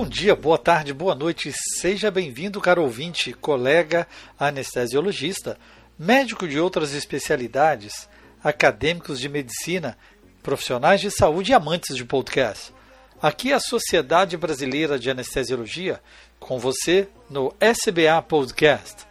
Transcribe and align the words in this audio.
Bom 0.00 0.08
dia, 0.08 0.34
boa 0.34 0.56
tarde, 0.56 0.94
boa 0.94 1.14
noite. 1.14 1.52
Seja 1.78 2.10
bem-vindo, 2.10 2.58
caro 2.58 2.82
ouvinte, 2.82 3.34
colega 3.34 4.08
anestesiologista, 4.38 5.58
médico 5.98 6.48
de 6.48 6.58
outras 6.58 6.94
especialidades, 6.94 8.08
acadêmicos 8.42 9.20
de 9.20 9.28
medicina, 9.28 9.98
profissionais 10.42 11.02
de 11.02 11.10
saúde 11.10 11.50
e 11.50 11.54
amantes 11.54 11.94
de 11.94 12.02
podcast. 12.06 12.72
Aqui 13.20 13.52
é 13.52 13.56
a 13.56 13.60
Sociedade 13.60 14.38
Brasileira 14.38 14.98
de 14.98 15.10
Anestesiologia, 15.10 16.00
com 16.38 16.58
você 16.58 17.06
no 17.28 17.54
SBA 17.60 18.22
Podcast. 18.22 19.06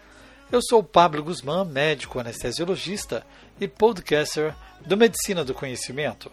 Eu 0.51 0.59
sou 0.59 0.81
Pablo 0.81 1.23
Guzmán, 1.23 1.65
médico 1.65 2.17
anestesiologista 2.17 3.23
e 3.61 3.67
podcaster 3.67 4.55
do 4.83 4.97
Medicina 4.97 5.45
do 5.45 5.53
Conhecimento. 5.53 6.31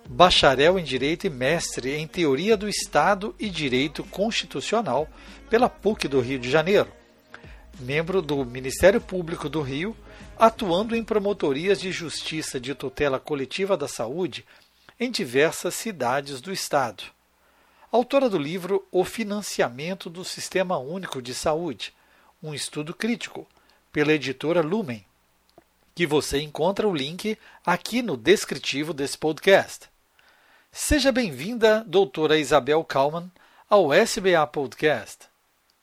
bacharel 0.08 0.78
em 0.78 0.84
Direito 0.84 1.26
e 1.26 1.30
mestre 1.30 1.94
em 1.94 2.06
Teoria 2.06 2.56
do 2.56 2.68
Estado 2.68 3.34
e 3.38 3.48
Direito 3.48 4.04
Constitucional 4.04 5.08
pela 5.48 5.68
PUC 5.68 6.08
do 6.08 6.20
Rio 6.20 6.38
de 6.38 6.50
Janeiro, 6.50 6.90
membro 7.80 8.20
do 8.20 8.44
Ministério 8.44 9.00
Público 9.00 9.48
do 9.48 9.60
Rio, 9.60 9.96
atuando 10.36 10.96
em 10.96 11.04
promotorias 11.04 11.80
de 11.80 11.92
justiça 11.92 12.58
de 12.58 12.74
tutela 12.74 13.20
coletiva 13.20 13.76
da 13.76 13.88
saúde 13.88 14.44
em 14.98 15.10
diversas 15.10 15.74
cidades 15.74 16.40
do 16.40 16.52
Estado 16.52 17.13
autora 17.96 18.28
do 18.28 18.36
livro 18.36 18.84
O 18.90 19.04
Financiamento 19.04 20.10
do 20.10 20.24
Sistema 20.24 20.76
Único 20.76 21.22
de 21.22 21.32
Saúde, 21.32 21.94
um 22.42 22.52
estudo 22.52 22.92
crítico, 22.92 23.46
pela 23.92 24.12
editora 24.12 24.60
Lumen, 24.60 25.06
que 25.94 26.04
você 26.04 26.40
encontra 26.40 26.88
o 26.88 26.92
link 26.92 27.38
aqui 27.64 28.02
no 28.02 28.16
descritivo 28.16 28.92
desse 28.92 29.16
podcast. 29.16 29.88
Seja 30.72 31.12
bem-vinda, 31.12 31.84
doutora 31.86 32.36
Isabel 32.36 32.82
Kalman, 32.82 33.30
ao 33.70 33.94
SBA 33.94 34.44
Podcast. 34.48 35.28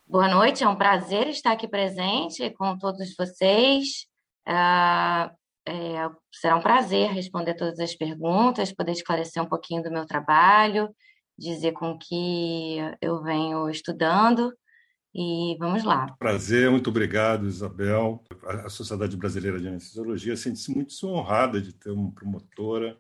Boa 0.06 0.28
noite, 0.28 0.66
é 0.66 0.68
um 0.68 0.76
prazer 0.76 1.30
estar 1.30 1.54
aqui 1.54 1.66
presente 1.66 2.50
com 2.56 2.78
todos 2.78 3.16
vocês. 3.16 4.06
Uh, 4.46 5.32
é, 5.66 6.10
será 6.30 6.58
um 6.58 6.62
prazer 6.62 7.10
responder 7.12 7.54
todas 7.54 7.80
as 7.80 7.96
perguntas, 7.96 8.74
poder 8.74 8.92
esclarecer 8.92 9.42
um 9.42 9.48
pouquinho 9.48 9.82
do 9.82 9.90
meu 9.90 10.06
trabalho 10.06 10.94
dizer 11.42 11.72
com 11.72 11.98
que 11.98 12.78
eu 13.02 13.22
venho 13.24 13.68
estudando 13.70 14.54
e 15.14 15.58
vamos 15.60 15.84
lá. 15.84 16.16
Prazer, 16.20 16.70
muito 16.70 16.90
obrigado, 16.90 17.48
Isabel. 17.48 18.24
A 18.44 18.70
Sociedade 18.70 19.18
Brasileira 19.18 19.60
de 19.60 19.68
Anestesiologia 19.68 20.38
sente-se 20.38 20.74
muito 20.74 20.94
honrada 21.08 21.60
de 21.60 21.74
ter 21.74 21.90
uma 21.90 22.12
promotora 22.12 22.96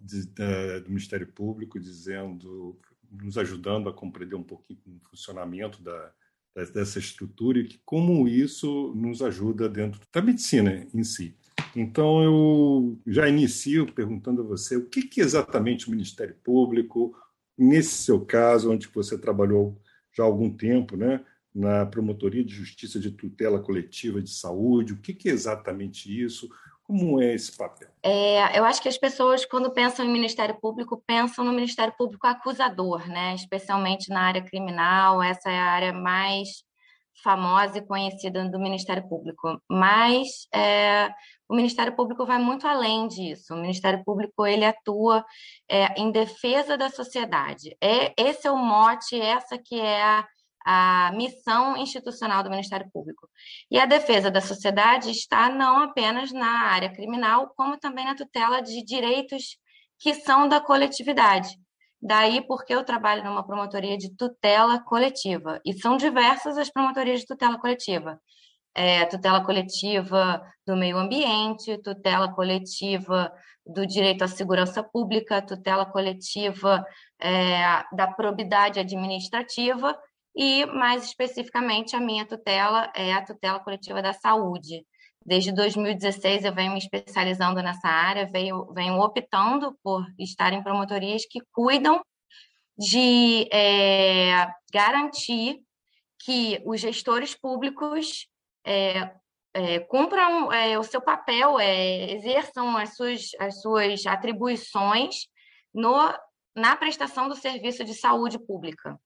de, 0.00 0.26
de, 0.26 0.80
do 0.80 0.90
Ministério 0.90 1.26
Público 1.32 1.80
dizendo, 1.80 2.78
nos 3.10 3.38
ajudando 3.38 3.88
a 3.88 3.92
compreender 3.92 4.36
um 4.36 4.42
pouquinho 4.42 4.78
o 4.86 5.08
funcionamento 5.08 5.82
da, 5.82 6.12
dessa 6.54 6.98
estrutura 6.98 7.58
e 7.58 7.64
que 7.64 7.80
como 7.84 8.28
isso 8.28 8.92
nos 8.94 9.22
ajuda 9.22 9.68
dentro 9.68 10.00
da 10.12 10.20
medicina 10.20 10.86
em 10.94 11.02
si. 11.02 11.34
Então, 11.74 12.22
eu 12.22 12.98
já 13.06 13.28
inicio 13.28 13.92
perguntando 13.92 14.42
a 14.42 14.44
você 14.44 14.76
o 14.76 14.86
que, 14.86 15.02
que 15.02 15.20
exatamente 15.20 15.88
o 15.88 15.90
Ministério 15.90 16.34
Público, 16.42 17.14
Nesse 17.58 18.04
seu 18.04 18.24
caso, 18.24 18.70
onde 18.70 18.86
você 18.86 19.18
trabalhou 19.18 19.76
já 20.16 20.22
há 20.22 20.26
algum 20.26 20.48
tempo, 20.48 20.96
né, 20.96 21.24
na 21.54 21.84
Promotoria 21.84 22.44
de 22.44 22.54
Justiça 22.54 23.00
de 23.00 23.10
Tutela 23.10 23.60
Coletiva 23.60 24.22
de 24.22 24.30
Saúde, 24.30 24.92
o 24.92 24.98
que, 24.98 25.28
é 25.28 25.32
exatamente 25.32 26.08
isso? 26.24 26.48
Como 26.84 27.20
é 27.20 27.34
esse 27.34 27.54
papel? 27.56 27.88
É, 28.02 28.58
eu 28.58 28.64
acho 28.64 28.80
que 28.80 28.88
as 28.88 28.96
pessoas, 28.96 29.44
quando 29.44 29.72
pensam 29.72 30.06
em 30.06 30.10
Ministério 30.10 30.58
Público, 30.60 31.02
pensam 31.06 31.44
no 31.44 31.52
Ministério 31.52 31.92
Público 31.98 32.26
acusador, 32.26 33.06
né? 33.08 33.34
especialmente 33.34 34.08
na 34.08 34.22
área 34.22 34.42
criminal, 34.42 35.22
essa 35.22 35.50
é 35.50 35.58
a 35.58 35.70
área 35.70 35.92
mais 35.92 36.62
famosa 37.22 37.78
e 37.78 37.86
conhecida 37.86 38.48
do 38.48 38.58
Ministério 38.58 39.06
Público. 39.08 39.60
Mas 39.68 40.46
é, 40.54 41.10
o 41.48 41.56
Ministério 41.56 41.96
Público 41.96 42.26
vai 42.26 42.38
muito 42.38 42.66
além 42.66 43.08
disso. 43.08 43.54
O 43.54 43.56
Ministério 43.56 44.04
Público 44.04 44.46
ele 44.46 44.64
atua 44.64 45.24
é, 45.68 45.98
em 45.98 46.12
defesa 46.12 46.76
da 46.76 46.90
sociedade. 46.90 47.74
É 47.80 48.12
esse 48.18 48.46
é 48.46 48.50
o 48.50 48.56
mote, 48.56 49.18
essa 49.18 49.56
que 49.56 49.80
é 49.80 50.02
a, 50.02 50.26
a 50.64 51.12
missão 51.12 51.76
institucional 51.76 52.42
do 52.42 52.50
Ministério 52.50 52.90
Público. 52.92 53.28
E 53.70 53.78
a 53.78 53.86
defesa 53.86 54.30
da 54.30 54.42
sociedade 54.42 55.10
está 55.10 55.48
não 55.48 55.78
apenas 55.78 56.30
na 56.32 56.64
área 56.64 56.92
criminal, 56.92 57.52
como 57.56 57.78
também 57.78 58.04
na 58.04 58.14
tutela 58.14 58.60
de 58.60 58.84
direitos 58.84 59.56
que 59.98 60.14
são 60.14 60.46
da 60.48 60.60
coletividade. 60.60 61.48
Daí 62.00 62.46
porque 62.46 62.74
eu 62.74 62.84
trabalho 62.84 63.24
numa 63.24 63.44
promotoria 63.44 63.96
de 63.96 64.14
tutela 64.14 64.78
coletiva. 64.84 65.60
E 65.64 65.72
são 65.72 65.96
diversas 65.96 66.58
as 66.58 66.70
promotorias 66.70 67.20
de 67.20 67.26
tutela 67.26 67.58
coletiva 67.58 68.20
é, 68.78 69.04
tutela 69.06 69.44
coletiva 69.44 70.40
do 70.64 70.76
meio 70.76 70.96
ambiente, 70.96 71.82
tutela 71.82 72.32
coletiva 72.32 73.32
do 73.66 73.84
direito 73.84 74.22
à 74.22 74.28
segurança 74.28 74.84
pública, 74.84 75.42
tutela 75.42 75.84
coletiva 75.84 76.86
é, 77.20 77.84
da 77.92 78.06
probidade 78.06 78.78
administrativa 78.78 79.98
e, 80.32 80.64
mais 80.66 81.02
especificamente, 81.02 81.96
a 81.96 82.00
minha 82.00 82.24
tutela 82.24 82.88
é 82.94 83.12
a 83.12 83.24
tutela 83.24 83.58
coletiva 83.58 84.00
da 84.00 84.12
saúde. 84.12 84.86
Desde 85.26 85.50
2016 85.50 86.44
eu 86.44 86.54
venho 86.54 86.72
me 86.72 86.78
especializando 86.78 87.60
nessa 87.60 87.88
área, 87.88 88.30
venho, 88.30 88.72
venho 88.72 89.00
optando 89.00 89.76
por 89.82 90.06
estar 90.16 90.52
em 90.52 90.62
promotorias 90.62 91.26
que 91.28 91.40
cuidam 91.50 92.00
de 92.78 93.48
é, 93.52 94.46
garantir 94.72 95.58
que 96.20 96.62
os 96.64 96.80
gestores 96.80 97.34
públicos 97.34 98.28
é, 98.64 99.10
é, 99.54 99.80
cumpram 99.80 100.52
é, 100.52 100.78
o 100.78 100.82
seu 100.82 101.00
papel, 101.00 101.58
é, 101.58 102.12
exerçam 102.12 102.76
as 102.76 102.94
suas, 102.94 103.30
as 103.40 103.60
suas 103.60 104.06
atribuições 104.06 105.26
no, 105.74 106.12
na 106.54 106.76
prestação 106.76 107.28
do 107.28 107.34
serviço 107.34 107.84
de 107.84 107.94
saúde 107.94 108.38
pública. 108.38 108.98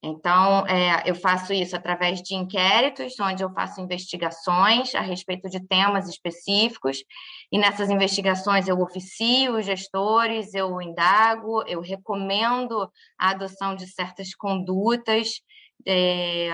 Então, 0.00 0.64
é, 0.68 1.02
eu 1.06 1.14
faço 1.14 1.52
isso 1.52 1.74
através 1.74 2.22
de 2.22 2.34
inquéritos, 2.34 3.18
onde 3.18 3.42
eu 3.42 3.50
faço 3.50 3.80
investigações 3.80 4.94
a 4.94 5.00
respeito 5.00 5.48
de 5.48 5.58
temas 5.66 6.08
específicos, 6.08 7.02
e 7.50 7.58
nessas 7.58 7.90
investigações 7.90 8.68
eu 8.68 8.78
oficio 8.78 9.56
os 9.56 9.66
gestores, 9.66 10.54
eu 10.54 10.80
indago, 10.80 11.64
eu 11.66 11.80
recomendo 11.80 12.88
a 13.18 13.30
adoção 13.30 13.74
de 13.74 13.88
certas 13.88 14.32
condutas, 14.36 15.40
é, 15.84 16.48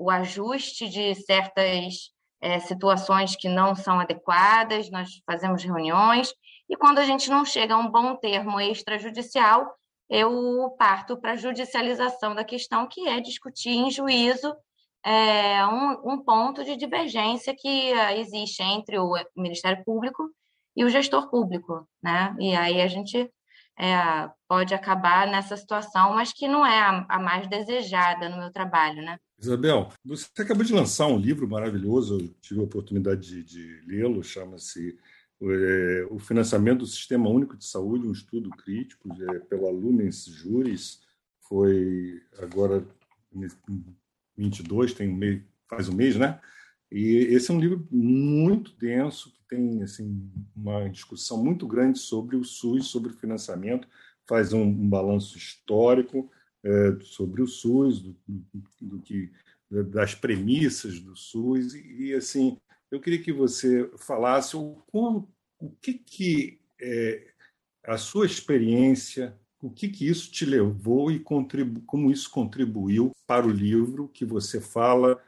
o 0.00 0.10
ajuste 0.10 0.88
de 0.88 1.14
certas 1.14 2.10
é, 2.40 2.58
situações 2.58 3.36
que 3.36 3.50
não 3.50 3.74
são 3.74 4.00
adequadas, 4.00 4.90
nós 4.90 5.10
fazemos 5.26 5.62
reuniões, 5.62 6.32
e 6.68 6.74
quando 6.74 6.98
a 7.00 7.04
gente 7.04 7.28
não 7.28 7.44
chega 7.44 7.74
a 7.74 7.78
um 7.78 7.90
bom 7.90 8.16
termo 8.16 8.58
extrajudicial, 8.58 9.70
eu 10.08 10.74
parto 10.78 11.20
para 11.20 11.32
a 11.32 11.36
judicialização 11.36 12.34
da 12.34 12.42
questão, 12.42 12.88
que 12.88 13.06
é 13.06 13.20
discutir 13.20 13.70
em 13.70 13.90
juízo 13.90 14.56
é, 15.04 15.66
um, 15.66 16.12
um, 16.12 16.24
ponto 16.24 16.64
de 16.64 16.76
divergência 16.76 17.54
que 17.54 17.92
uh, 17.92 18.18
existe 18.18 18.62
entre 18.62 18.98
o 18.98 19.12
Ministério 19.36 19.84
Público 19.84 20.30
e 20.74 20.82
o 20.84 20.88
gestor 20.88 21.28
público, 21.30 21.86
né? 22.02 22.34
E 22.38 22.56
aí 22.56 22.80
a 22.80 22.86
gente 22.86 23.30
é, 23.78 24.30
pode 24.48 24.74
acabar 24.74 25.26
nessa 25.26 25.56
situação, 25.56 26.14
mas 26.14 26.32
que 26.32 26.48
não 26.48 26.64
é 26.64 26.80
a, 26.80 27.06
a, 27.08 27.18
mais 27.18 27.46
desejada 27.48 28.28
no 28.28 28.38
meu 28.38 28.52
trabalho, 28.52 29.02
né? 29.02 29.18
Isabel, 29.40 29.88
você 30.04 30.26
acabou 30.38 30.64
de 30.64 30.72
lançar 30.72 31.06
um 31.06 31.18
livro 31.18 31.48
maravilhoso, 31.48 32.18
eu 32.20 32.28
tive 32.42 32.60
a 32.60 32.64
oportunidade 32.64 33.20
de, 33.22 33.42
de 33.42 33.80
lê-lo, 33.86 34.22
chama-se 34.22 34.98
é, 35.42 36.06
O 36.10 36.18
Financiamento 36.18 36.80
do 36.80 36.86
Sistema 36.86 37.28
Único 37.28 37.56
de 37.56 37.64
Saúde, 37.64 38.06
um 38.06 38.12
estudo 38.12 38.50
crítico, 38.50 39.08
é, 39.22 39.38
pela 39.38 39.70
Lumens 39.70 40.26
Juris, 40.26 41.00
foi 41.48 42.22
agora 42.38 42.86
em 43.32 43.48
22, 44.36 44.92
tem 44.92 45.08
meio, 45.08 45.42
faz 45.68 45.88
um 45.88 45.94
mês, 45.94 46.16
né? 46.16 46.38
E 46.92 47.28
esse 47.30 47.50
é 47.50 47.54
um 47.54 47.60
livro 47.60 47.86
muito 47.90 48.72
denso, 48.76 49.32
que 49.32 49.42
tem 49.48 49.82
assim, 49.82 50.30
uma 50.54 50.88
discussão 50.88 51.42
muito 51.42 51.66
grande 51.66 51.98
sobre 51.98 52.36
o 52.36 52.44
SUS, 52.44 52.88
sobre 52.88 53.10
o 53.10 53.16
financiamento, 53.16 53.88
faz 54.28 54.52
um, 54.52 54.62
um 54.62 54.88
balanço 54.88 55.38
histórico 55.38 56.30
é, 56.64 56.98
sobre 57.02 57.42
o 57.42 57.46
SUS, 57.46 58.02
do, 58.02 58.16
do, 58.80 58.98
que, 59.00 59.30
das 59.70 60.14
premissas 60.14 61.00
do 61.00 61.16
SUS, 61.16 61.74
e, 61.74 62.04
e, 62.04 62.14
assim, 62.14 62.56
eu 62.90 63.00
queria 63.00 63.22
que 63.22 63.32
você 63.32 63.90
falasse 63.96 64.56
o, 64.56 64.78
o 64.92 65.70
que, 65.80 65.94
que 65.94 66.60
é, 66.80 67.28
a 67.84 67.96
sua 67.96 68.26
experiência, 68.26 69.36
o 69.62 69.70
que, 69.70 69.88
que 69.88 70.06
isso 70.06 70.30
te 70.30 70.44
levou 70.44 71.10
e 71.10 71.20
como 71.20 72.10
isso 72.10 72.30
contribuiu 72.30 73.12
para 73.26 73.46
o 73.46 73.50
livro 73.50 74.08
que 74.08 74.24
você 74.24 74.60
fala 74.60 75.22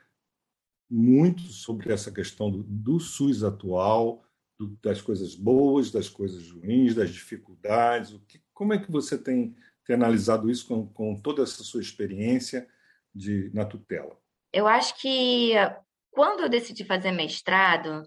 muito 0.91 1.43
sobre 1.43 1.93
essa 1.93 2.11
questão 2.11 2.51
do, 2.51 2.63
do 2.63 3.01
SUS 3.01 3.43
atual, 3.43 4.25
do, 4.59 4.77
das 4.83 5.01
coisas 5.01 5.35
boas, 5.35 5.91
das 5.91 6.09
coisas 6.09 6.51
ruins, 6.51 6.95
das 6.95 7.11
dificuldades. 7.11 8.21
Que, 8.29 8.41
como 8.53 8.75
é 8.75 8.79
que 8.79 8.91
você 8.91 9.17
tem, 9.17 9.57
tem 9.85 9.95
analisado 9.95 10.51
isso 10.51 10.67
com, 10.67 10.87
com, 10.87 11.21
toda 11.21 11.43
essa 11.43 11.63
sua 11.63 11.81
experiência 11.81 12.69
de, 13.15 13.51
na 13.53 13.65
tutela? 13.65 14.17
Eu 14.53 14.67
acho 14.67 14.99
que 15.01 15.53
quando 16.11 16.41
eu 16.41 16.49
decidi 16.49 16.85
fazer 16.85 17.11
mestrado, 17.11 18.03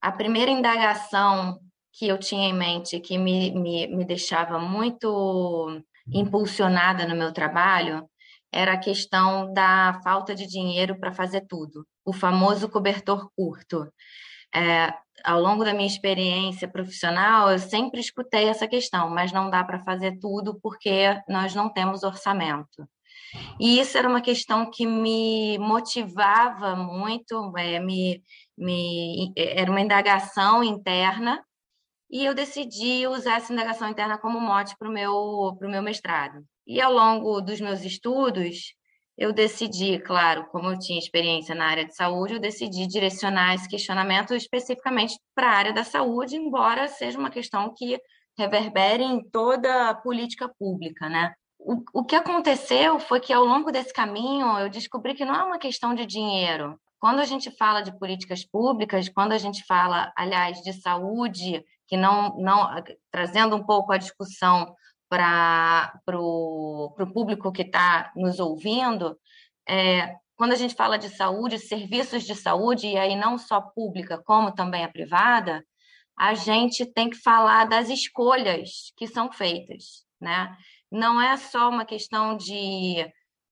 a 0.00 0.10
primeira 0.10 0.50
indagação 0.50 1.60
que 1.92 2.08
eu 2.08 2.18
tinha 2.18 2.48
em 2.48 2.54
mente, 2.54 2.98
que 3.00 3.18
me, 3.18 3.52
me, 3.52 3.86
me 3.86 4.04
deixava 4.04 4.58
muito 4.58 5.82
impulsionada 6.12 7.06
no 7.06 7.14
meu 7.14 7.32
trabalho, 7.32 8.08
era 8.50 8.74
a 8.74 8.78
questão 8.78 9.52
da 9.52 10.00
falta 10.02 10.34
de 10.34 10.46
dinheiro 10.46 10.98
para 10.98 11.12
fazer 11.12 11.42
tudo, 11.46 11.86
o 12.04 12.12
famoso 12.12 12.68
cobertor 12.68 13.30
curto. 13.36 13.90
É, 14.54 14.92
ao 15.24 15.40
longo 15.40 15.64
da 15.64 15.72
minha 15.72 15.86
experiência 15.86 16.68
profissional, 16.68 17.50
eu 17.50 17.58
sempre 17.58 18.00
escutei 18.00 18.48
essa 18.48 18.66
questão, 18.66 19.10
mas 19.10 19.32
não 19.32 19.50
dá 19.50 19.64
para 19.64 19.82
fazer 19.84 20.18
tudo 20.18 20.58
porque 20.62 21.20
nós 21.28 21.54
não 21.54 21.68
temos 21.68 22.02
orçamento. 22.02 22.88
E 23.58 23.80
isso 23.80 23.96
era 23.96 24.08
uma 24.08 24.20
questão 24.20 24.70
que 24.70 24.86
me 24.86 25.58
motivava 25.58 26.76
muito, 26.76 27.52
é, 27.56 27.78
me, 27.80 28.22
me, 28.56 29.32
era 29.36 29.70
uma 29.70 29.80
indagação 29.80 30.62
interna, 30.62 31.42
e 32.10 32.26
eu 32.26 32.34
decidi 32.34 33.06
usar 33.06 33.36
essa 33.36 33.52
indagação 33.52 33.88
interna 33.88 34.18
como 34.18 34.38
mote 34.38 34.76
para 34.78 34.88
o 34.88 34.92
meu, 34.92 35.56
meu 35.62 35.82
mestrado. 35.82 36.44
E 36.66 36.80
ao 36.80 36.92
longo 36.92 37.40
dos 37.40 37.58
meus 37.60 37.82
estudos, 37.82 38.74
eu 39.16 39.32
decidi, 39.32 39.98
claro, 39.98 40.46
como 40.50 40.70
eu 40.70 40.78
tinha 40.78 40.98
experiência 40.98 41.54
na 41.54 41.66
área 41.66 41.84
de 41.84 41.94
saúde, 41.94 42.34
eu 42.34 42.40
decidi 42.40 42.86
direcionar 42.86 43.54
esse 43.54 43.68
questionamento 43.68 44.34
especificamente 44.34 45.18
para 45.34 45.50
a 45.50 45.54
área 45.54 45.72
da 45.72 45.84
saúde, 45.84 46.36
embora 46.36 46.88
seja 46.88 47.18
uma 47.18 47.30
questão 47.30 47.72
que 47.76 48.00
reverbere 48.38 49.02
em 49.02 49.22
toda 49.30 49.90
a 49.90 49.94
política 49.94 50.48
pública, 50.58 51.08
né? 51.08 51.32
O, 51.58 52.00
o 52.00 52.04
que 52.04 52.16
aconteceu 52.16 52.98
foi 52.98 53.20
que 53.20 53.32
ao 53.32 53.44
longo 53.44 53.70
desse 53.70 53.92
caminho 53.92 54.58
eu 54.58 54.68
descobri 54.68 55.14
que 55.14 55.24
não 55.24 55.34
é 55.34 55.44
uma 55.44 55.58
questão 55.58 55.94
de 55.94 56.04
dinheiro. 56.06 56.78
Quando 56.98 57.20
a 57.20 57.24
gente 57.24 57.50
fala 57.50 57.82
de 57.82 57.96
políticas 57.98 58.44
públicas, 58.44 59.08
quando 59.08 59.32
a 59.32 59.38
gente 59.38 59.64
fala, 59.66 60.12
aliás, 60.16 60.60
de 60.62 60.72
saúde, 60.72 61.64
que 61.86 61.96
não, 61.96 62.36
não 62.38 62.68
trazendo 63.10 63.54
um 63.54 63.64
pouco 63.64 63.92
a 63.92 63.98
discussão 63.98 64.74
para 65.12 65.92
o 66.18 67.12
público 67.12 67.52
que 67.52 67.60
está 67.60 68.10
nos 68.16 68.40
ouvindo, 68.40 69.18
é, 69.68 70.16
quando 70.36 70.52
a 70.52 70.56
gente 70.56 70.74
fala 70.74 70.96
de 70.96 71.10
saúde, 71.10 71.58
serviços 71.58 72.24
de 72.24 72.34
saúde, 72.34 72.86
e 72.86 72.96
aí 72.96 73.14
não 73.14 73.36
só 73.36 73.60
pública, 73.60 74.16
como 74.24 74.54
também 74.54 74.82
a 74.82 74.88
privada, 74.88 75.62
a 76.16 76.32
gente 76.32 76.86
tem 76.86 77.10
que 77.10 77.18
falar 77.18 77.66
das 77.66 77.90
escolhas 77.90 78.90
que 78.96 79.06
são 79.06 79.30
feitas, 79.30 80.06
né? 80.18 80.56
Não 80.90 81.20
é 81.20 81.36
só 81.36 81.68
uma 81.68 81.84
questão 81.84 82.34
de 82.34 83.06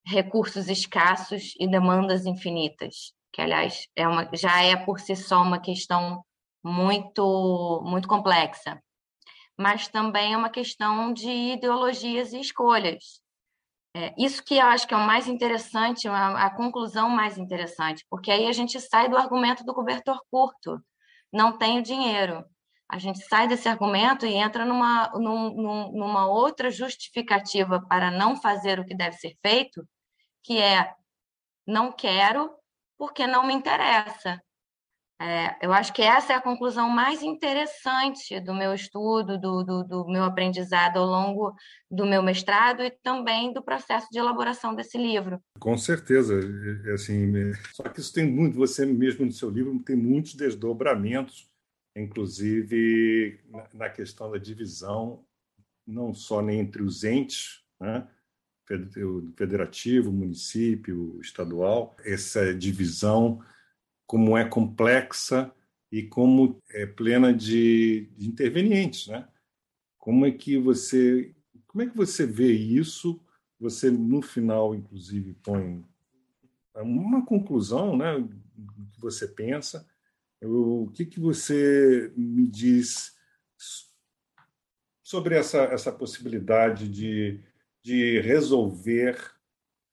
recursos 0.07 0.67
escassos 0.67 1.55
e 1.61 1.69
demandas 1.69 2.25
infinitas, 2.25 3.13
que 3.35 3.43
aliás 3.43 3.87
é 3.95 4.09
uma, 4.09 4.31
já 4.33 4.63
é 4.63 4.77
por 4.77 4.99
si 4.99 5.15
só 5.15 5.43
uma 5.43 5.61
questão 5.61 6.25
muito 6.65 7.83
muito 7.85 8.09
complexa 8.09 8.81
mas 9.61 9.89
também 9.89 10.33
é 10.33 10.37
uma 10.37 10.49
questão 10.49 11.13
de 11.13 11.29
ideologias 11.29 12.33
e 12.33 12.41
escolhas. 12.41 13.21
É, 13.95 14.15
isso 14.17 14.43
que 14.43 14.55
eu 14.55 14.65
acho 14.65 14.89
que 14.89 14.95
é 14.95 14.97
o 14.97 15.07
mais 15.07 15.29
interessante, 15.29 16.09
a, 16.09 16.47
a, 16.47 16.51
conclusão 16.51 17.11
mais 17.11 17.37
interessante, 17.37 18.07
porque 18.09 18.31
aí 18.31 18.47
a 18.47 18.53
gente 18.53 18.81
sai 18.81 19.11
do 19.11 19.19
argumento 19.19 19.63
do 19.63 19.75
cobertor 19.75 20.19
curto, 20.31 20.81
não 21.31 21.59
tenho 21.59 21.83
dinheiro. 21.83 22.43
A 22.89 22.99
gente 22.99 23.21
sai 23.29 23.47
desse 23.47 23.69
argumento 23.69 24.25
e 24.25 24.33
entra 24.33 24.65
numa, 24.65 25.11
num, 25.11 25.93
numa 25.93 26.27
outra 26.27 26.71
justificativa 26.71 27.85
para 27.87 28.11
não 28.11 28.37
fazer 28.37 28.81
o 28.81 28.85
que 28.85 28.95
deve 28.95 29.17
ser 29.17 29.37
feito, 29.43 29.87
que 30.43 30.59
é 30.59 30.95
não 31.67 31.93
quero 31.93 32.51
porque 32.97 33.27
não 33.27 33.47
me 33.47 33.53
interessa. 33.53 34.41
É, 35.21 35.55
eu 35.61 35.71
acho 35.71 35.93
que 35.93 36.01
essa 36.01 36.33
é 36.33 36.37
a 36.37 36.41
conclusão 36.41 36.89
mais 36.89 37.23
interessante 37.23 38.41
do 38.41 38.55
meu 38.55 38.73
estudo, 38.73 39.39
do, 39.39 39.63
do, 39.63 39.85
do, 39.85 40.07
meu 40.07 40.25
aprendizado 40.25 40.97
ao 40.97 41.05
longo 41.05 41.55
do 41.91 42.07
meu 42.07 42.23
mestrado 42.23 42.83
e 42.83 42.91
também 42.91 43.53
do 43.53 43.63
processo 43.63 44.07
de 44.11 44.19
elaboração 44.19 44.75
desse 44.75 44.97
livro. 44.97 45.39
Com 45.59 45.77
certeza, 45.77 46.35
é, 46.35 46.91
é 46.91 46.95
assim, 46.95 47.53
só 47.75 47.83
que 47.83 48.01
isso 48.01 48.15
tem 48.15 48.27
muito, 48.27 48.57
você 48.57 48.87
mesmo 48.87 49.27
no 49.27 49.33
seu 49.33 49.51
livro 49.51 49.79
tem 49.81 49.95
muitos 49.95 50.33
desdobramentos, 50.35 51.51
inclusive 51.95 53.41
na 53.75 53.91
questão 53.91 54.31
da 54.31 54.39
divisão, 54.39 55.23
não 55.87 56.15
só 56.15 56.41
entre 56.49 56.83
os 56.83 57.05
entes, 57.05 57.63
né? 57.79 58.09
federativo, 59.37 60.13
município, 60.13 61.19
estadual, 61.21 61.95
essa 62.05 62.55
divisão 62.55 63.43
como 64.11 64.37
é 64.37 64.45
complexa 64.45 65.55
e 65.93 66.03
como 66.03 66.61
é 66.71 66.85
plena 66.85 67.33
de, 67.33 68.11
de 68.17 68.29
intervenientes, 68.29 69.07
né? 69.07 69.29
Como 69.97 70.27
é 70.27 70.33
que 70.33 70.59
você 70.59 71.33
como 71.69 71.83
é 71.83 71.87
que 71.87 71.97
você 71.97 72.27
vê 72.27 72.51
isso? 72.51 73.25
Você 73.61 73.89
no 73.89 74.21
final, 74.21 74.75
inclusive, 74.75 75.35
põe 75.35 75.87
uma 76.75 77.25
conclusão, 77.25 77.97
né? 77.97 78.19
Do 78.19 78.87
que 78.91 79.01
você 79.01 79.29
pensa. 79.29 79.89
O 80.43 80.91
que 80.93 81.07
que 81.07 81.21
você 81.21 82.13
me 82.17 82.49
diz 82.49 83.17
sobre 85.05 85.37
essa 85.37 85.59
essa 85.67 85.93
possibilidade 85.93 86.89
de 86.89 87.39
de 87.81 88.21
resolver 88.23 89.17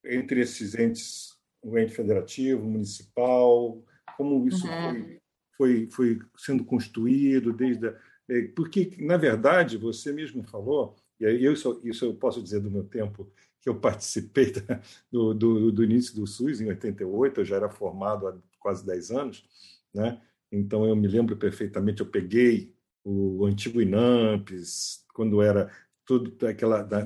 entre 0.04 0.42
esses 0.42 0.74
entes, 0.74 1.38
o 1.62 1.78
ente 1.78 1.94
federativo, 1.94 2.66
municipal, 2.66 3.84
como 4.18 4.48
isso 4.48 4.68
uhum. 4.68 5.18
foi, 5.56 5.90
foi, 5.90 5.90
foi 5.92 6.20
sendo 6.36 6.66
construído 6.66 7.54
desde 7.54 7.88
a, 7.88 7.96
é, 8.28 8.42
porque 8.56 8.98
na 9.00 9.16
verdade 9.16 9.78
você 9.78 10.12
mesmo 10.12 10.44
falou 10.44 10.96
e 11.20 11.24
eu 11.24 11.54
isso, 11.54 11.80
isso 11.84 12.04
eu 12.04 12.14
posso 12.16 12.42
dizer 12.42 12.60
do 12.60 12.72
meu 12.72 12.84
tempo 12.84 13.32
que 13.62 13.70
eu 13.70 13.80
participei 13.80 14.52
da, 14.52 14.82
do, 15.12 15.34
do, 15.34 15.72
do, 15.72 15.84
início 15.84 16.16
do 16.16 16.26
SUS 16.26 16.60
em 16.60 16.68
88 16.68 17.42
eu 17.42 17.46
já 17.46 17.56
era 17.56 17.70
formado 17.70 18.28
há 18.28 18.36
quase 18.60 18.86
10 18.86 19.12
anos 19.12 19.46
né 19.94 20.20
então 20.52 20.86
eu 20.86 20.96
me 20.96 21.08
lembro 21.08 21.38
perfeitamente 21.38 22.02
eu 22.02 22.08
peguei 22.08 22.74
o 23.04 23.46
antigo 23.46 23.82
INAMPS 23.82 25.06
quando 25.14 25.42
era 25.42 25.72
tudo 26.06 26.46
aquela 26.48 26.82
da, 26.82 27.06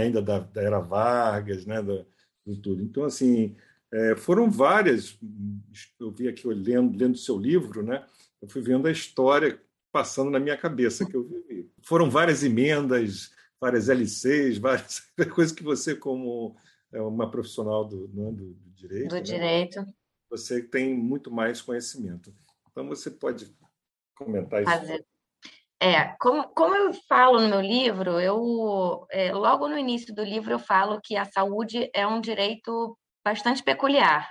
ainda 0.00 0.22
da, 0.22 0.40
da 0.40 0.62
era 0.62 0.80
Vargas 0.80 1.66
né 1.66 1.82
da, 1.82 2.04
tudo 2.62 2.82
então 2.82 3.04
assim 3.04 3.54
é, 3.92 4.16
foram 4.16 4.50
várias, 4.50 5.18
eu 5.98 6.10
vi 6.10 6.28
aqui 6.28 6.46
lendo, 6.48 6.96
lendo 6.96 7.16
seu 7.16 7.38
livro, 7.38 7.82
né? 7.82 8.04
Eu 8.40 8.48
fui 8.48 8.60
vendo 8.60 8.86
a 8.86 8.92
história 8.92 9.60
passando 9.90 10.30
na 10.30 10.38
minha 10.38 10.56
cabeça 10.56 11.06
que 11.06 11.16
eu 11.16 11.24
vivi. 11.24 11.70
Foram 11.82 12.10
várias 12.10 12.44
emendas, 12.44 13.30
várias 13.60 13.88
LCs, 13.88 14.58
várias 14.58 15.00
coisas 15.34 15.52
que 15.52 15.62
você, 15.62 15.94
como 15.94 16.56
é, 16.92 17.00
uma 17.00 17.30
profissional 17.30 17.84
do, 17.84 18.08
né, 18.08 18.30
do, 18.30 18.54
do 18.54 18.70
direito, 18.70 19.08
do 19.08 19.14
né? 19.14 19.20
direito, 19.22 19.84
você 20.30 20.62
tem 20.62 20.94
muito 20.94 21.30
mais 21.30 21.62
conhecimento. 21.62 22.34
Então 22.70 22.86
você 22.86 23.10
pode 23.10 23.52
comentar 24.14 24.62
isso. 24.62 24.70
Fazer. 24.70 25.04
É, 25.80 26.16
como, 26.18 26.48
como 26.48 26.74
eu 26.74 26.92
falo 27.08 27.40
no 27.40 27.48
meu 27.48 27.60
livro, 27.60 28.20
eu 28.20 29.06
é, 29.10 29.32
logo 29.32 29.68
no 29.68 29.78
início 29.78 30.12
do 30.12 30.24
livro 30.24 30.52
eu 30.52 30.58
falo 30.58 31.00
que 31.02 31.16
a 31.16 31.24
saúde 31.24 31.88
é 31.94 32.04
um 32.04 32.20
direito 32.20 32.98
bastante 33.28 33.62
peculiar. 33.62 34.30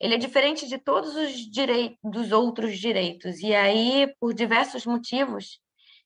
Ele 0.00 0.14
é 0.14 0.18
diferente 0.18 0.68
de 0.68 0.78
todos 0.78 1.14
os 1.14 1.32
direitos, 1.50 1.98
dos 2.02 2.32
outros 2.32 2.78
direitos, 2.78 3.38
e 3.40 3.54
aí, 3.54 4.12
por 4.20 4.34
diversos 4.34 4.84
motivos, 4.84 5.58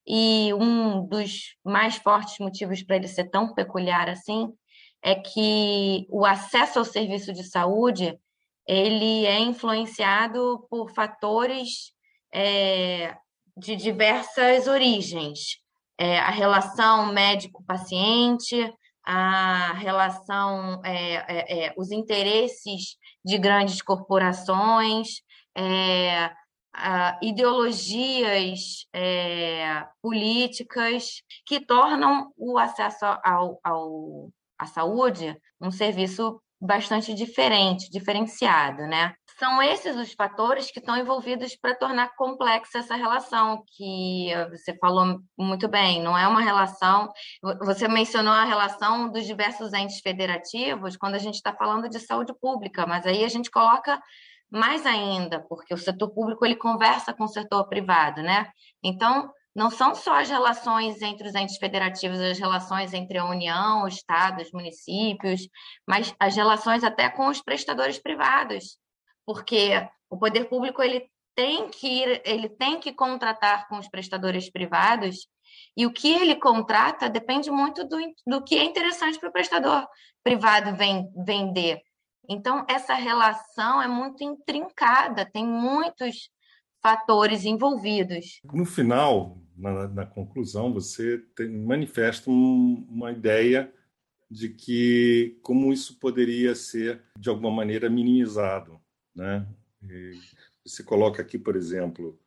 e 0.06 0.52
um 0.54 1.06
dos 1.06 1.56
mais 1.64 1.96
fortes 1.96 2.38
motivos 2.38 2.82
para 2.82 2.96
ele 2.96 3.08
ser 3.08 3.30
tão 3.30 3.52
peculiar 3.54 4.08
assim, 4.08 4.48
é 5.02 5.14
que 5.14 6.06
o 6.10 6.24
acesso 6.24 6.78
ao 6.78 6.84
serviço 6.84 7.32
de 7.32 7.44
saúde 7.44 8.18
ele 8.66 9.26
é 9.26 9.38
influenciado 9.38 10.66
por 10.70 10.90
fatores 10.90 11.92
é, 12.32 13.16
de 13.56 13.74
diversas 13.74 14.66
origens. 14.66 15.58
É, 15.98 16.18
a 16.18 16.30
relação 16.30 17.12
médico-paciente, 17.12 18.72
a 19.04 19.72
relação, 19.74 20.80
é, 20.84 21.14
é, 21.14 21.66
é 21.66 21.74
os 21.76 21.90
interesses 21.90 22.96
de 23.24 23.38
grandes 23.38 23.82
corporações, 23.82 25.22
é, 25.56 26.30
ideologias 27.20 28.86
é, 28.94 29.84
políticas 30.00 31.22
que 31.44 31.60
tornam 31.60 32.32
o 32.36 32.58
acesso 32.58 33.04
ao, 33.24 33.60
ao, 33.64 34.30
à 34.58 34.66
saúde 34.66 35.36
um 35.60 35.70
serviço 35.70 36.40
bastante 36.60 37.14
diferente, 37.14 37.90
diferenciado, 37.90 38.86
né? 38.86 39.14
São 39.40 39.62
esses 39.62 39.96
os 39.96 40.12
fatores 40.12 40.70
que 40.70 40.80
estão 40.80 40.98
envolvidos 40.98 41.56
para 41.56 41.74
tornar 41.74 42.14
complexa 42.14 42.80
essa 42.80 42.94
relação, 42.94 43.64
que 43.74 44.28
você 44.50 44.76
falou 44.76 45.18
muito 45.38 45.66
bem, 45.66 46.02
não 46.02 46.16
é 46.16 46.28
uma 46.28 46.42
relação. 46.42 47.10
Você 47.62 47.88
mencionou 47.88 48.34
a 48.34 48.44
relação 48.44 49.10
dos 49.10 49.24
diversos 49.24 49.72
entes 49.72 50.00
federativos 50.00 50.94
quando 50.94 51.14
a 51.14 51.18
gente 51.18 51.36
está 51.36 51.54
falando 51.54 51.88
de 51.88 51.98
saúde 51.98 52.34
pública, 52.38 52.86
mas 52.86 53.06
aí 53.06 53.24
a 53.24 53.28
gente 53.28 53.50
coloca 53.50 53.98
mais 54.50 54.84
ainda, 54.84 55.40
porque 55.48 55.72
o 55.72 55.78
setor 55.78 56.10
público 56.10 56.44
ele 56.44 56.56
conversa 56.56 57.14
com 57.14 57.24
o 57.24 57.28
setor 57.28 57.66
privado, 57.66 58.20
né? 58.20 58.46
Então, 58.84 59.32
não 59.54 59.70
são 59.70 59.94
só 59.94 60.20
as 60.20 60.28
relações 60.28 61.00
entre 61.00 61.26
os 61.26 61.34
entes 61.34 61.56
federativos, 61.56 62.20
as 62.20 62.38
relações 62.38 62.92
entre 62.92 63.16
a 63.16 63.24
União, 63.24 63.84
o 63.84 63.88
Estado, 63.88 64.42
os 64.42 64.52
municípios, 64.52 65.48
mas 65.88 66.14
as 66.20 66.36
relações 66.36 66.84
até 66.84 67.08
com 67.08 67.26
os 67.28 67.40
prestadores 67.40 67.98
privados, 67.98 68.78
porque 69.30 69.70
o 70.10 70.18
poder 70.18 70.48
público 70.48 70.82
ele 70.82 71.08
tem 71.36 71.68
que 71.68 71.86
ir, 71.86 72.20
ele 72.24 72.48
tem 72.48 72.80
que 72.80 72.92
contratar 72.92 73.68
com 73.68 73.78
os 73.78 73.86
prestadores 73.86 74.50
privados 74.50 75.28
e 75.76 75.86
o 75.86 75.92
que 75.92 76.12
ele 76.12 76.34
contrata 76.34 77.08
depende 77.08 77.48
muito 77.48 77.86
do, 77.86 77.96
do 78.26 78.42
que 78.42 78.56
é 78.56 78.64
interessante 78.64 79.20
para 79.20 79.28
o 79.28 79.32
prestador 79.32 79.86
privado 80.24 80.76
vem, 80.76 81.08
vender. 81.24 81.80
Então, 82.28 82.66
essa 82.68 82.94
relação 82.94 83.80
é 83.80 83.86
muito 83.86 84.24
intrincada, 84.24 85.24
tem 85.24 85.46
muitos 85.46 86.28
fatores 86.82 87.44
envolvidos. 87.44 88.40
No 88.52 88.66
final, 88.66 89.38
na, 89.56 89.86
na 89.86 90.06
conclusão, 90.06 90.74
você 90.74 91.18
tem, 91.36 91.48
manifesta 91.48 92.28
um, 92.28 92.84
uma 92.90 93.12
ideia 93.12 93.72
de 94.28 94.48
que 94.48 95.38
como 95.40 95.72
isso 95.72 96.00
poderia 96.00 96.52
ser 96.56 97.04
de 97.16 97.28
alguma 97.28 97.50
maneira 97.52 97.88
minimizado, 97.88 98.79
né? 99.14 99.46
E 99.82 100.12
você 100.64 100.82
coloca 100.82 101.22
aqui, 101.22 101.38
por 101.38 101.56
exemplo, 101.56 102.18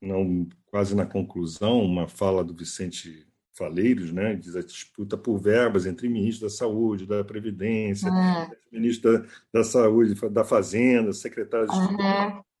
não 0.00 0.48
quase 0.66 0.94
na 0.94 1.06
conclusão, 1.06 1.82
uma 1.82 2.08
fala 2.08 2.44
do 2.44 2.54
Vicente 2.54 3.26
Faleiros, 3.58 4.12
né, 4.12 4.36
diz 4.36 4.54
a 4.54 4.62
disputa 4.62 5.18
por 5.18 5.38
verbas 5.38 5.84
entre 5.84 6.08
ministros 6.08 6.52
da 6.52 6.56
Saúde, 6.56 7.06
da 7.06 7.24
Previdência, 7.24 8.08
uhum. 8.08 8.50
ministro 8.70 9.18
da, 9.18 9.28
da, 9.52 9.64
Saúde, 9.64 10.14
da 10.30 10.44
Fazenda, 10.44 11.12
secretários 11.12 11.76
uhum. 11.76 11.96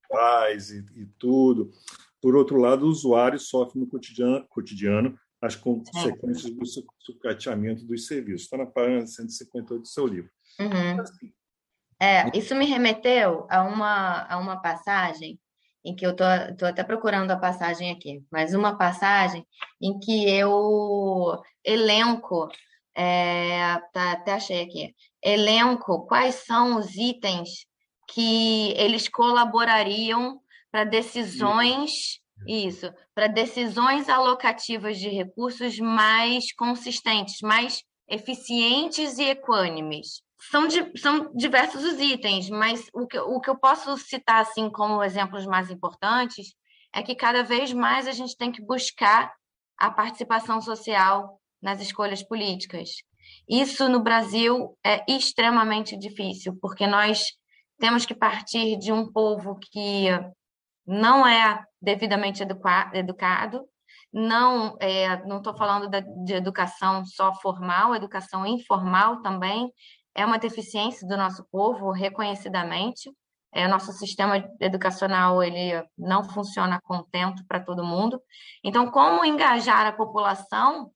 estaduais 0.02 0.70
e, 0.70 0.84
e, 0.96 1.06
tudo. 1.18 1.70
Por 2.20 2.34
outro 2.34 2.56
lado, 2.56 2.84
o 2.84 2.88
usuário 2.88 3.38
sofre 3.38 3.78
no 3.78 3.86
cotidiano, 3.86 4.44
cotidiano 4.48 5.16
as 5.40 5.54
consequências 5.54 6.52
do 6.52 6.66
sucateamento 6.98 7.84
dos 7.84 8.08
serviços. 8.08 8.42
Está 8.42 8.56
na 8.56 8.66
página 8.66 9.06
158 9.06 9.82
do 9.82 9.86
seu 9.86 10.04
livro. 10.04 10.30
Uhum. 10.58 11.00
Assim, 11.00 11.32
é, 12.00 12.30
isso 12.36 12.54
me 12.54 12.64
remeteu 12.64 13.46
a 13.50 13.62
uma, 13.62 14.26
a 14.28 14.38
uma 14.38 14.60
passagem 14.62 15.38
em 15.84 15.94
que 15.94 16.06
eu 16.06 16.14
tô, 16.14 16.24
tô 16.56 16.66
até 16.66 16.84
procurando 16.84 17.30
a 17.30 17.36
passagem 17.36 17.90
aqui, 17.90 18.22
mas 18.30 18.54
uma 18.54 18.76
passagem 18.76 19.46
em 19.80 19.98
que 19.98 20.28
eu 20.30 21.40
elenco, 21.64 22.48
é, 22.94 23.80
tá, 23.92 24.12
até 24.12 24.34
achei 24.34 24.62
aqui, 24.62 24.94
elenco 25.22 26.06
quais 26.06 26.36
são 26.36 26.76
os 26.78 26.94
itens 26.94 27.66
que 28.08 28.72
eles 28.76 29.08
colaborariam 29.08 30.40
para 30.70 30.84
decisões, 30.84 32.20
isso, 32.46 32.92
para 33.14 33.26
decisões 33.26 34.08
alocativas 34.08 34.98
de 34.98 35.08
recursos 35.08 35.78
mais 35.78 36.52
consistentes, 36.54 37.40
mais 37.42 37.82
eficientes 38.08 39.18
e 39.18 39.24
equânimes 39.24 40.22
são, 40.40 40.68
são 40.96 41.32
diversos 41.34 41.84
os 41.84 42.00
itens, 42.00 42.48
mas 42.48 42.88
o 42.92 43.06
que, 43.06 43.18
o 43.18 43.40
que 43.40 43.50
eu 43.50 43.58
posso 43.58 43.96
citar 43.98 44.40
assim 44.40 44.70
como 44.70 45.02
exemplos 45.02 45.46
mais 45.46 45.70
importantes 45.70 46.54
é 46.94 47.02
que 47.02 47.14
cada 47.14 47.42
vez 47.42 47.72
mais 47.72 48.06
a 48.06 48.12
gente 48.12 48.36
tem 48.36 48.50
que 48.50 48.64
buscar 48.64 49.32
a 49.76 49.90
participação 49.90 50.60
social 50.60 51.40
nas 51.60 51.80
escolhas 51.80 52.22
políticas. 52.22 52.90
Isso 53.48 53.88
no 53.88 54.00
Brasil 54.00 54.76
é 54.84 55.04
extremamente 55.08 55.96
difícil, 55.98 56.56
porque 56.60 56.86
nós 56.86 57.22
temos 57.78 58.06
que 58.06 58.14
partir 58.14 58.76
de 58.78 58.92
um 58.92 59.10
povo 59.10 59.58
que 59.70 60.08
não 60.86 61.26
é 61.26 61.62
devidamente 61.80 62.42
educado, 62.42 63.64
não 64.12 64.76
é, 64.80 65.24
não 65.26 65.38
estou 65.38 65.56
falando 65.56 65.88
de 66.24 66.32
educação 66.32 67.04
só 67.04 67.34
formal, 67.34 67.94
educação 67.94 68.46
informal 68.46 69.20
também, 69.20 69.70
é 70.18 70.26
uma 70.26 70.38
deficiência 70.38 71.06
do 71.06 71.16
nosso 71.16 71.46
povo, 71.48 71.92
reconhecidamente. 71.92 73.08
É, 73.54 73.66
o 73.66 73.70
nosso 73.70 73.92
sistema 73.92 74.36
educacional 74.60 75.40
ele 75.44 75.80
não 75.96 76.24
funciona 76.24 76.80
contento 76.82 77.46
para 77.46 77.60
todo 77.60 77.84
mundo. 77.84 78.20
Então, 78.64 78.90
como 78.90 79.24
engajar 79.24 79.86
a 79.86 79.92
população 79.92 80.90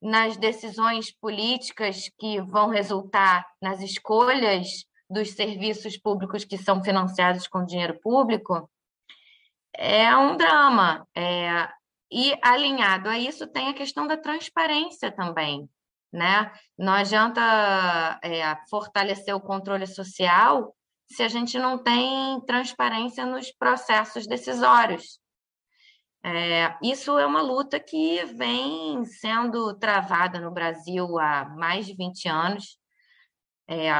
nas 0.00 0.36
decisões 0.36 1.10
políticas 1.10 2.08
que 2.16 2.40
vão 2.40 2.68
resultar 2.68 3.44
nas 3.60 3.80
escolhas 3.80 4.84
dos 5.10 5.32
serviços 5.32 5.98
públicos 5.98 6.44
que 6.44 6.56
são 6.56 6.84
financiados 6.84 7.48
com 7.48 7.66
dinheiro 7.66 7.98
público 8.00 8.70
é 9.74 10.16
um 10.16 10.36
drama. 10.36 11.04
É, 11.16 11.68
e 12.12 12.32
alinhado 12.40 13.08
a 13.08 13.18
isso 13.18 13.44
tem 13.48 13.68
a 13.68 13.74
questão 13.74 14.06
da 14.06 14.16
transparência 14.16 15.10
também 15.10 15.68
né? 16.12 16.52
Não 16.78 16.92
adianta 16.92 17.40
é, 18.22 18.56
fortalecer 18.68 19.34
o 19.34 19.40
controle 19.40 19.86
social 19.86 20.74
se 21.06 21.22
a 21.22 21.28
gente 21.28 21.58
não 21.58 21.78
tem 21.78 22.40
transparência 22.46 23.24
nos 23.26 23.50
processos 23.52 24.26
decisórios. 24.26 25.20
É, 26.24 26.76
isso 26.82 27.18
é 27.18 27.26
uma 27.26 27.42
luta 27.42 27.80
que 27.80 28.24
vem 28.26 29.04
sendo 29.04 29.74
travada 29.74 30.40
no 30.40 30.52
Brasil 30.52 31.18
há 31.18 31.46
mais 31.56 31.86
de 31.86 31.94
20 31.94 32.28
anos. 32.28 32.78
É, 33.68 33.90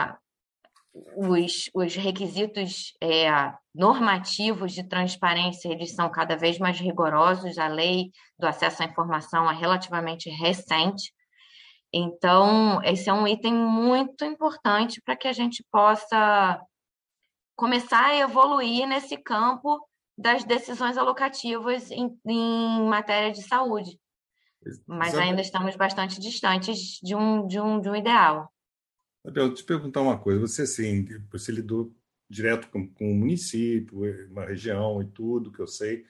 os, 1.17 1.71
os, 1.75 1.97
requisitos 1.97 2.93
é, 3.03 3.29
normativos 3.75 4.73
de 4.73 4.85
transparência 4.85 5.69
eles 5.69 5.95
são 5.95 6.11
cada 6.11 6.37
vez 6.37 6.59
mais 6.59 6.79
rigorosos. 6.79 7.59
A 7.59 7.67
lei 7.67 8.13
do 8.39 8.47
acesso 8.47 8.83
à 8.83 8.87
informação 8.87 9.51
é 9.51 9.55
relativamente 9.55 10.31
recente, 10.31 11.13
então, 11.93 12.83
esse 12.83 13.11
é 13.11 13.13
um 13.13 13.27
item 13.27 13.55
muito 13.55 14.25
importante 14.25 15.01
para 15.03 15.15
que 15.15 15.29
a 15.29 15.33
gente 15.33 15.65
possa 15.71 16.61
começar 17.55 18.07
a 18.07 18.17
evoluir 18.17 18.89
nesse 18.89 19.17
campo 19.19 19.79
das 20.17 20.43
decisões 20.45 20.97
alocativas 20.97 21.91
em, 21.91 22.19
em 22.27 22.89
matéria 22.89 23.31
de 23.31 23.43
saúde. 23.43 23.99
Mas 24.87 25.15
ainda 25.17 25.41
estamos 25.41 25.77
bastante 25.77 26.21
distantes 26.21 26.99
de 27.03 27.15
um, 27.15 27.47
de 27.47 27.61
um, 27.61 27.81
de 27.81 27.91
um 27.91 27.97
ideal. 27.97 28.51
Abel, 29.25 29.53
te 29.53 29.63
perguntar 29.63 30.01
uma 30.01 30.19
coisa. 30.19 30.41
Você, 30.41 30.63
assim, 30.63 31.07
você 31.31 31.53
lidou 31.53 31.95
direto 32.29 32.69
com, 32.69 32.89
com 32.89 33.13
o 33.13 33.15
município, 33.15 34.01
uma 34.31 34.47
região 34.47 35.03
e 35.03 35.07
tudo, 35.07 35.53
que 35.53 35.61
eu 35.61 35.67
sei. 35.67 36.07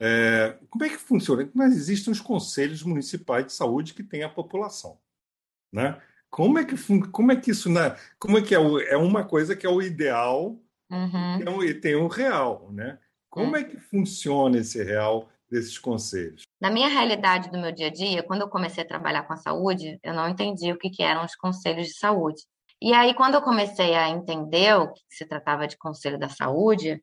É, 0.00 0.58
como 0.70 0.84
é 0.84 0.88
que 0.88 0.96
funciona? 0.96 1.48
Mas 1.54 1.74
existem 1.74 2.12
os 2.12 2.20
conselhos 2.20 2.82
municipais 2.82 3.46
de 3.46 3.52
saúde 3.52 3.92
que 3.92 4.02
têm 4.02 4.22
a 4.22 4.28
população. 4.28 4.98
Né? 5.72 6.00
Como 6.30 6.58
é 6.58 6.64
que 6.64 6.74
como 7.10 7.32
é 7.32 7.36
que 7.36 7.50
isso 7.50 7.70
na 7.70 7.96
como 8.18 8.38
é 8.38 8.42
que 8.42 8.54
é, 8.54 8.58
o, 8.58 8.78
é 8.78 8.96
uma 8.96 9.24
coisa 9.24 9.56
que 9.56 9.66
é 9.66 9.70
o 9.70 9.80
ideal 9.80 10.58
uhum. 10.90 11.62
e 11.62 11.74
tem 11.74 11.94
o 11.94 12.08
real, 12.08 12.70
né? 12.72 12.98
Como 13.30 13.56
é. 13.56 13.60
é 13.60 13.64
que 13.64 13.78
funciona 13.78 14.58
esse 14.58 14.82
real 14.82 15.28
desses 15.50 15.78
conselhos? 15.78 16.42
Na 16.60 16.70
minha 16.70 16.88
realidade 16.88 17.50
do 17.50 17.58
meu 17.58 17.72
dia 17.72 17.88
a 17.88 17.90
dia, 17.90 18.22
quando 18.22 18.42
eu 18.42 18.48
comecei 18.48 18.82
a 18.82 18.86
trabalhar 18.86 19.22
com 19.24 19.32
a 19.32 19.36
saúde, 19.36 19.98
eu 20.02 20.14
não 20.14 20.28
entendi 20.28 20.72
o 20.72 20.78
que, 20.78 20.90
que 20.90 21.02
eram 21.02 21.24
os 21.24 21.36
conselhos 21.36 21.86
de 21.86 21.94
saúde. 21.98 22.42
E 22.80 22.92
aí, 22.92 23.14
quando 23.14 23.34
eu 23.34 23.42
comecei 23.42 23.94
a 23.94 24.08
entender 24.08 24.76
o 24.76 24.92
que 24.92 25.00
se 25.08 25.26
tratava 25.26 25.66
de 25.66 25.78
conselho 25.78 26.18
da 26.18 26.28
saúde, 26.28 27.00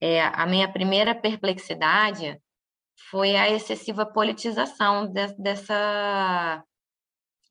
é, 0.00 0.22
a 0.22 0.46
minha 0.46 0.70
primeira 0.72 1.14
perplexidade 1.14 2.40
foi 3.10 3.36
a 3.36 3.50
excessiva 3.50 4.04
politização 4.04 5.06
de, 5.06 5.28
dessa 5.38 6.62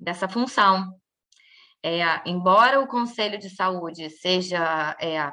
dessa 0.04 0.28
função. 0.28 0.94
É, 1.84 2.22
embora 2.26 2.80
o 2.80 2.88
Conselho 2.88 3.38
de 3.38 3.50
Saúde 3.50 4.10
seja 4.10 4.96
é, 5.02 5.32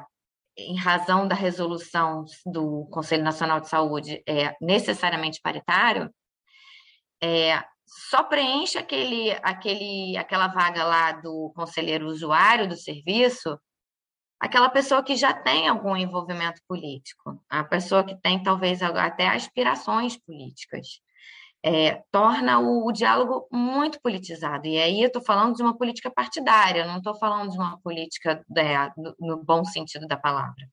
em 0.57 0.75
razão 0.75 1.27
da 1.27 1.35
resolução 1.35 2.25
do 2.45 2.85
Conselho 2.91 3.23
Nacional 3.23 3.59
de 3.59 3.69
Saúde, 3.69 4.23
é 4.27 4.55
necessariamente 4.61 5.39
paritário, 5.41 6.13
é, 7.23 7.63
só 7.85 8.23
preenche 8.23 8.77
aquele, 8.77 9.31
aquele, 9.43 10.17
aquela 10.17 10.47
vaga 10.47 10.83
lá 10.83 11.11
do 11.11 11.51
conselheiro 11.55 12.07
usuário 12.07 12.67
do 12.67 12.75
serviço 12.75 13.57
aquela 14.41 14.69
pessoa 14.69 15.03
que 15.03 15.15
já 15.15 15.33
tem 15.33 15.67
algum 15.67 15.95
envolvimento 15.95 16.59
político, 16.67 17.39
a 17.47 17.63
pessoa 17.63 18.03
que 18.03 18.19
tem 18.19 18.41
talvez 18.41 18.81
até 18.81 19.27
aspirações 19.27 20.17
políticas. 20.17 20.99
É, 21.63 22.01
torna 22.11 22.59
o, 22.59 22.87
o, 22.87 22.91
diálogo 22.91 23.47
muito 23.51 24.01
politizado. 24.01 24.67
E 24.67 24.79
aí 24.79 25.01
eu 25.01 25.07
estou 25.07 25.21
falando 25.21 25.55
de 25.55 25.61
uma 25.61 25.77
política 25.77 26.09
partidária, 26.09 26.87
não 26.87 26.97
estou 26.97 27.13
falando 27.15 27.51
de 27.51 27.57
uma 27.57 27.79
política 27.81 28.43
é, 28.57 28.91
no, 28.97 29.15
no, 29.19 29.43
bom 29.43 29.63
sentido 29.63 30.07
da 30.07 30.17
palavra. 30.17 30.67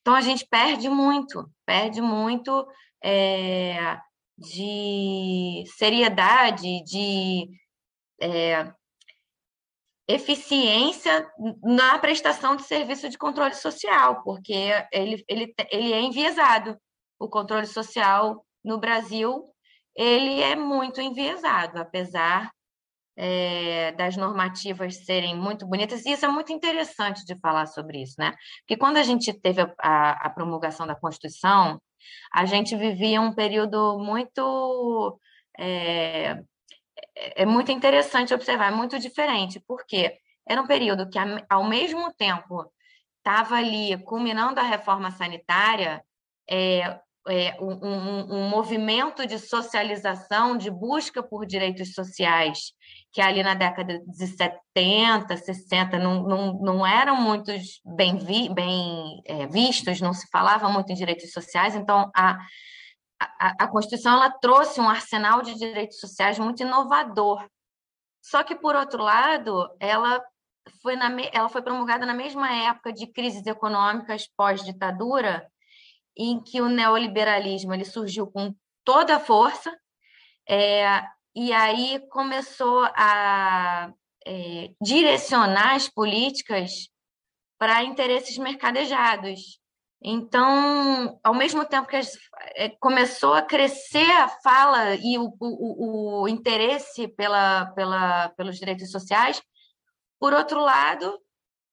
Então 0.00 0.14
a 0.14 0.20
gente 0.20 0.44
perde 0.44 0.88
muito, 0.88 1.48
perde 1.64 2.00
muito 2.00 2.66
é, 3.04 4.00
de 4.36 5.64
seriedade, 5.76 6.82
de 6.84 7.48
é, 8.20 8.72
eficiência 10.08 11.28
na 11.62 11.98
prestação 11.98 12.56
de 12.56 12.62
serviço 12.62 13.08
de 13.08 13.18
controle 13.18 13.54
social, 13.54 14.22
porque 14.22 14.72
ele, 14.92 15.24
ele, 15.28 15.54
ele 15.70 15.92
é 15.92 16.00
enviesado. 16.00 16.76
O 17.18 17.28
controle 17.28 17.66
social 17.66 18.44
no 18.62 18.78
Brasil 18.78 19.50
ele 19.96 20.42
é 20.42 20.54
muito 20.54 21.00
enviesado, 21.00 21.78
apesar 21.78 22.50
é, 23.16 23.92
das 23.92 24.16
normativas 24.16 25.04
serem 25.04 25.34
muito 25.34 25.66
bonitas, 25.66 26.04
e 26.04 26.12
isso 26.12 26.24
é 26.26 26.28
muito 26.28 26.52
interessante 26.52 27.24
de 27.24 27.38
falar 27.40 27.66
sobre 27.66 28.02
isso, 28.02 28.14
né? 28.18 28.34
Porque 28.60 28.76
quando 28.76 28.98
a 28.98 29.02
gente 29.02 29.32
teve 29.32 29.62
a, 29.62 29.74
a, 29.80 30.10
a 30.26 30.30
promulgação 30.30 30.86
da 30.86 30.94
Constituição, 30.94 31.80
a 32.32 32.44
gente 32.44 32.76
vivia 32.76 33.20
um 33.20 33.34
período 33.34 33.98
muito 33.98 35.18
é, 35.58 36.42
é, 37.16 37.42
é 37.42 37.46
muito 37.46 37.72
interessante 37.72 38.34
observar, 38.34 38.72
é 38.72 38.76
muito 38.76 38.98
diferente, 38.98 39.60
porque 39.66 40.18
era 40.46 40.60
um 40.60 40.66
período 40.66 41.08
que, 41.08 41.18
ao 41.48 41.64
mesmo 41.64 42.12
tempo, 42.14 42.70
estava 43.18 43.56
ali 43.56 43.96
culminando 44.04 44.60
a 44.60 44.62
reforma 44.62 45.10
sanitária, 45.10 46.04
é, 46.48 47.00
é, 47.28 47.56
um, 47.60 47.72
um, 47.72 48.34
um, 48.36 48.48
movimento 48.48 49.26
de 49.26 49.38
socialização, 49.38 50.56
de 50.56 50.70
busca 50.70 51.22
por 51.22 51.46
direitos 51.46 51.92
sociais, 51.92 52.72
que 53.12 53.20
ali 53.20 53.42
na 53.42 53.54
década 53.54 54.00
de 54.06 54.26
70, 54.26 55.36
60 55.36 55.98
não, 55.98 56.22
não, 56.22 56.52
não 56.54 56.86
eram 56.86 57.16
muito 57.16 57.50
bem, 57.84 58.16
vi, 58.16 58.48
bem 58.48 59.22
é, 59.26 59.46
vistos, 59.46 60.00
não 60.00 60.12
se 60.12 60.28
falava 60.30 60.68
muito 60.68 60.90
em 60.90 60.94
direitos 60.94 61.32
sociais, 61.32 61.74
então 61.74 62.10
a, 62.14 62.38
a, 63.20 63.64
a 63.64 63.68
Constituição 63.68 64.14
ela 64.14 64.30
trouxe 64.30 64.80
um 64.80 64.88
arsenal 64.88 65.42
de 65.42 65.54
direitos 65.54 65.98
sociais 65.98 66.38
muito 66.38 66.62
inovador. 66.62 67.44
Só 68.22 68.42
que, 68.42 68.54
por 68.54 68.74
outro 68.74 69.02
lado, 69.02 69.68
ela 69.78 70.20
foi, 70.82 70.96
na, 70.96 71.10
ela 71.32 71.48
foi 71.48 71.62
promulgada 71.62 72.04
na 72.04 72.14
mesma 72.14 72.52
época 72.52 72.92
de 72.92 73.06
crises 73.06 73.46
econômicas 73.46 74.28
pós-ditadura, 74.36 75.46
em 76.16 76.40
que 76.40 76.60
o 76.60 76.68
neoliberalismo 76.68 77.74
ele 77.74 77.84
surgiu 77.84 78.26
com 78.26 78.54
toda 78.84 79.16
a 79.16 79.20
força, 79.20 79.76
é, 80.48 81.02
e 81.34 81.52
aí 81.52 82.00
começou 82.08 82.84
a 82.94 83.92
é, 84.26 84.70
direcionar 84.80 85.74
as 85.74 85.88
políticas 85.88 86.88
para 87.58 87.84
interesses 87.84 88.38
mercadejados. 88.38 89.60
Então, 90.02 91.18
ao 91.24 91.34
mesmo 91.34 91.64
tempo 91.64 91.88
que 91.88 91.96
é, 92.54 92.68
começou 92.80 93.34
a 93.34 93.42
crescer 93.42 94.10
a 94.10 94.28
fala 94.28 94.94
e 94.94 95.18
o, 95.18 95.34
o, 95.40 96.22
o 96.22 96.28
interesse 96.28 97.08
pela, 97.08 97.66
pela, 97.74 98.28
pelos 98.30 98.58
direitos 98.58 98.90
sociais, 98.90 99.42
por 100.18 100.32
outro 100.32 100.60
lado, 100.60 101.18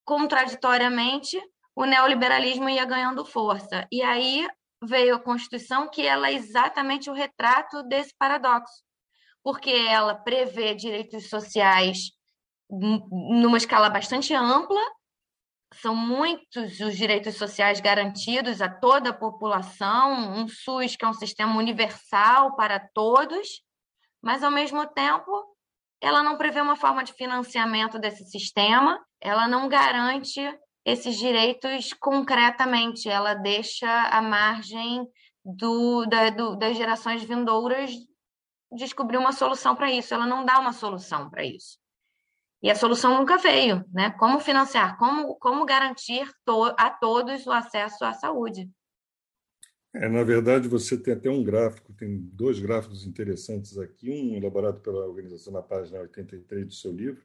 contraditoriamente, 0.05 1.39
o 1.75 1.85
neoliberalismo 1.85 2.69
ia 2.69 2.85
ganhando 2.85 3.25
força. 3.25 3.87
E 3.91 4.01
aí 4.01 4.47
veio 4.83 5.15
a 5.15 5.19
Constituição, 5.19 5.89
que 5.89 6.05
ela 6.05 6.29
é 6.29 6.33
exatamente 6.33 7.09
o 7.09 7.13
retrato 7.13 7.83
desse 7.83 8.13
paradoxo, 8.17 8.83
porque 9.43 9.71
ela 9.71 10.15
prevê 10.15 10.75
direitos 10.75 11.29
sociais 11.29 12.11
numa 12.69 13.57
escala 13.57 13.89
bastante 13.89 14.33
ampla, 14.33 14.81
são 15.75 15.95
muitos 15.95 16.79
os 16.79 16.95
direitos 16.95 17.35
sociais 17.35 17.79
garantidos 17.79 18.61
a 18.61 18.69
toda 18.69 19.09
a 19.09 19.13
população, 19.13 20.13
um 20.37 20.47
SUS 20.47 20.95
que 20.95 21.03
é 21.03 21.07
um 21.07 21.13
sistema 21.13 21.57
universal 21.57 22.55
para 22.55 22.79
todos, 22.93 23.63
mas 24.21 24.43
ao 24.43 24.51
mesmo 24.51 24.85
tempo 24.87 25.31
ela 26.01 26.21
não 26.21 26.37
prevê 26.37 26.61
uma 26.61 26.75
forma 26.75 27.03
de 27.03 27.13
financiamento 27.13 27.97
desse 27.97 28.25
sistema, 28.25 29.03
ela 29.21 29.47
não 29.47 29.69
garante 29.69 30.41
esses 30.85 31.17
direitos 31.17 31.93
concretamente, 31.93 33.09
ela 33.09 33.33
deixa 33.33 33.89
a 34.09 34.21
margem 34.21 35.07
do, 35.43 36.05
da, 36.05 36.29
do, 36.29 36.55
das 36.55 36.75
gerações 36.77 37.23
vindouras 37.23 37.91
descobrir 38.71 39.17
uma 39.17 39.31
solução 39.31 39.75
para 39.75 39.91
isso, 39.91 40.13
ela 40.13 40.25
não 40.25 40.45
dá 40.45 40.59
uma 40.59 40.73
solução 40.73 41.29
para 41.29 41.45
isso. 41.45 41.77
E 42.61 42.71
a 42.71 42.75
solução 42.75 43.17
nunca 43.19 43.37
veio, 43.37 43.83
né? 43.91 44.11
Como 44.11 44.39
financiar, 44.39 44.97
como, 44.97 45.35
como 45.35 45.65
garantir 45.65 46.25
to 46.45 46.73
a 46.77 46.89
todos 46.89 47.45
o 47.45 47.51
acesso 47.51 48.05
à 48.05 48.13
saúde. 48.13 48.69
É, 49.93 50.07
na 50.09 50.23
verdade, 50.23 50.67
você 50.67 50.97
tem 50.97 51.13
até 51.13 51.29
um 51.29 51.43
gráfico, 51.43 51.93
tem 51.93 52.17
dois 52.17 52.59
gráficos 52.59 53.05
interessantes 53.05 53.77
aqui, 53.77 54.09
um 54.09 54.35
elaborado 54.35 54.79
pela 54.79 55.05
organização 55.05 55.53
na 55.53 55.61
página 55.61 55.99
83 55.99 56.65
do 56.65 56.73
seu 56.73 56.91
livro, 56.91 57.23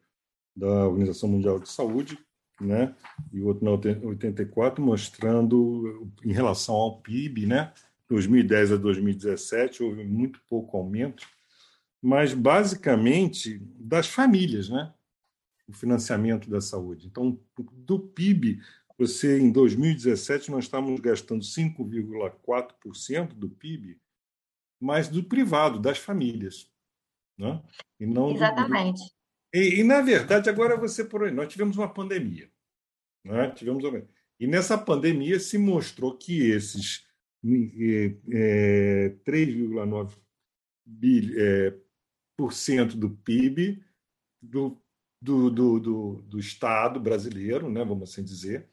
da 0.54 0.86
Organização 0.86 1.28
Mundial 1.28 1.58
de 1.58 1.68
Saúde, 1.68 2.18
né? 2.60 2.94
e 3.32 3.40
o 3.40 3.46
outro 3.46 3.64
na 3.64 3.70
84, 3.70 4.84
mostrando 4.84 6.10
em 6.24 6.32
relação 6.32 6.74
ao 6.74 7.00
PIB, 7.00 7.46
né? 7.46 7.72
2010 8.08 8.72
a 8.72 8.76
2017 8.76 9.82
houve 9.82 10.04
muito 10.04 10.40
pouco 10.48 10.76
aumento, 10.76 11.26
mas 12.00 12.32
basicamente 12.32 13.60
das 13.78 14.08
famílias, 14.08 14.68
né? 14.68 14.92
o 15.68 15.72
financiamento 15.72 16.48
da 16.48 16.60
saúde. 16.60 17.06
Então, 17.06 17.38
do 17.56 18.00
PIB, 18.00 18.60
você 18.96 19.38
em 19.38 19.52
2017 19.52 20.50
nós 20.50 20.64
estávamos 20.64 20.98
gastando 20.98 21.42
5,4% 21.42 23.34
do 23.34 23.50
PIB, 23.50 24.00
mas 24.80 25.08
do 25.08 25.22
privado, 25.22 25.78
das 25.78 25.98
famílias, 25.98 26.70
né? 27.36 27.62
E 28.00 28.06
não 28.06 28.30
Exatamente. 28.30 29.02
Do... 29.04 29.17
E, 29.52 29.80
e, 29.80 29.84
na 29.84 30.00
verdade 30.00 30.50
agora 30.50 30.76
você 30.76 31.04
por 31.04 31.24
aí, 31.24 31.30
nós 31.30 31.48
tivemos 31.48 31.76
uma 31.76 31.92
pandemia, 31.92 32.50
né? 33.24 33.50
Tivemos 33.50 33.82
uma... 33.84 34.02
e 34.38 34.46
nessa 34.46 34.76
pandemia 34.76 35.40
se 35.40 35.56
mostrou 35.56 36.16
que 36.16 36.50
esses 36.50 37.06
é, 38.30 39.14
3,9 39.24 40.16
é, 41.36 41.74
por 42.36 42.52
cento 42.52 42.96
do 42.96 43.10
PIB 43.10 43.82
do 44.42 44.76
do, 45.20 45.50
do, 45.50 45.80
do, 45.80 46.22
do 46.22 46.38
Estado 46.38 47.00
brasileiro, 47.00 47.68
né, 47.68 47.84
vamos 47.84 48.10
assim 48.10 48.22
dizer, 48.22 48.68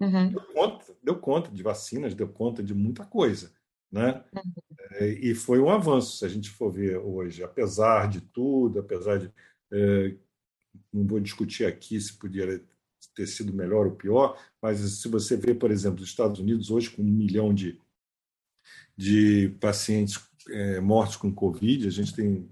uhum. 0.00 0.30
deu, 0.30 0.40
conta, 0.40 0.96
deu 1.02 1.18
conta 1.18 1.50
de 1.50 1.62
vacinas, 1.62 2.14
deu 2.14 2.28
conta 2.28 2.62
de 2.62 2.74
muita 2.74 3.04
coisa. 3.04 3.52
Né? 3.90 4.24
Uhum. 4.34 4.52
É, 4.92 5.08
e 5.08 5.34
foi 5.34 5.60
um 5.60 5.68
avanço, 5.68 6.16
se 6.16 6.24
a 6.24 6.28
gente 6.28 6.48
for 6.50 6.72
ver 6.72 6.96
hoje, 6.96 7.42
apesar 7.42 8.08
de 8.08 8.20
tudo, 8.20 8.80
apesar 8.80 9.18
de. 9.18 9.30
É, 9.72 10.14
não 10.92 11.06
vou 11.06 11.20
discutir 11.20 11.64
aqui 11.64 12.00
se 12.00 12.12
podia 12.14 12.62
ter 13.14 13.26
sido 13.26 13.52
melhor 13.52 13.86
ou 13.86 13.92
pior, 13.92 14.38
mas 14.60 14.78
se 14.78 15.08
você 15.08 15.36
vê, 15.36 15.54
por 15.54 15.70
exemplo, 15.70 16.02
os 16.02 16.08
Estados 16.08 16.40
Unidos 16.40 16.70
hoje 16.70 16.90
com 16.90 17.02
um 17.02 17.06
milhão 17.06 17.52
de, 17.52 17.78
de 18.96 19.54
pacientes 19.60 20.20
é, 20.48 20.80
mortos 20.80 21.16
com 21.16 21.32
Covid, 21.32 21.86
a 21.86 21.90
gente 21.90 22.14
tem 22.14 22.48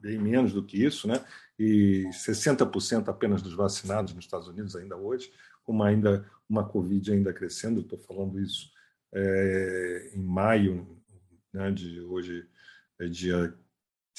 bem 0.00 0.18
menos 0.18 0.52
do 0.52 0.64
que 0.64 0.82
isso, 0.82 1.06
né? 1.06 1.24
e 1.62 2.08
60% 2.10 3.08
apenas 3.08 3.40
dos 3.40 3.54
vacinados 3.54 4.12
nos 4.12 4.24
Estados 4.24 4.48
Unidos 4.48 4.74
ainda 4.74 4.96
hoje, 4.96 5.32
como 5.62 5.82
ainda 5.82 6.28
uma 6.48 6.66
Covid 6.66 7.12
ainda 7.12 7.32
crescendo, 7.32 7.80
estou 7.80 7.98
falando 7.98 8.40
isso 8.40 8.70
é, 9.14 10.10
em 10.14 10.22
maio, 10.22 11.00
né, 11.52 11.70
de 11.70 12.00
hoje 12.00 12.48
é 12.98 13.06
dia 13.06 13.54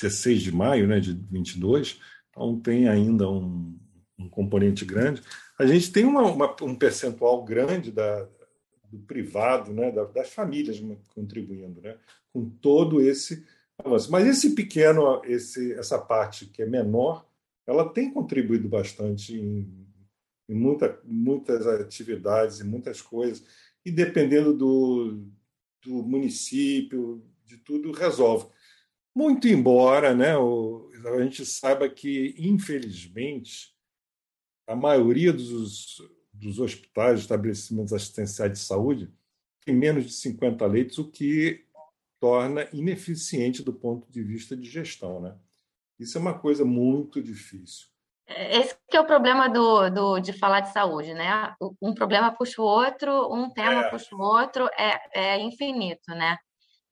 16 0.01 0.41
de 0.41 0.51
maio 0.51 0.87
né, 0.87 0.99
de 0.99 1.13
22, 1.13 1.99
então 2.29 2.59
tem 2.59 2.87
ainda 2.87 3.29
um, 3.29 3.77
um 4.17 4.27
componente 4.27 4.83
grande. 4.85 5.21
A 5.57 5.65
gente 5.65 5.91
tem 5.91 6.05
uma, 6.05 6.23
uma, 6.23 6.55
um 6.61 6.75
percentual 6.75 7.43
grande 7.43 7.91
da, 7.91 8.27
do 8.91 8.99
privado, 8.99 9.71
né, 9.71 9.91
das 9.91 10.29
famílias 10.29 10.81
contribuindo 11.13 11.81
né, 11.81 11.97
com 12.31 12.49
todo 12.49 13.01
esse 13.01 13.45
avanço. 13.77 14.11
Mas 14.11 14.27
esse 14.27 14.55
pequeno, 14.55 15.21
esse, 15.25 15.73
essa 15.73 15.99
parte 15.99 16.45
que 16.47 16.61
é 16.61 16.65
menor, 16.65 17.25
ela 17.65 17.89
tem 17.89 18.11
contribuído 18.11 18.67
bastante 18.67 19.35
em, 19.35 19.87
em 20.49 20.55
muita, 20.55 20.99
muitas 21.03 21.65
atividades 21.65 22.59
e 22.59 22.63
muitas 22.63 23.01
coisas, 23.01 23.43
e 23.85 23.91
dependendo 23.91 24.53
do, 24.53 25.25
do 25.83 26.03
município, 26.03 27.23
de 27.45 27.57
tudo, 27.57 27.91
resolve. 27.91 28.47
Muito 29.15 29.47
embora 29.47 30.13
né, 30.15 30.35
o, 30.37 30.89
a 31.05 31.21
gente 31.21 31.45
saiba 31.45 31.87
que, 31.89 32.35
infelizmente, 32.37 33.73
a 34.67 34.75
maioria 34.75 35.31
dos, 35.31 36.01
dos 36.31 36.59
hospitais, 36.59 37.19
estabelecimentos 37.19 37.93
assistenciais 37.93 38.53
de 38.53 38.59
saúde, 38.59 39.13
tem 39.65 39.75
menos 39.75 40.05
de 40.05 40.13
50 40.13 40.65
leitos, 40.65 40.97
o 40.97 41.09
que 41.09 41.65
torna 42.19 42.67
ineficiente 42.73 43.61
do 43.61 43.73
ponto 43.73 44.09
de 44.09 44.23
vista 44.23 44.55
de 44.55 44.69
gestão. 44.69 45.21
Né? 45.21 45.35
Isso 45.99 46.17
é 46.17 46.21
uma 46.21 46.37
coisa 46.37 46.65
muito 46.65 47.21
difícil. 47.21 47.87
Esse 48.25 48.75
é 48.91 48.99
o 48.99 49.05
problema 49.05 49.49
do, 49.49 49.89
do, 49.89 50.19
de 50.19 50.31
falar 50.31 50.61
de 50.61 50.71
saúde, 50.71 51.13
né? 51.13 51.53
Um 51.81 51.93
problema 51.93 52.31
puxa 52.31 52.61
o 52.61 52.65
outro, 52.65 53.33
um 53.33 53.49
tema 53.49 53.85
é. 53.85 53.89
puxa 53.89 54.15
o 54.15 54.21
outro, 54.21 54.69
é, 54.77 55.35
é 55.35 55.41
infinito, 55.41 56.09
né? 56.11 56.37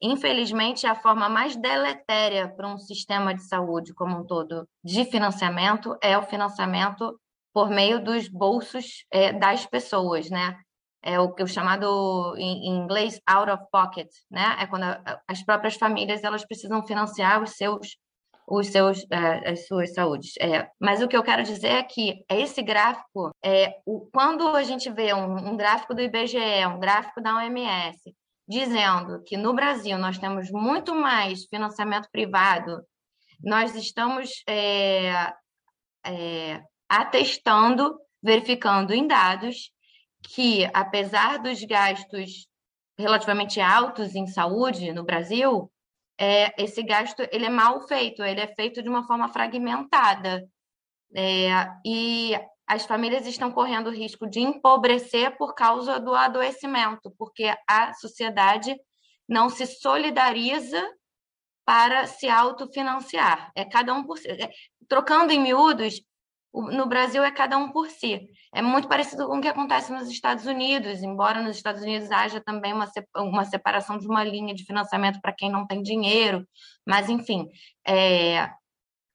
Infelizmente, 0.01 0.87
a 0.87 0.95
forma 0.95 1.29
mais 1.29 1.55
deletéria 1.55 2.49
para 2.49 2.67
um 2.67 2.77
sistema 2.77 3.35
de 3.35 3.43
saúde 3.43 3.93
como 3.93 4.17
um 4.17 4.25
todo 4.25 4.67
de 4.83 5.05
financiamento 5.05 5.95
é 6.01 6.17
o 6.17 6.23
financiamento 6.23 7.19
por 7.53 7.69
meio 7.69 8.03
dos 8.03 8.27
bolsos 8.27 9.05
é, 9.11 9.31
das 9.31 9.65
pessoas, 9.65 10.29
né? 10.29 10.57
É 11.03 11.19
o 11.19 11.33
que 11.33 11.43
o 11.43 11.47
chamado 11.47 12.35
em, 12.37 12.67
inglês 12.67 13.19
out 13.27 13.51
of 13.51 13.63
pocket, 13.71 14.07
né? 14.29 14.57
É 14.59 14.67
quando 14.67 14.85
as 15.27 15.43
próprias 15.43 15.75
famílias 15.75 16.23
elas 16.23 16.45
precisam 16.45 16.85
financiar 16.85 17.41
os 17.41 17.51
seus 17.51 17.97
os 18.47 18.67
seus, 18.67 19.05
é, 19.09 19.51
as 19.51 19.65
suas 19.65 19.93
saúdes. 19.93 20.33
É, 20.39 20.67
mas 20.79 21.01
o 21.01 21.07
que 21.07 21.15
eu 21.15 21.23
quero 21.23 21.43
dizer 21.43 21.69
é 21.69 21.83
que 21.83 22.25
esse 22.29 22.61
gráfico, 22.61 23.31
é, 23.43 23.79
o, 23.85 24.09
quando 24.11 24.45
a 24.49 24.63
gente 24.63 24.89
vê 24.89 25.13
um, 25.13 25.51
um 25.51 25.55
gráfico 25.55 25.93
do 25.93 26.01
IBGE, 26.01 26.65
um 26.67 26.79
gráfico 26.79 27.21
da 27.21 27.37
OMS, 27.37 28.13
dizendo 28.51 29.23
que 29.23 29.37
no 29.37 29.53
Brasil 29.53 29.97
nós 29.97 30.17
temos 30.17 30.51
muito 30.51 30.93
mais 30.93 31.45
financiamento 31.45 32.09
privado, 32.11 32.83
nós 33.41 33.73
estamos 33.75 34.43
é, 34.45 35.33
é, 36.05 36.61
atestando, 36.89 37.97
verificando 38.21 38.93
em 38.93 39.07
dados 39.07 39.71
que, 40.21 40.69
apesar 40.73 41.39
dos 41.39 41.63
gastos 41.63 42.45
relativamente 42.99 43.61
altos 43.61 44.15
em 44.15 44.27
saúde 44.27 44.91
no 44.91 45.05
Brasil, 45.05 45.71
é, 46.19 46.53
esse 46.61 46.83
gasto 46.83 47.21
ele 47.31 47.45
é 47.45 47.49
mal 47.49 47.87
feito, 47.87 48.21
ele 48.21 48.41
é 48.41 48.53
feito 48.53 48.83
de 48.83 48.89
uma 48.89 49.07
forma 49.07 49.29
fragmentada. 49.29 50.45
É, 51.15 51.67
e 51.85 52.37
as 52.71 52.85
famílias 52.85 53.27
estão 53.27 53.51
correndo 53.51 53.87
o 53.87 53.93
risco 53.93 54.25
de 54.25 54.39
empobrecer 54.39 55.37
por 55.37 55.53
causa 55.53 55.99
do 55.99 56.15
adoecimento, 56.15 57.13
porque 57.17 57.53
a 57.67 57.93
sociedade 57.95 58.79
não 59.27 59.49
se 59.49 59.65
solidariza 59.65 60.81
para 61.65 62.07
se 62.07 62.29
autofinanciar. 62.29 63.51
É 63.53 63.65
cada 63.65 63.93
um 63.93 64.05
por 64.05 64.17
si. 64.17 64.29
É, 64.29 64.49
trocando 64.87 65.33
em 65.33 65.41
miúdos, 65.41 66.01
no 66.53 66.85
Brasil 66.85 67.21
é 67.25 67.29
cada 67.29 67.57
um 67.57 67.73
por 67.73 67.89
si. 67.89 68.25
É 68.55 68.61
muito 68.61 68.87
parecido 68.87 69.27
com 69.27 69.39
o 69.39 69.41
que 69.41 69.49
acontece 69.49 69.91
nos 69.91 70.09
Estados 70.09 70.45
Unidos, 70.45 71.03
embora 71.03 71.41
nos 71.41 71.57
Estados 71.57 71.81
Unidos 71.81 72.09
haja 72.09 72.39
também 72.39 72.71
uma, 72.71 72.89
uma 73.17 73.43
separação 73.43 73.97
de 73.97 74.07
uma 74.07 74.23
linha 74.23 74.55
de 74.55 74.63
financiamento 74.63 75.19
para 75.19 75.33
quem 75.33 75.51
não 75.51 75.67
tem 75.67 75.83
dinheiro. 75.83 76.47
Mas, 76.87 77.09
enfim, 77.09 77.49
é, 77.85 78.49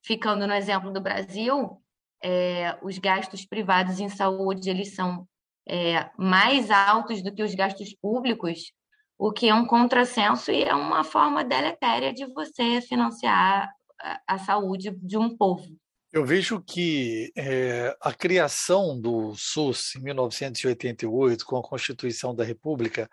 ficando 0.05 0.47
no 0.47 0.53
exemplo 0.53 0.93
do 0.93 1.01
Brasil, 1.01 1.83
é, 2.23 2.79
os 2.83 2.99
gastos 2.99 3.45
privados 3.45 4.01
em 4.01 4.09
saúde 4.09 4.71
eles 4.71 4.95
são 4.95 5.27
é, 5.69 6.09
mais 6.17 6.71
altos 6.71 7.23
do 7.23 7.35
que 7.35 7.43
os 7.43 7.55
gastos 7.55 7.95
públicos, 7.95 8.73
o 9.19 9.33
que 9.33 9.49
é 9.49 9.55
um 9.55 9.67
contrassenso 9.67 10.51
e 10.51 10.63
é 10.63 10.75
uma 10.75 11.03
forma 11.03 11.45
deletéria 11.45 12.13
de 12.13 12.27
você 12.33 12.81
financiar 12.81 13.71
a, 14.01 14.21
a 14.27 14.39
saúde 14.39 14.91
de 15.03 15.17
um 15.17 15.37
povo. 15.37 15.77
Eu 16.13 16.25
vejo 16.25 16.63
que 16.63 17.33
é, 17.37 17.95
a 18.01 18.13
criação 18.13 18.99
do 18.99 19.35
SUS 19.35 19.97
em 19.97 20.01
1988, 20.01 21.45
com 21.45 21.57
a 21.59 21.63
Constituição 21.63 22.35
da 22.35 22.45
República, 22.45 23.11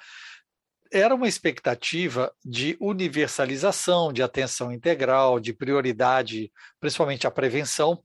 era 0.92 1.16
uma 1.16 1.28
expectativa 1.28 2.32
de 2.46 2.78
universalização, 2.80 4.14
de 4.14 4.22
atenção 4.22 4.72
integral, 4.72 5.40
de 5.40 5.52
prioridade, 5.52 6.52
principalmente 6.80 7.26
à 7.26 7.32
prevenção, 7.32 8.02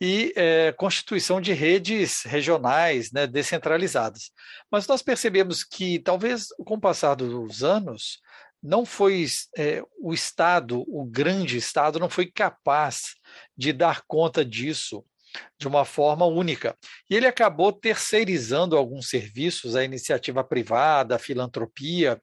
e 0.00 0.32
é, 0.36 0.72
constituição 0.72 1.40
de 1.40 1.52
redes 1.52 2.22
regionais 2.22 3.10
né, 3.10 3.26
descentralizadas. 3.26 4.30
Mas 4.70 4.86
nós 4.86 5.02
percebemos 5.02 5.64
que, 5.64 5.98
talvez 5.98 6.48
com 6.64 6.74
o 6.74 6.80
passar 6.80 7.14
dos 7.14 7.64
anos, 7.64 8.20
não 8.62 8.84
foi 8.84 9.26
é, 9.56 9.82
o 9.98 10.12
Estado, 10.12 10.84
o 10.86 11.04
grande 11.04 11.56
Estado, 11.56 11.98
não 11.98 12.10
foi 12.10 12.26
capaz 12.26 13.16
de 13.56 13.72
dar 13.72 14.02
conta 14.06 14.44
disso 14.44 15.04
de 15.58 15.68
uma 15.68 15.84
forma 15.84 16.26
única. 16.26 16.76
E 17.08 17.14
ele 17.14 17.26
acabou 17.26 17.72
terceirizando 17.72 18.76
alguns 18.76 19.08
serviços 19.08 19.76
à 19.76 19.84
iniciativa 19.84 20.42
privada, 20.42 21.16
à 21.16 21.18
filantropia, 21.18 22.20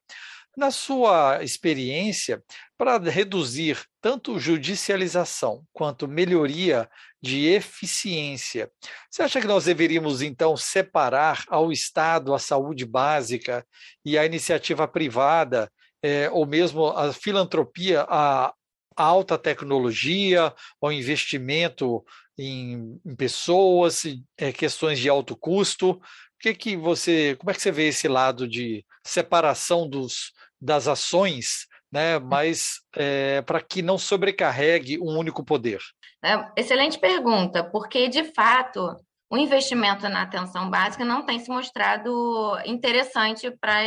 na 0.56 0.70
sua 0.70 1.42
experiência, 1.44 2.42
para 2.78 2.98
reduzir 2.98 3.82
tanto 4.00 4.38
judicialização 4.38 5.64
quanto 5.72 6.06
melhoria 6.06 6.88
de 7.22 7.46
eficiência. 7.46 8.70
Você 9.10 9.22
acha 9.22 9.40
que 9.40 9.46
nós 9.46 9.64
deveríamos, 9.64 10.22
então, 10.22 10.56
separar 10.56 11.44
ao 11.48 11.72
Estado 11.72 12.34
a 12.34 12.38
saúde 12.38 12.84
básica 12.84 13.66
e 14.04 14.18
a 14.18 14.24
iniciativa 14.24 14.86
privada 14.86 15.70
é, 16.02 16.30
ou 16.30 16.46
mesmo 16.46 16.86
a 16.86 17.12
filantropia, 17.12 18.06
a, 18.08 18.52
alta 18.96 19.36
tecnologia, 19.36 20.54
o 20.80 20.90
investimento 20.90 22.02
em, 22.38 22.98
em 23.04 23.14
pessoas, 23.14 24.04
é, 24.38 24.52
questões 24.52 24.98
de 24.98 25.08
alto 25.08 25.36
custo. 25.36 26.00
Que 26.40 26.54
que 26.54 26.76
você, 26.76 27.36
como 27.38 27.50
é 27.50 27.54
que 27.54 27.60
você 27.60 27.70
vê 27.70 27.88
esse 27.88 28.08
lado 28.08 28.48
de 28.48 28.84
separação 29.04 29.88
dos, 29.88 30.32
das 30.60 30.88
ações, 30.88 31.66
né, 31.92 32.18
mas 32.18 32.80
é, 32.94 33.42
para 33.42 33.60
que 33.60 33.82
não 33.82 33.98
sobrecarregue 33.98 34.98
um 34.98 35.16
único 35.16 35.44
poder? 35.44 35.80
É, 36.24 36.50
excelente 36.56 36.98
pergunta, 36.98 37.62
porque 37.64 38.08
de 38.08 38.24
fato 38.32 38.96
o 39.30 39.36
investimento 39.36 40.08
na 40.08 40.22
atenção 40.22 40.70
básica 40.70 41.04
não 41.04 41.24
tem 41.24 41.38
se 41.38 41.50
mostrado 41.50 42.56
interessante 42.64 43.50
para 43.50 43.78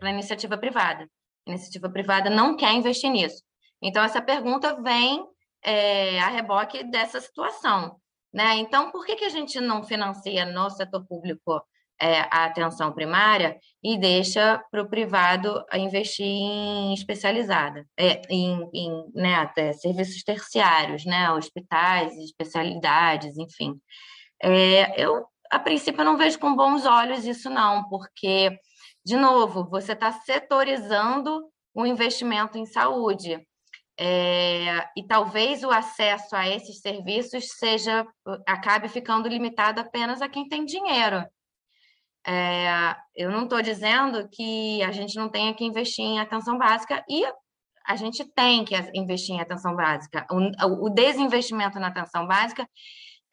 a 0.00 0.10
iniciativa 0.10 0.56
privada. 0.56 1.08
A 1.46 1.50
iniciativa 1.50 1.90
privada 1.90 2.30
não 2.30 2.56
quer 2.56 2.72
investir 2.72 3.10
nisso. 3.10 3.42
Então, 3.82 4.02
essa 4.02 4.22
pergunta 4.22 4.80
vem 4.80 5.22
é, 5.62 6.18
a 6.20 6.28
reboque 6.28 6.82
dessa 6.84 7.20
situação. 7.20 8.00
Né? 8.32 8.56
Então, 8.56 8.90
por 8.90 9.04
que, 9.04 9.16
que 9.16 9.24
a 9.24 9.28
gente 9.28 9.60
não 9.60 9.84
financia 9.84 10.46
no 10.46 10.70
setor 10.70 11.06
público 11.06 11.62
é, 12.04 12.20
a 12.30 12.44
atenção 12.44 12.92
primária 12.92 13.58
e 13.82 13.96
deixa 13.96 14.62
para 14.70 14.82
o 14.82 14.88
privado 14.88 15.64
investir 15.72 16.26
em 16.26 16.92
especializada, 16.92 17.86
é, 17.98 18.20
em, 18.28 18.68
em 18.74 19.10
né, 19.14 19.36
até 19.36 19.72
serviços 19.72 20.22
terciários, 20.22 21.06
né, 21.06 21.32
hospitais, 21.32 22.14
especialidades, 22.18 23.38
enfim. 23.38 23.80
É, 24.42 25.02
eu, 25.02 25.24
a 25.50 25.58
princípio, 25.58 26.04
não 26.04 26.18
vejo 26.18 26.38
com 26.38 26.54
bons 26.54 26.84
olhos 26.84 27.24
isso, 27.24 27.48
não, 27.48 27.88
porque, 27.88 28.54
de 29.02 29.16
novo, 29.16 29.66
você 29.70 29.92
está 29.92 30.12
setorizando 30.12 31.40
o 31.74 31.86
investimento 31.86 32.58
em 32.58 32.66
saúde. 32.66 33.40
É, 33.98 34.88
e 34.94 35.06
talvez 35.06 35.62
o 35.62 35.70
acesso 35.70 36.36
a 36.36 36.46
esses 36.48 36.80
serviços 36.80 37.46
seja 37.56 38.04
acabe 38.44 38.88
ficando 38.88 39.28
limitado 39.28 39.80
apenas 39.80 40.20
a 40.20 40.28
quem 40.28 40.46
tem 40.48 40.66
dinheiro. 40.66 41.24
É, 42.26 42.96
eu 43.14 43.30
não 43.30 43.44
estou 43.44 43.60
dizendo 43.60 44.28
que 44.30 44.82
a 44.82 44.90
gente 44.90 45.16
não 45.16 45.28
tenha 45.28 45.52
que 45.54 45.64
investir 45.64 46.04
em 46.04 46.20
atenção 46.20 46.56
básica 46.56 47.04
e 47.08 47.24
a 47.86 47.96
gente 47.96 48.24
tem 48.24 48.64
que 48.64 48.74
investir 48.94 49.34
em 49.34 49.40
atenção 49.40 49.76
básica. 49.76 50.26
O, 50.30 50.86
o 50.86 50.90
desinvestimento 50.90 51.78
na 51.78 51.88
atenção 51.88 52.26
básica 52.26 52.66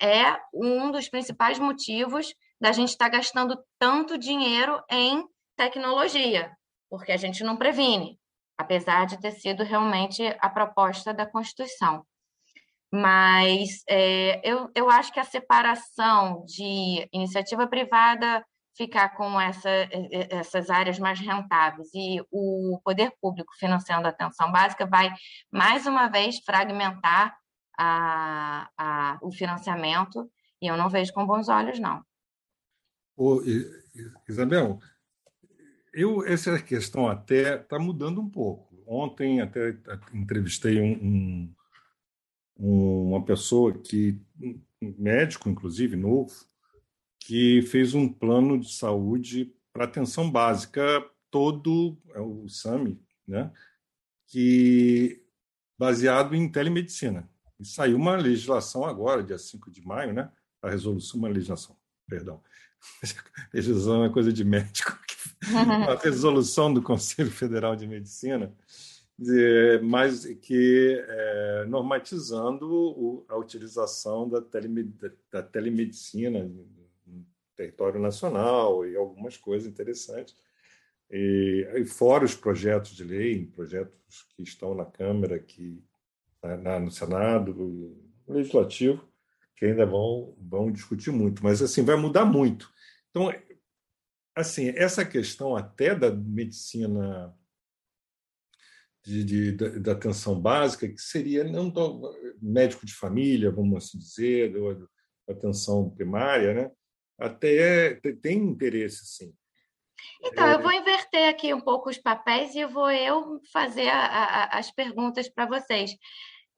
é 0.02 0.38
um 0.54 0.92
dos 0.92 1.08
principais 1.08 1.58
motivos 1.58 2.34
da 2.60 2.72
gente 2.72 2.90
estar 2.90 3.10
tá 3.10 3.18
gastando 3.18 3.58
tanto 3.80 4.18
dinheiro 4.18 4.82
em 4.90 5.24
tecnologia, 5.56 6.52
porque 6.90 7.12
a 7.12 7.18
gente 7.18 7.44
não 7.44 7.56
previne, 7.56 8.20
apesar 8.58 9.06
de 9.06 9.20
ter 9.20 9.32
sido 9.32 9.64
realmente 9.64 10.24
a 10.40 10.50
proposta 10.50 11.14
da 11.14 11.26
Constituição. 11.26 12.06
Mas 12.94 13.84
é, 13.88 14.42
eu, 14.44 14.70
eu 14.76 14.90
acho 14.90 15.14
que 15.14 15.20
a 15.20 15.24
separação 15.24 16.44
de 16.46 17.08
iniciativa 17.14 17.66
privada 17.66 18.46
ficar 18.76 19.10
com 19.16 19.40
essa, 19.40 19.70
essas 20.30 20.70
áreas 20.70 20.98
mais 20.98 21.20
rentáveis 21.20 21.90
e 21.94 22.22
o 22.32 22.80
poder 22.84 23.12
público 23.22 23.54
financiando 23.60 24.08
a 24.08 24.12
atenção 24.12 24.52
básica 24.52 24.86
vai, 24.86 25.14
mais 25.52 25.86
uma 25.86 26.08
vez, 26.08 26.40
fragmentar 26.46 27.36
a, 27.78 28.70
a, 28.78 29.20
o 29.22 29.32
financiamento 29.32 30.30
E 30.62 30.68
eu 30.68 30.78
não 30.78 30.90
vejo 30.90 31.14
com 31.14 31.26
bons 31.26 31.50
olhos, 31.50 31.80
não. 31.80 32.04
Isabel, 34.28 34.80
eu, 35.94 36.26
essa 36.26 36.62
questão 36.62 37.08
até 37.08 37.56
está 37.56 37.78
mudando 37.78 38.22
um 38.22 38.30
pouco. 38.30 38.72
Ontem 38.88 39.42
até 39.42 39.78
entrevistei 40.14 40.82
um, 40.82 41.54
um, 42.58 43.10
uma 43.10 43.24
pessoa 43.24 43.74
que, 43.74 44.20
médico, 44.82 45.50
inclusive, 45.50 45.96
novo, 45.96 46.32
que 47.32 47.62
fez 47.62 47.94
um 47.94 48.10
plano 48.10 48.60
de 48.60 48.74
saúde 48.74 49.56
para 49.72 49.86
atenção 49.86 50.30
básica 50.30 51.02
todo, 51.30 51.98
é 52.14 52.20
o 52.20 52.50
SAMI, 52.50 53.02
né? 53.26 53.50
que 54.28 55.24
baseado 55.80 56.36
em 56.36 56.52
telemedicina. 56.52 57.30
E 57.58 57.64
saiu 57.64 57.96
uma 57.96 58.18
legislação 58.18 58.84
agora, 58.84 59.24
dia 59.24 59.38
5 59.38 59.72
de 59.72 59.82
maio, 59.82 60.12
né? 60.12 60.30
a 60.62 60.70
resolução, 60.70 61.20
uma 61.20 61.30
legislação, 61.30 61.78
perdão, 62.06 62.44
legislação 63.54 64.04
é 64.04 64.10
coisa 64.10 64.34
de 64.34 64.44
médico, 64.44 65.00
a 65.88 65.96
resolução 66.04 66.74
do 66.74 66.82
Conselho 66.82 67.32
Federal 67.32 67.78
de 67.78 67.88
Medicina, 67.88 68.54
mas 69.82 70.26
que 70.42 71.02
é, 71.08 71.66
normatizando 71.66 73.26
a 73.30 73.38
utilização 73.38 74.28
da, 74.28 74.44
da 75.32 75.42
telemedicina 75.42 76.52
território 77.62 78.00
nacional 78.02 78.86
e 78.86 78.96
algumas 78.96 79.38
coisas 79.38 79.68
interessantes. 79.68 80.36
E, 81.10 81.68
e 81.76 81.86
fora 81.86 82.26
os 82.26 82.36
projetos 82.36 82.96
de 82.96 83.04
lei, 83.04 83.46
projetos 83.46 84.24
que 84.36 84.42
estão 84.44 84.74
na 84.74 84.86
Câmara, 84.86 85.38
que 85.40 85.84
na, 86.42 86.80
no 86.80 86.90
Senado, 86.90 87.54
no 87.54 88.34
Legislativo, 88.34 89.08
que 89.56 89.66
ainda 89.66 89.86
vão, 89.86 90.36
vão 90.40 90.72
discutir 90.72 91.12
muito. 91.12 91.44
Mas 91.44 91.62
assim 91.62 91.84
vai 91.84 91.96
mudar 91.96 92.26
muito. 92.26 92.72
Então, 93.10 93.32
assim, 94.36 94.70
essa 94.70 95.06
questão 95.06 95.56
até 95.56 95.94
da 95.94 96.10
medicina 96.10 97.36
de, 99.04 99.24
de, 99.24 99.52
da, 99.52 99.70
da, 99.80 99.92
atenção 99.92 100.40
básica, 100.40 100.88
que 100.88 101.02
seria 101.02 101.44
não 101.44 101.70
tão, 101.70 102.02
médico 102.42 102.86
de 102.86 102.94
família, 102.94 103.52
vamos 103.52 103.84
assim 103.84 103.98
dizer, 103.98 104.54
da 105.28 105.34
atenção 105.34 105.90
primária, 105.90 106.54
né? 106.54 106.72
Até 107.22 108.00
tem 108.22 108.38
interesse, 108.38 109.06
sim. 109.06 109.34
Então, 110.24 110.48
é... 110.48 110.56
eu 110.56 110.62
vou 110.62 110.72
inverter 110.72 111.30
aqui 111.30 111.54
um 111.54 111.62
pouco 111.62 111.90
os 111.90 111.98
papéis 111.98 112.56
e 112.56 112.66
vou 112.66 112.90
eu 112.90 113.40
fazer 113.54 113.90
a, 113.90 114.06
a, 114.06 114.58
as 114.58 114.72
perguntas 114.72 115.30
para 115.30 115.46
vocês. 115.46 115.92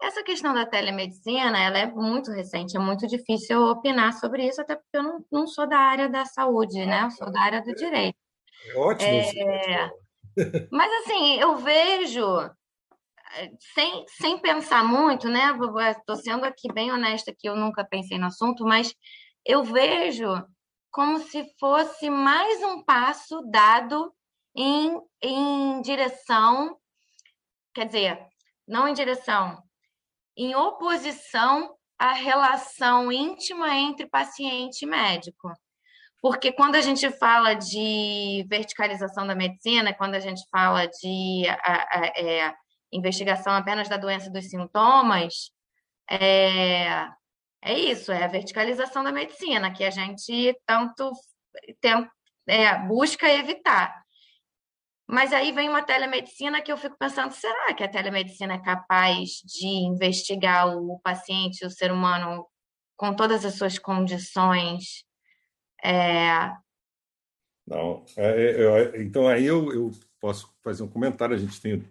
Essa 0.01 0.23
questão 0.23 0.53
da 0.53 0.65
telemedicina, 0.65 1.57
ela 1.61 1.77
é 1.77 1.85
muito 1.85 2.31
recente, 2.31 2.75
é 2.75 2.79
muito 2.79 3.07
difícil 3.07 3.61
opinar 3.61 4.13
sobre 4.13 4.45
isso, 4.47 4.61
até 4.61 4.75
porque 4.75 4.97
eu 4.97 5.03
não, 5.03 5.25
não 5.31 5.47
sou 5.47 5.67
da 5.67 5.77
área 5.77 6.09
da 6.09 6.25
saúde, 6.25 6.85
né? 6.85 7.03
Eu 7.03 7.11
sou 7.11 7.31
da 7.31 7.41
área 7.41 7.61
do 7.61 7.73
direito. 7.73 8.17
É 8.67 8.77
ótimo. 8.77 9.09
É... 9.09 9.91
Mas, 10.71 10.91
assim, 11.03 11.39
eu 11.39 11.57
vejo, 11.57 12.25
sem, 13.73 14.05
sem 14.07 14.37
pensar 14.39 14.83
muito, 14.83 15.29
né? 15.29 15.55
Estou 15.91 16.15
sendo 16.15 16.45
aqui 16.45 16.71
bem 16.73 16.91
honesta 16.91 17.33
que 17.37 17.47
eu 17.47 17.55
nunca 17.55 17.85
pensei 17.85 18.17
no 18.17 18.27
assunto, 18.27 18.65
mas 18.65 18.93
eu 19.45 19.63
vejo 19.63 20.27
como 20.93 21.17
se 21.17 21.43
fosse 21.59 22.07
mais 22.07 22.61
um 22.61 22.83
passo 22.83 23.41
dado 23.49 24.13
em, 24.55 25.01
em 25.19 25.81
direção, 25.81 26.77
quer 27.73 27.87
dizer, 27.87 28.27
não 28.67 28.87
em 28.87 28.93
direção, 28.93 29.61
em 30.37 30.55
oposição 30.55 31.75
à 31.97 32.13
relação 32.13 33.11
íntima 33.11 33.75
entre 33.75 34.07
paciente 34.07 34.83
e 34.83 34.85
médico. 34.85 35.51
Porque 36.21 36.51
quando 36.51 36.75
a 36.75 36.81
gente 36.81 37.09
fala 37.17 37.55
de 37.55 38.45
verticalização 38.47 39.25
da 39.25 39.35
medicina, 39.35 39.95
quando 39.95 40.13
a 40.13 40.19
gente 40.19 40.43
fala 40.51 40.85
de 40.85 41.43
a, 41.49 41.99
a, 41.99 42.05
é, 42.15 42.53
investigação 42.91 43.51
apenas 43.53 43.89
da 43.89 43.97
doença 43.97 44.29
dos 44.29 44.47
sintomas, 44.47 45.51
é, 46.09 47.07
é 47.63 47.79
isso, 47.79 48.11
é 48.11 48.23
a 48.23 48.27
verticalização 48.27 49.03
da 49.03 49.11
medicina, 49.11 49.73
que 49.73 49.83
a 49.83 49.89
gente 49.89 50.53
tanto 50.65 51.11
tem, 51.79 52.07
é, 52.47 52.77
busca 52.87 53.31
evitar. 53.31 54.03
Mas 55.07 55.31
aí 55.31 55.51
vem 55.51 55.69
uma 55.69 55.83
telemedicina 55.83 56.61
que 56.61 56.71
eu 56.71 56.77
fico 56.77 56.97
pensando: 56.97 57.31
será 57.33 57.73
que 57.73 57.83
a 57.83 57.89
telemedicina 57.89 58.55
é 58.55 58.61
capaz 58.61 59.41
de 59.45 59.67
investigar 59.67 60.75
o 60.75 60.99
paciente, 60.99 61.65
o 61.65 61.69
ser 61.69 61.91
humano, 61.91 62.45
com 62.97 63.13
todas 63.13 63.45
as 63.45 63.55
suas 63.55 63.77
condições? 63.79 65.05
É... 65.83 66.51
Não, 67.65 68.03
é, 68.17 68.91
é, 68.95 69.01
então 69.01 69.27
aí 69.27 69.45
eu, 69.45 69.73
eu, 69.73 69.91
posso 70.19 70.53
fazer 70.61 70.83
um 70.83 70.89
comentário. 70.89 71.35
A 71.35 71.39
gente 71.39 71.61
tem, 71.61 71.83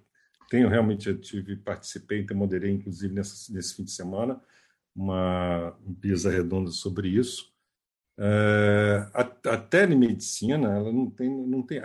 tenho 0.50 0.68
realmente, 0.68 1.08
eu 1.08 1.18
tive, 1.18 1.56
participei, 1.56 2.20
então 2.20 2.37
moderei, 2.37 2.72
inclusive, 2.72 3.14
nessa, 3.14 3.52
nesse 3.52 3.74
fim 3.74 3.85
de 3.85 3.90
semana, 3.92 4.40
uma 4.94 5.76
mesa 6.02 6.31
redonda 6.31 6.70
sobre 6.70 7.09
isso. 7.09 7.52
É, 8.18 9.09
a, 9.14 9.20
a 9.20 9.57
telemedicina, 9.57 10.68
ela 10.74 10.92
não 10.92 11.11
tem, 11.11 11.28
não 11.28 11.62
tem 11.62 11.81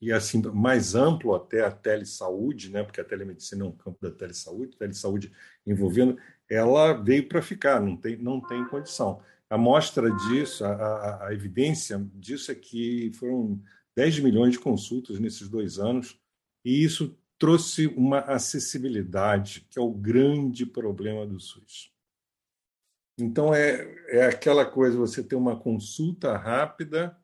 e 0.00 0.12
assim 0.12 0.40
mais 0.54 0.94
amplo 0.94 1.34
até 1.34 1.64
a 1.64 1.70
telesaúde, 1.70 2.70
né? 2.70 2.82
Porque 2.82 3.00
a 3.00 3.04
telemedicina 3.04 3.64
é 3.64 3.68
um 3.68 3.72
campo 3.72 3.98
da 4.00 4.10
telesaúde, 4.10 4.76
telesaúde 4.76 5.32
envolvendo, 5.66 6.16
ela 6.48 6.94
veio 6.94 7.28
para 7.28 7.42
ficar, 7.42 7.80
não 7.80 7.96
tem 7.96 8.16
não 8.16 8.40
tem 8.40 8.64
condição. 8.66 9.20
A 9.48 9.58
mostra 9.58 10.10
disso, 10.10 10.64
a, 10.64 10.72
a, 10.72 11.26
a, 11.28 11.34
evidência 11.34 12.00
disso 12.14 12.50
é 12.52 12.54
que 12.54 13.10
foram 13.14 13.60
10 13.96 14.20
milhões 14.20 14.52
de 14.52 14.60
consultas 14.60 15.18
nesses 15.18 15.48
dois 15.48 15.78
anos, 15.78 16.18
e 16.64 16.82
isso 16.84 17.16
trouxe 17.38 17.86
uma 17.88 18.20
acessibilidade, 18.20 19.66
que 19.70 19.78
é 19.78 19.82
o 19.82 19.90
grande 19.90 20.64
problema 20.64 21.26
do 21.26 21.40
SUS. 21.40 21.90
Então, 23.20 23.54
é, 23.54 23.88
é 24.08 24.26
aquela 24.26 24.64
coisa, 24.64 24.96
você 24.96 25.22
ter 25.22 25.36
uma 25.36 25.56
consulta 25.58 26.36
rápida, 26.36 27.16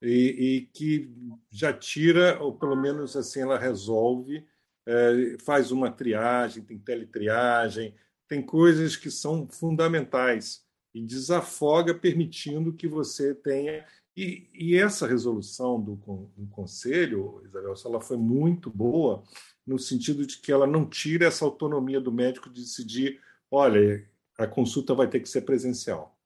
e, 0.00 0.10
e, 0.10 0.60
que 0.72 1.10
já 1.50 1.72
tira, 1.72 2.40
ou 2.40 2.54
pelo 2.54 2.76
menos 2.76 3.16
assim 3.16 3.40
ela 3.40 3.58
resolve, 3.58 4.46
é, 4.86 5.36
faz 5.44 5.70
uma 5.70 5.90
triagem, 5.90 6.62
tem 6.62 6.78
teletriagem, 6.78 7.94
tem 8.28 8.40
coisas 8.40 8.96
que 8.96 9.10
são 9.10 9.48
fundamentais 9.48 10.64
e 10.94 11.02
desafoga, 11.02 11.94
permitindo 11.94 12.72
que 12.72 12.86
você 12.86 13.34
tenha. 13.34 13.84
E, 14.16 14.48
e 14.52 14.76
essa 14.76 15.06
resolução 15.06 15.80
do, 15.80 15.96
do 16.36 16.46
Conselho, 16.50 17.42
Isabel, 17.44 17.74
ela 17.84 18.00
foi 18.00 18.16
muito 18.16 18.70
boa, 18.70 19.22
no 19.66 19.78
sentido 19.78 20.26
de 20.26 20.38
que 20.38 20.50
ela 20.50 20.66
não 20.66 20.88
tira 20.88 21.26
essa 21.26 21.44
autonomia 21.44 22.00
do 22.00 22.12
médico 22.12 22.48
de 22.50 22.60
decidir: 22.60 23.20
olha, 23.50 24.04
a 24.38 24.46
consulta 24.46 24.94
vai 24.94 25.08
ter 25.08 25.20
que 25.20 25.28
ser 25.28 25.42
presencial. 25.42 26.16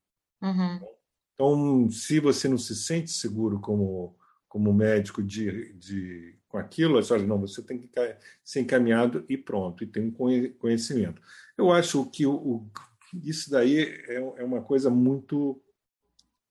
Uhum. 0.42 0.81
Então, 1.35 1.90
se 1.90 2.20
você 2.20 2.46
não 2.46 2.59
se 2.59 2.77
sente 2.77 3.11
seguro 3.11 3.59
como, 3.59 4.14
como 4.46 4.72
médico 4.72 5.22
de, 5.22 5.72
de, 5.72 6.37
com 6.46 6.59
aquilo, 6.59 7.01
olha, 7.11 7.27
não, 7.27 7.40
você 7.40 7.62
tem 7.62 7.79
que 7.79 7.88
ser 8.44 8.61
encaminhado 8.61 9.25
e 9.29 9.37
pronto, 9.37 9.83
e 9.83 9.87
tem 9.87 10.05
um 10.05 10.53
conhecimento. 10.53 11.22
Eu 11.57 11.72
acho 11.72 12.05
que 12.11 12.27
o, 12.27 12.35
o, 12.35 12.70
isso 13.14 13.51
daí 13.51 13.79
é, 14.07 14.16
é 14.16 14.44
uma 14.44 14.62
coisa 14.62 14.90
muito. 14.90 15.61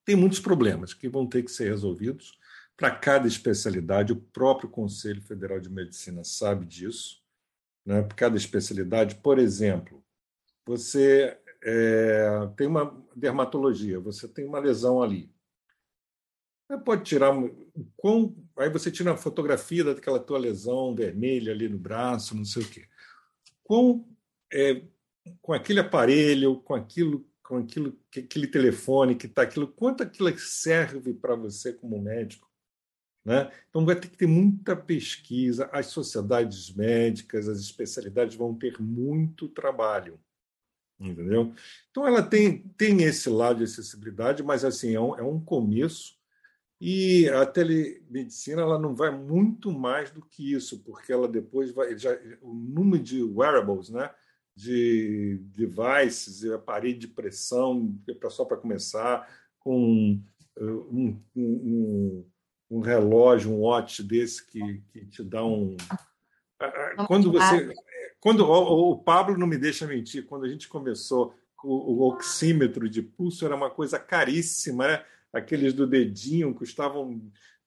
Tem 0.04 0.16
muitos 0.16 0.40
problemas 0.40 0.96
que 0.96 1.08
vão 1.08 1.28
ter 1.28 1.44
que 1.44 1.52
ser 1.52 1.70
resolvidos 1.70 2.38
para 2.76 2.90
cada 2.90 3.28
especialidade. 3.28 4.14
O 4.14 4.16
próprio 4.16 4.68
Conselho 4.68 5.22
Federal 5.22 5.60
de 5.60 5.70
Medicina 5.70 6.24
sabe 6.24 6.66
disso. 6.66 7.22
Né? 7.86 8.02
Para 8.02 8.16
cada 8.16 8.38
especialidade, 8.38 9.16
por 9.16 9.38
exemplo, 9.38 10.04
você 10.66 11.40
é, 11.64 12.48
tem 12.56 12.68
uma 12.68 13.06
dermatologia, 13.16 14.00
você 14.00 14.28
tem 14.28 14.46
uma 14.46 14.60
lesão 14.60 15.02
ali. 15.02 15.32
Você 16.68 16.78
pode 16.78 17.04
tirar. 17.04 17.34
Com, 17.98 18.36
aí 18.58 18.70
você 18.70 18.90
tira 18.90 19.12
uma 19.12 19.18
fotografia 19.18 19.84
daquela 19.84 20.20
tua 20.20 20.40
lesão 20.40 20.96
vermelha 20.96 21.52
ali 21.52 21.68
no 21.68 21.78
braço, 21.78 22.36
não 22.36 22.46
sei 22.46 22.64
o 22.64 22.70
quê. 22.70 22.88
Com, 23.64 24.08
é, 24.52 24.82
com 25.42 25.54
aquele 25.54 25.80
aparelho, 25.82 26.62
com 26.62 26.74
aquilo, 26.74 27.28
com 27.44 27.58
aquilo, 27.58 27.98
aquele 28.18 28.48
telefone 28.48 29.16
que 29.16 29.28
está 29.28 29.44
aquilo, 29.44 29.68
quanto 29.68 30.02
aquilo 30.02 30.36
serve 30.40 31.14
para 31.14 31.36
você 31.36 31.74
como 31.74 32.02
médico? 32.02 32.50
Né? 33.24 33.52
Então 33.70 33.86
vai 33.86 33.96
ter 33.96 34.10
que 34.10 34.18
ter 34.18 34.26
muita 34.26 34.76
pesquisa, 34.76 35.70
as 35.72 35.88
sociedades 35.88 36.74
médicas, 36.74 37.48
as 37.48 37.60
especialidades 37.60 38.36
vão 38.36 38.56
ter 38.56 38.82
muito 38.82 39.48
trabalho 39.48 40.20
entendeu? 41.10 41.54
Então 41.90 42.08
ela 42.08 42.22
tem, 42.22 42.60
tem 42.78 43.04
esse 43.04 43.30
lado 43.30 43.58
de 43.58 43.64
acessibilidade, 43.66 44.44
mas 44.44 44.64
assim 44.64 44.96
é 44.96 45.00
um, 45.00 45.18
é 45.18 45.24
um 45.24 45.40
começo 45.40 46.16
e 46.80 47.28
a 47.30 47.46
telemedicina 47.46 48.62
ela 48.62 48.80
não 48.80 48.96
vai 48.96 49.12
muito 49.12 49.72
mais 49.72 50.10
do 50.12 50.22
que 50.22 50.54
isso, 50.54 50.84
porque 50.84 51.12
ela 51.12 51.28
depois 51.28 51.72
vai 51.72 51.98
já 51.98 52.18
o 52.42 52.54
número 52.54 53.04
de 53.04 53.22
wearables, 53.22 53.90
né? 53.90 54.10
de 54.56 55.40
devices, 55.56 56.46
aparelho 56.46 57.00
de 57.00 57.08
pressão, 57.08 57.96
só 58.30 58.46
para 58.46 58.58
começar, 58.58 59.28
com 59.60 60.22
um, 60.60 61.22
um, 61.36 62.26
um, 62.70 62.80
relógio, 62.82 63.52
um 63.52 63.62
watch 63.62 64.04
desse 64.04 64.46
que, 64.46 64.84
que 64.92 65.06
te 65.06 65.24
dá 65.24 65.44
um. 65.44 65.78
Quando 67.08 67.32
você. 67.32 67.74
Quando 68.22 68.46
o, 68.46 68.92
o 68.92 68.98
Pablo 69.00 69.36
não 69.36 69.48
me 69.48 69.58
deixa 69.58 69.88
mentir, 69.88 70.28
quando 70.28 70.46
a 70.46 70.48
gente 70.48 70.70
começou, 70.70 71.34
o, 71.64 71.74
o 71.74 72.02
oxímetro 72.08 72.88
de 72.88 73.02
pulso 73.02 73.44
era 73.44 73.56
uma 73.56 73.70
coisa 73.70 74.00
caríssima, 74.00 74.88
né? 74.88 75.06
aqueles 75.34 75.74
do 75.74 75.88
dedinho 75.88 76.54
custavam 76.54 77.20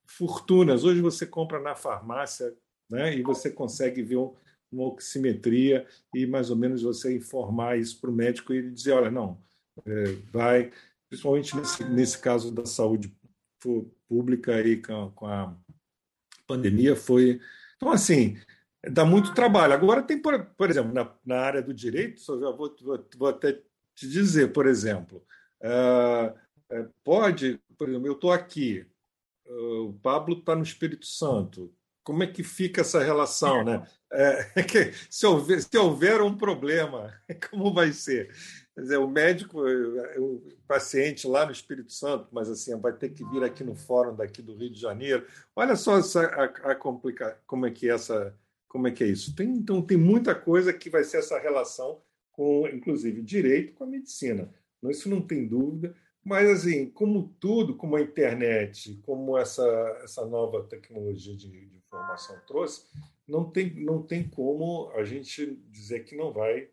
fortunas. 0.06 0.84
Hoje 0.84 1.00
você 1.00 1.26
compra 1.26 1.60
na 1.60 1.74
farmácia 1.74 2.54
né? 2.88 3.16
e 3.16 3.22
você 3.22 3.50
consegue 3.50 4.00
ver 4.00 4.16
um, 4.16 4.32
uma 4.70 4.84
oximetria 4.84 5.86
e 6.14 6.24
mais 6.24 6.50
ou 6.50 6.56
menos 6.56 6.82
você 6.82 7.16
informar 7.16 7.76
isso 7.76 8.00
para 8.00 8.10
o 8.10 8.14
médico 8.14 8.54
e 8.54 8.58
ele 8.58 8.70
dizer, 8.70 8.92
olha, 8.92 9.10
não, 9.10 9.42
é, 9.84 10.04
vai, 10.32 10.70
principalmente 11.08 11.56
nesse, 11.56 11.84
nesse 11.84 12.18
caso 12.18 12.52
da 12.52 12.64
saúde 12.64 13.12
pública 14.08 14.54
aí 14.54 14.80
com, 14.80 15.10
com 15.10 15.26
a 15.26 15.56
pandemia, 16.46 16.94
foi... 16.94 17.40
Então, 17.76 17.90
assim, 17.90 18.38
dá 18.90 19.04
muito 19.04 19.34
trabalho. 19.34 19.72
Agora 19.72 20.02
tem, 20.02 20.20
por, 20.20 20.44
por 20.56 20.70
exemplo, 20.70 20.92
na, 20.92 21.10
na 21.24 21.40
área 21.40 21.62
do 21.62 21.72
direito, 21.72 22.20
só 22.20 22.38
já 22.38 22.50
vou, 22.50 22.74
vou, 22.82 23.06
vou 23.16 23.28
até 23.28 23.52
te 23.94 24.08
dizer, 24.08 24.52
por 24.52 24.66
exemplo, 24.66 25.24
uh, 25.60 26.88
pode, 27.02 27.60
por 27.78 27.88
exemplo, 27.88 28.08
eu 28.08 28.14
estou 28.14 28.32
aqui, 28.32 28.86
uh, 29.46 29.88
o 29.88 29.92
Pablo 29.94 30.38
está 30.38 30.54
no 30.54 30.62
Espírito 30.62 31.06
Santo, 31.06 31.72
como 32.02 32.22
é 32.22 32.26
que 32.26 32.42
fica 32.42 32.82
essa 32.82 33.02
relação, 33.02 33.64
né? 33.64 33.86
É, 34.12 34.52
se, 35.08 35.26
houver, 35.26 35.60
se 35.62 35.76
houver 35.76 36.20
um 36.20 36.36
problema, 36.36 37.12
como 37.50 37.72
vai 37.72 37.92
ser? 37.92 38.28
Quer 38.74 38.80
dizer, 38.82 38.96
o 38.98 39.08
médico, 39.08 39.60
o 40.18 40.42
paciente 40.66 41.26
lá 41.26 41.46
no 41.46 41.52
Espírito 41.52 41.92
Santo, 41.92 42.28
mas 42.30 42.50
assim, 42.50 42.78
vai 42.78 42.92
ter 42.92 43.08
que 43.08 43.24
vir 43.24 43.42
aqui 43.42 43.64
no 43.64 43.74
fórum 43.74 44.14
daqui 44.14 44.42
do 44.42 44.54
Rio 44.54 44.70
de 44.70 44.80
Janeiro. 44.80 45.26
Olha 45.54 45.76
só 45.76 45.98
essa, 45.98 46.26
a, 46.26 46.44
a 46.72 46.74
complica, 46.74 47.38
como 47.46 47.66
é 47.66 47.70
que 47.70 47.88
é 47.88 47.94
essa, 47.94 48.36
como 48.74 48.88
é 48.88 48.90
que 48.90 49.04
é 49.04 49.06
isso. 49.06 49.36
Tem, 49.36 49.48
então 49.48 49.80
tem 49.80 49.96
muita 49.96 50.34
coisa 50.34 50.72
que 50.72 50.90
vai 50.90 51.04
ser 51.04 51.18
essa 51.18 51.38
relação 51.38 52.02
com, 52.32 52.66
inclusive, 52.66 53.22
direito 53.22 53.72
com 53.72 53.84
a 53.84 53.86
medicina. 53.86 54.52
Isso 54.90 55.08
não 55.08 55.22
tem 55.22 55.46
dúvida. 55.46 55.94
Mas, 56.24 56.50
assim, 56.50 56.90
como 56.90 57.32
tudo, 57.38 57.76
como 57.76 57.94
a 57.94 58.00
internet, 58.00 59.00
como 59.06 59.38
essa, 59.38 59.64
essa 60.02 60.26
nova 60.26 60.64
tecnologia 60.64 61.36
de, 61.36 61.68
de 61.68 61.76
informação 61.76 62.36
trouxe, 62.48 62.84
não 63.28 63.48
tem, 63.48 63.72
não 63.76 64.02
tem 64.02 64.28
como 64.28 64.90
a 64.96 65.04
gente 65.04 65.54
dizer 65.70 66.00
que 66.00 66.16
não 66.16 66.32
vai, 66.32 66.68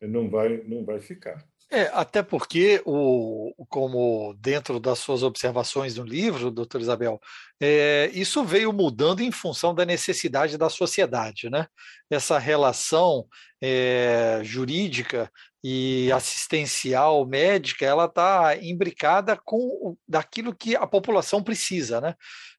não 0.00 0.30
vai, 0.30 0.62
não 0.62 0.86
vai 0.86 1.00
ficar. 1.00 1.46
É, 1.74 1.90
até 1.94 2.22
porque, 2.22 2.82
o, 2.84 3.54
como 3.66 4.34
dentro 4.34 4.78
das 4.78 4.98
suas 4.98 5.22
observações 5.22 5.96
no 5.96 6.04
livro, 6.04 6.50
doutor 6.50 6.82
Isabel, 6.82 7.18
é, 7.58 8.10
isso 8.12 8.44
veio 8.44 8.74
mudando 8.74 9.20
em 9.22 9.32
função 9.32 9.74
da 9.74 9.86
necessidade 9.86 10.58
da 10.58 10.68
sociedade. 10.68 11.48
Né? 11.48 11.66
Essa 12.10 12.38
relação 12.38 13.26
é, 13.58 14.40
jurídica 14.42 15.32
e 15.64 16.12
assistencial 16.12 17.24
médica, 17.24 17.86
ela 17.86 18.04
está 18.04 18.54
imbricada 18.60 19.34
com 19.42 19.96
daquilo 20.06 20.54
que 20.54 20.76
a 20.76 20.86
população 20.86 21.42
precisa, 21.42 22.00
né? 22.02 22.14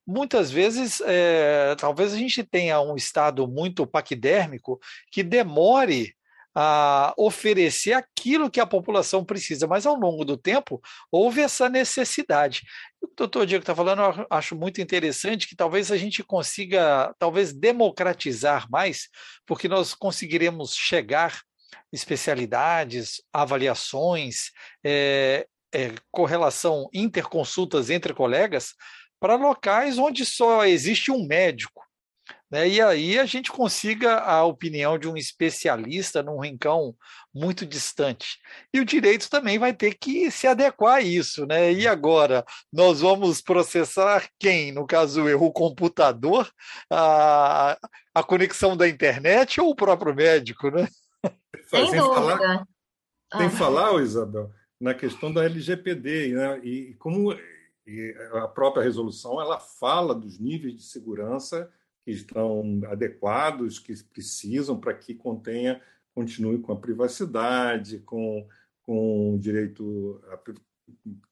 Muitas 0.08 0.50
vezes, 0.50 1.02
é, 1.06 1.76
talvez 1.78 2.14
a 2.14 2.18
gente 2.18 2.44
tenha 2.44 2.82
um 2.82 2.96
estado 2.96 3.48
muito 3.48 3.86
paquidérmico 3.86 4.80
que 5.12 5.22
demore 5.22 6.16
a 6.56 7.14
oferecer 7.18 7.94
aquilo 7.94 8.50
que 8.50 8.60
a 8.60 8.66
população 8.66 9.26
precisa, 9.26 9.68
mas 9.68 9.86
ao 9.86 9.96
longo 9.96 10.24
do 10.24 10.38
tempo 10.38 10.82
houve 11.12 11.42
essa 11.42 11.68
necessidade. 11.68 12.62
O 13.02 13.08
doutor 13.16 13.46
Diego 13.46 13.64
está 13.64 13.76
falando, 13.76 14.02
eu 14.02 14.28
acho 14.30 14.56
muito 14.56 14.80
interessante 14.82 15.48
que 15.48 15.56
talvez 15.56 15.92
a 15.92 15.98
gente 15.98 16.24
consiga, 16.24 17.14
talvez 17.18 17.54
democratizar 17.54 18.70
mais, 18.70 19.10
porque 19.46 19.68
nós 19.68 19.94
conseguiremos 19.94 20.76
chegar 20.76 21.42
especialidades, 21.92 23.22
avaliações, 23.32 24.52
é, 24.84 25.48
é, 25.74 25.92
correlação, 26.12 26.88
interconsultas 26.94 27.90
entre 27.90 28.14
colegas 28.14 28.74
para 29.20 29.36
locais 29.36 29.98
onde 29.98 30.26
só 30.26 30.66
existe 30.66 31.12
um 31.12 31.26
médico. 31.26 31.84
Né? 32.54 32.70
E 32.70 32.80
aí 32.80 33.18
a 33.18 33.26
gente 33.26 33.52
consiga 33.52 34.20
a 34.20 34.46
opinião 34.46 35.00
de 35.00 35.08
um 35.08 35.18
especialista 35.18 36.22
num 36.22 36.40
rincão 36.40 36.96
muito 37.34 37.66
distante. 37.66 38.38
E 38.72 38.80
o 38.80 38.86
direito 38.86 39.28
também 39.28 39.58
vai 39.58 39.74
ter 39.74 39.96
que 39.96 40.30
se 40.30 40.46
adequar 40.46 40.98
a 40.98 41.02
isso. 41.02 41.48
Né? 41.48 41.74
E 41.74 41.88
agora, 41.88 42.46
nós 42.72 43.02
vamos 43.02 43.42
processar 43.42 44.30
quem? 44.38 44.72
No 44.72 44.86
caso, 44.86 45.28
eu, 45.28 45.42
o 45.42 45.52
computador, 45.52 46.48
a, 46.92 47.76
a 48.14 48.24
conexão 48.24 48.78
da 48.78 48.88
internet 48.88 49.60
ou 49.60 49.72
o 49.72 49.76
próprio 49.76 50.14
médico? 50.14 50.70
Né? 50.70 50.88
Sem, 51.72 51.90
sem 51.90 52.00
dúvida. 52.00 52.38
Falar, 52.38 52.68
sem 53.36 53.48
ah. 53.48 53.50
falar, 53.50 54.04
Isabel, 54.04 54.52
na 54.80 54.94
questão 54.94 55.34
da 55.34 55.44
LGPD, 55.44 56.34
né? 56.34 56.60
e 56.64 56.94
como 57.00 57.36
e 57.86 58.16
a 58.34 58.48
própria 58.48 58.84
resolução 58.84 59.42
ela 59.42 59.60
fala 59.60 60.14
dos 60.14 60.40
níveis 60.40 60.76
de 60.76 60.84
segurança 60.84 61.70
que 62.04 62.12
estão 62.12 62.82
adequados, 62.88 63.80
que 63.80 63.94
precisam 64.04 64.80
para 64.80 64.94
que 64.94 65.16
contenha, 65.16 65.82
continue 66.14 66.60
com 66.60 66.74
a 66.74 66.80
privacidade, 66.80 68.00
com, 68.00 68.48
com 68.82 69.36
o 69.36 69.40
direito 69.40 70.22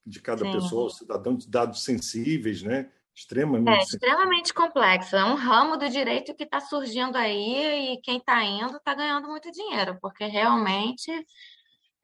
de 0.06 0.22
cada 0.22 0.46
Sim. 0.46 0.52
pessoa, 0.52 0.90
cidadão, 0.90 1.36
de 1.36 1.50
dados 1.50 1.84
sensíveis, 1.84 2.64
né? 2.64 2.90
Extremamente. 3.14 3.78
É 3.78 3.84
extremamente 3.84 4.54
complexo. 4.54 5.16
É 5.16 5.26
um 5.26 5.36
ramo 5.36 5.78
do 5.78 5.90
direito 5.90 6.34
que 6.34 6.44
está 6.44 6.62
surgindo 6.62 7.18
aí 7.18 7.94
e 7.94 8.02
quem 8.02 8.18
está 8.18 8.42
indo 8.44 8.78
está 8.78 8.94
ganhando 8.96 9.28
muito 9.28 9.52
dinheiro, 9.52 9.98
porque 10.02 10.26
realmente 10.26 11.12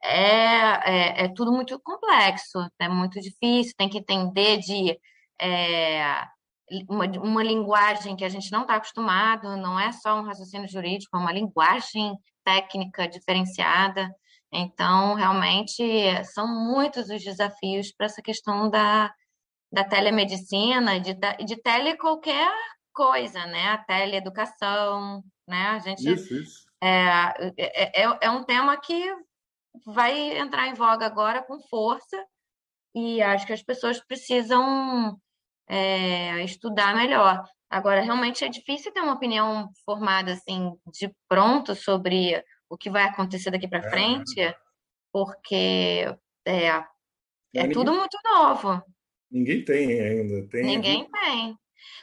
é, 0.04 1.22
é, 1.22 1.24
é, 1.24 1.28
tudo 1.28 1.50
muito 1.50 1.78
complexo, 1.80 2.58
é 2.78 2.88
muito 2.88 3.20
difícil, 3.20 3.72
tem 3.76 3.88
que 3.88 3.98
entender 3.98 4.58
de 4.58 4.98
é, 5.40 6.24
uma, 6.88 7.06
uma 7.06 7.42
linguagem 7.42 8.16
que 8.16 8.24
a 8.24 8.28
gente 8.28 8.50
não 8.50 8.62
está 8.62 8.76
acostumado, 8.76 9.56
não 9.56 9.78
é 9.78 9.92
só 9.92 10.18
um 10.18 10.24
raciocínio 10.24 10.68
jurídico, 10.68 11.16
é 11.16 11.20
uma 11.20 11.32
linguagem 11.32 12.16
técnica 12.44 13.08
diferenciada. 13.08 14.08
Então, 14.52 15.14
realmente, 15.14 15.82
são 16.32 16.48
muitos 16.48 17.10
os 17.10 17.22
desafios 17.22 17.92
para 17.92 18.06
essa 18.06 18.22
questão 18.22 18.70
da, 18.70 19.12
da 19.70 19.84
telemedicina, 19.84 20.98
de, 20.98 21.14
de 21.44 21.56
tele 21.62 21.96
qualquer 21.96 22.50
coisa, 22.92 23.46
né? 23.46 23.68
A 23.68 23.78
teleeducação, 23.78 25.22
né? 25.46 25.68
A 25.68 25.78
gente 25.78 26.10
isso, 26.10 26.34
isso. 26.34 26.66
É, 26.82 27.52
é, 27.56 28.02
é, 28.02 28.18
é 28.22 28.30
um 28.30 28.44
tema 28.44 28.76
que 28.76 29.14
vai 29.84 30.38
entrar 30.38 30.68
em 30.68 30.74
voga 30.74 31.04
agora 31.06 31.42
com 31.42 31.60
força 31.68 32.24
e 32.94 33.22
acho 33.22 33.46
que 33.46 33.52
as 33.52 33.62
pessoas 33.62 34.00
precisam 34.04 35.18
é, 35.68 36.42
estudar 36.44 36.94
melhor. 36.94 37.42
Agora, 37.70 38.00
realmente 38.00 38.44
é 38.44 38.48
difícil 38.48 38.92
ter 38.92 39.00
uma 39.00 39.14
opinião 39.14 39.68
formada 39.84 40.32
assim 40.32 40.72
de 40.90 41.14
pronto 41.28 41.74
sobre 41.74 42.42
o 42.68 42.76
que 42.76 42.88
vai 42.88 43.04
acontecer 43.04 43.50
daqui 43.50 43.68
para 43.68 43.86
é. 43.86 43.90
frente, 43.90 44.56
porque 45.12 46.06
é, 46.46 46.84
é 47.54 47.68
tudo 47.72 47.92
muito 47.92 48.16
novo. 48.24 48.82
Ninguém 49.30 49.64
tem 49.64 50.00
ainda. 50.00 50.48
Tem... 50.48 50.64
Ninguém 50.64 51.10
tem. 51.10 51.58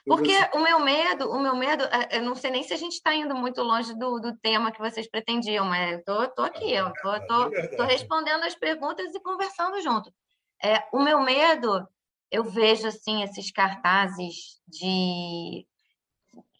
Porque 0.05 0.33
o 0.53 0.59
meu 0.59 0.79
medo, 0.79 1.31
o 1.31 1.39
meu 1.39 1.55
medo, 1.55 1.83
é, 1.85 2.17
eu 2.17 2.21
não 2.21 2.35
sei 2.35 2.51
nem 2.51 2.63
se 2.63 2.73
a 2.73 2.77
gente 2.77 2.93
está 2.93 3.13
indo 3.13 3.35
muito 3.35 3.61
longe 3.63 3.97
do, 3.97 4.19
do 4.19 4.37
tema 4.37 4.71
que 4.71 4.79
vocês 4.79 5.09
pretendiam, 5.09 5.65
mas 5.65 5.93
eu 5.93 6.03
tô, 6.03 6.27
tô 6.29 6.41
aqui, 6.43 6.71
eu 6.71 6.91
tô, 7.01 7.19
tô, 7.25 7.77
tô 7.77 7.83
respondendo 7.83 8.43
as 8.43 8.55
perguntas 8.55 9.13
e 9.13 9.19
conversando 9.19 9.81
junto. 9.81 10.13
É, 10.63 10.83
o 10.93 11.01
meu 11.01 11.19
medo, 11.21 11.87
eu 12.31 12.43
vejo 12.43 12.87
assim 12.87 13.23
esses 13.23 13.51
cartazes 13.51 14.61
de 14.67 15.65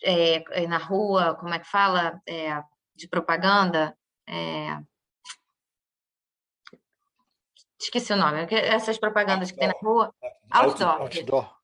é, 0.04 0.68
na 0.68 0.78
rua, 0.78 1.36
como 1.36 1.54
é 1.54 1.60
que 1.60 1.68
fala, 1.68 2.22
é, 2.28 2.62
de 2.96 3.08
propaganda, 3.08 3.98
é, 4.28 4.78
esqueci 7.86 8.14
o 8.14 8.18
nome, 8.18 8.48
essas 8.52 8.98
propagandas 8.98 9.52
que 9.52 9.58
tem 9.58 9.68
na 9.68 9.74
rua. 9.82 10.14
Outdoor. 10.52 11.02
outdoor. 11.02 11.56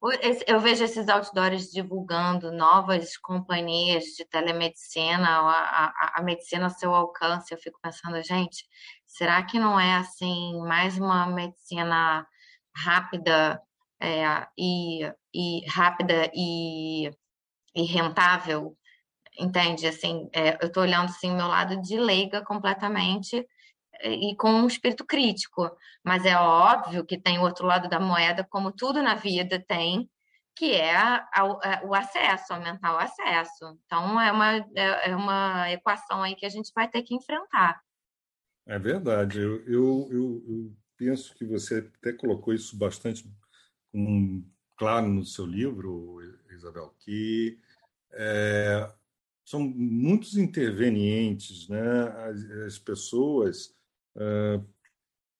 Eu 0.48 0.60
vejo 0.60 0.84
esses 0.84 1.08
outdoors 1.08 1.72
divulgando 1.72 2.52
novas 2.52 3.16
companhias 3.18 4.06
de 4.18 4.26
telemedicina, 4.26 5.28
a, 5.28 5.86
a, 5.86 6.14
a, 6.18 6.22
medicina 6.24 6.66
ao 6.66 6.70
seu 6.72 6.94
alcance. 6.94 7.54
Eu 7.54 7.60
fico 7.60 7.80
pensando, 7.82 8.22
gente, 8.24 8.66
será 9.06 9.44
que 9.44 9.60
não 9.60 9.80
é 9.80 9.96
assim 9.96 10.60
mais 10.62 10.98
uma 10.98 11.28
medicina 11.28 12.26
rápida 12.76 13.62
é, 14.02 14.48
e, 14.58 15.04
e 15.34 15.66
rápida 15.70 16.32
e, 16.34 17.10
e 17.76 17.84
rentável? 17.84 18.76
entende? 19.40 19.88
Assim, 19.88 20.30
é, 20.34 20.58
eu 20.62 20.68
estou 20.68 20.84
olhando 20.84 21.06
assim 21.06 21.34
meu 21.34 21.48
lado 21.48 21.82
de 21.82 21.98
leiga 21.98 22.44
completamente 22.44 23.48
e 24.04 24.36
com 24.36 24.50
um 24.50 24.68
espírito 24.68 25.06
crítico, 25.06 25.70
mas 26.04 26.26
é 26.26 26.36
óbvio 26.36 27.06
que 27.06 27.20
tem 27.20 27.38
o 27.38 27.44
outro 27.44 27.66
lado 27.66 27.88
da 27.88 28.00
moeda, 28.00 28.46
como 28.50 28.72
tudo 28.72 29.02
na 29.02 29.16
vida 29.16 29.64
tem, 29.68 30.10
que 30.56 30.74
é 30.74 30.96
a, 30.96 31.82
o 31.84 31.94
acesso, 31.94 32.54
aumentar 32.54 32.94
o 32.94 32.98
acesso. 32.98 33.80
Então, 33.86 34.20
é 34.20 34.32
uma, 34.32 34.56
é, 34.76 35.12
é, 35.12 35.16
uma 35.16 35.72
equação 35.72 36.24
aí 36.24 36.36
que 36.36 36.46
a 36.46 36.50
gente 36.50 36.72
vai 36.76 36.88
ter 36.88 37.04
que 37.04 37.16
enfrentar. 37.16 37.82
É 38.68 38.78
verdade. 38.78 39.40
Eu, 39.40 39.64
eu, 39.66 40.10
eu, 40.12 40.44
eu 40.48 40.76
penso 40.98 41.34
que 41.36 41.46
você 41.46 41.90
até 42.00 42.14
colocou 42.14 42.54
isso 42.54 42.78
bastante 42.78 43.24
um, 43.94 44.44
claro 44.78 45.08
no 45.08 45.26
seu 45.26 45.46
livro, 45.46 46.20
Isabel, 46.52 46.94
que 47.00 47.58
é, 48.14 48.92
são 49.46 49.60
muitos 49.60 50.38
intervenientes, 50.38 51.68
né? 51.68 52.08
As, 52.26 52.52
as 52.52 52.80
pessoas 52.80 53.76
uh, 54.16 54.66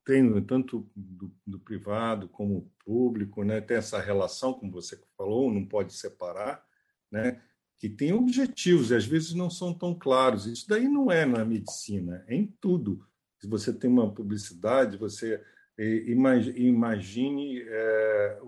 têm 0.06 0.42
tanto 0.44 0.90
do, 0.96 1.32
do, 1.46 1.60
privado 1.60 2.28
como 2.28 2.70
público, 2.84 3.44
né? 3.44 3.62
Tem 3.62 3.78
essa 3.78 4.00
relação, 4.00 4.54
como 4.54 4.72
você 4.72 5.02
falou, 5.18 5.52
não 5.52 5.66
pode 5.66 5.94
separar, 5.94 6.64
né? 7.12 7.42
Que 7.78 7.90
tem 7.90 8.14
objetivos 8.14 8.92
e 8.92 8.96
às 8.96 9.06
vezes 9.06 9.34
não 9.34 9.50
são 9.50 9.74
tão 9.74 9.98
claros. 9.98 10.46
Isso 10.46 10.68
daí 10.68 10.88
não 10.88 11.12
é 11.12 11.26
na 11.26 11.44
medicina, 11.46 12.24
é 12.28 12.36
em 12.36 12.46
tudo. 12.46 13.06
Se 13.40 13.48
você 13.48 13.74
tem 13.74 13.90
uma 13.90 14.14
publicidade, 14.14 14.98
você 14.98 15.44
imagine, 15.78 17.62
é, 17.68 18.40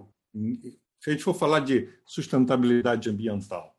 se 1.00 1.10
a 1.10 1.12
gente 1.12 1.24
for 1.24 1.34
falar 1.34 1.62
de 1.62 1.90
sustentabilidade 2.06 3.10
ambiental, 3.10 3.76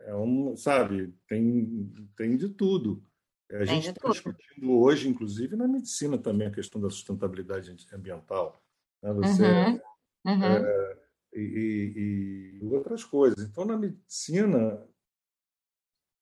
é 0.00 0.14
um, 0.14 0.56
sabe, 0.56 1.14
tem, 1.28 1.92
tem 2.16 2.36
de 2.36 2.48
tudo. 2.48 3.02
A 3.50 3.64
gente 3.64 3.90
está 3.90 4.08
discutindo 4.08 4.72
hoje, 4.72 5.08
inclusive, 5.08 5.56
na 5.56 5.68
medicina 5.68 6.18
também, 6.18 6.48
a 6.48 6.52
questão 6.52 6.80
da 6.80 6.90
sustentabilidade 6.90 7.74
ambiental. 7.92 8.60
Né? 9.02 9.12
Você, 9.12 9.44
uhum. 9.44 9.80
Uhum. 10.26 10.44
É, 10.44 10.98
e, 11.34 12.58
e, 12.60 12.64
outras 12.64 13.04
coisas. 13.04 13.44
Então, 13.44 13.64
na 13.64 13.76
medicina, 13.76 14.84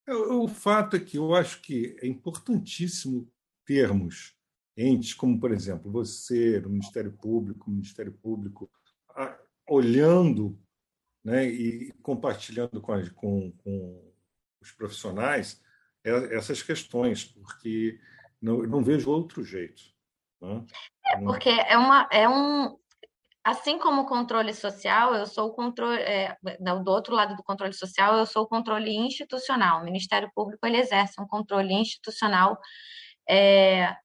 é, 0.07 0.15
o 0.15 0.47
fato 0.47 0.97
é 0.97 1.01
que 1.01 1.17
eu 1.17 1.35
acho 1.35 1.63
que 1.63 1.97
é 2.03 2.07
importantíssimo 2.07 3.31
termos 3.65 4.37
entes 4.77 5.15
como, 5.15 5.39
por 5.39 5.53
exemplo, 5.53 5.91
você, 5.91 6.59
o 6.59 6.69
Ministério 6.69 7.13
Público, 7.13 7.71
o 7.71 7.73
Ministério 7.73 8.13
Público, 8.13 8.71
olhando 9.69 10.59
né, 11.25 11.47
e 11.47 11.93
compartilhando 12.03 12.81
com, 12.81 13.01
com, 13.13 13.53
com 13.53 14.13
os 14.61 14.73
profissionais 14.73 15.63
essas 16.05 16.63
questões, 16.63 17.25
porque 17.25 17.99
não, 18.41 18.59
não 18.59 18.85
vejo 18.85 19.11
outro 19.11 19.43
jeito. 19.43 19.83
Né? 20.41 20.65
É, 21.07 21.19
porque 21.21 21.49
é, 21.49 21.79
uma, 21.79 22.07
é 22.13 22.29
um. 22.29 22.77
Assim 23.43 23.79
como 23.79 24.03
o 24.03 24.07
controle 24.07 24.53
social, 24.53 25.15
eu 25.15 25.27
sou 25.27 25.49
o 25.49 25.55
controle. 25.55 26.01
É, 26.03 26.37
do 26.61 26.91
outro 26.91 27.15
lado 27.15 27.35
do 27.37 27.43
controle 27.43 27.73
social, 27.73 28.17
eu 28.17 28.27
sou 28.27 28.43
o 28.43 28.49
controle 28.49 28.95
institucional. 28.95 29.81
O 29.81 29.85
Ministério 29.85 30.31
Público 30.35 30.67
ele 30.67 30.77
exerce 30.77 31.19
um 31.19 31.27
controle 31.27 31.73
institucional 31.73 32.59
é, 33.29 33.97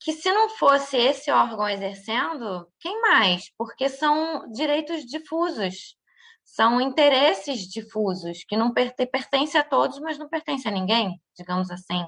que 0.00 0.12
se 0.12 0.30
não 0.32 0.48
fosse 0.50 0.96
esse 0.96 1.30
órgão 1.30 1.68
exercendo, 1.68 2.68
quem 2.80 3.00
mais? 3.00 3.50
Porque 3.56 3.88
são 3.88 4.50
direitos 4.52 5.04
difusos, 5.04 5.96
são 6.44 6.80
interesses 6.80 7.68
difusos, 7.68 8.44
que 8.44 8.56
não 8.56 8.72
pertencem 8.72 9.60
a 9.60 9.64
todos, 9.64 9.98
mas 10.00 10.18
não 10.18 10.28
pertencem 10.28 10.70
a 10.70 10.74
ninguém, 10.74 11.20
digamos 11.36 11.70
assim. 11.70 12.06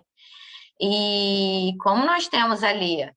E 0.80 1.74
como 1.80 2.06
nós 2.06 2.28
temos 2.28 2.62
ali 2.62 3.10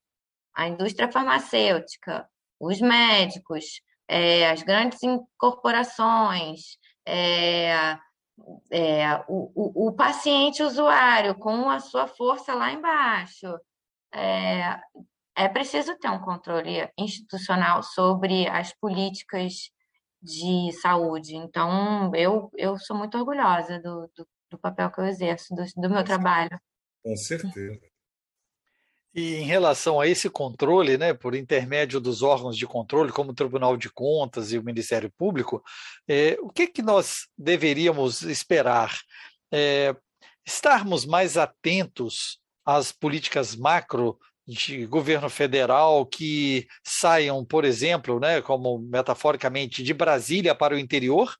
a 0.54 0.68
indústria 0.68 1.10
farmacêutica, 1.10 2.28
os 2.60 2.80
médicos, 2.80 3.80
é, 4.06 4.50
as 4.50 4.62
grandes 4.62 5.00
corporações, 5.38 6.78
é, 7.06 7.98
é, 8.70 9.16
o, 9.28 9.50
o, 9.54 9.88
o 9.88 9.92
paciente 9.92 10.62
usuário 10.62 11.34
com 11.36 11.70
a 11.70 11.80
sua 11.80 12.06
força 12.06 12.54
lá 12.54 12.72
embaixo, 12.72 13.46
é, 14.14 14.80
é 15.36 15.48
preciso 15.48 15.98
ter 15.98 16.08
um 16.08 16.20
controle 16.20 16.88
institucional 16.96 17.82
sobre 17.82 18.46
as 18.48 18.72
políticas 18.72 19.70
de 20.22 20.72
saúde. 20.80 21.36
Então, 21.36 22.10
eu, 22.14 22.50
eu 22.56 22.78
sou 22.78 22.96
muito 22.96 23.18
orgulhosa 23.18 23.78
do, 23.80 24.10
do, 24.16 24.26
do 24.52 24.58
papel 24.58 24.90
que 24.90 25.00
eu 25.00 25.06
exerço, 25.06 25.54
do, 25.54 25.64
do 25.76 25.90
meu 25.90 26.04
trabalho. 26.04 26.58
Com 27.02 27.16
certeza. 27.16 27.80
E 29.14 29.36
em 29.36 29.44
relação 29.44 30.00
a 30.00 30.08
esse 30.08 30.28
controle, 30.28 30.98
né, 30.98 31.14
por 31.14 31.36
intermédio 31.36 32.00
dos 32.00 32.22
órgãos 32.22 32.56
de 32.56 32.66
controle, 32.66 33.12
como 33.12 33.30
o 33.30 33.34
Tribunal 33.34 33.76
de 33.76 33.88
Contas 33.88 34.52
e 34.52 34.58
o 34.58 34.64
Ministério 34.64 35.12
Público, 35.16 35.62
é, 36.08 36.36
o 36.40 36.48
que, 36.48 36.66
que 36.66 36.82
nós 36.82 37.28
deveríamos 37.38 38.22
esperar? 38.22 38.98
É, 39.52 39.94
estarmos 40.44 41.06
mais 41.06 41.36
atentos 41.36 42.40
as 42.64 42.92
políticas 42.92 43.54
macro 43.54 44.18
de 44.46 44.84
governo 44.86 45.30
federal 45.30 46.04
que 46.04 46.66
saiam, 46.82 47.44
por 47.44 47.64
exemplo, 47.64 48.20
né, 48.20 48.42
como 48.42 48.78
metaforicamente, 48.78 49.82
de 49.82 49.94
Brasília 49.94 50.54
para 50.54 50.74
o 50.74 50.78
interior? 50.78 51.34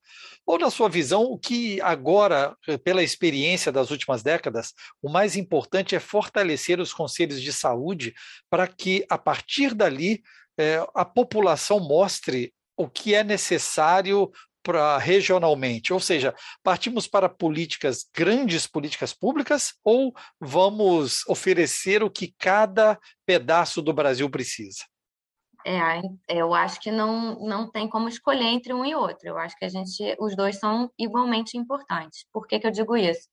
Ou, 0.47 0.59
na 0.59 0.71
sua 0.71 0.89
visão, 0.89 1.23
o 1.23 1.39
que 1.39 1.81
agora, 1.81 2.57
pela 2.83 3.03
experiência 3.03 3.71
das 3.71 3.91
últimas 3.91 4.23
décadas, 4.23 4.73
o 5.03 5.11
mais 5.11 5.37
importante 5.37 5.95
é 5.95 6.01
fortalecer 6.01 6.81
os 6.81 6.93
conselhos 6.93 7.41
de 7.41 7.53
saúde 7.53 8.15
para 8.51 8.67
que, 8.67 9.05
a 9.09 9.19
partir 9.19 9.75
dali, 9.75 10.23
é, 10.59 10.87
a 10.95 11.05
população 11.05 11.81
mostre 11.81 12.53
o 12.77 12.89
que 12.89 13.15
é 13.15 13.23
necessário 13.23 14.31
para 14.65 14.99
regionalmente? 14.99 15.93
Ou 15.93 16.01
seja, 16.01 16.35
partimos 16.63 17.07
para 17.07 17.29
políticas, 17.29 18.09
grandes 18.13 18.67
políticas 18.67 19.13
públicas, 19.13 19.75
ou 19.85 20.13
vamos 20.41 21.25
oferecer 21.29 22.03
o 22.03 22.11
que 22.11 22.35
cada 22.39 22.99
pedaço 23.27 23.83
do 23.83 23.93
Brasil 23.93 24.29
precisa? 24.31 24.85
É, 25.67 26.01
eu 26.29 26.53
acho 26.53 26.81
que 26.81 26.91
não, 26.91 27.39
não 27.41 27.71
tem 27.71 27.89
como 27.89 28.09
escolher 28.09 28.45
entre 28.45 28.75
um 28.75 28.85
e 28.85 28.95
outro. 28.95 29.29
Eu 29.29 29.39
acho 29.39 29.57
que 29.57 29.65
a 29.65 29.69
gente, 29.69 30.17
os 30.19 30.35
dois 30.37 30.59
são 30.59 30.91
igualmente 30.99 31.57
importantes. 31.57 32.27
Por 32.33 32.47
que, 32.47 32.59
que 32.59 32.67
eu 32.67 32.71
digo 32.71 32.97
isso? 32.97 33.29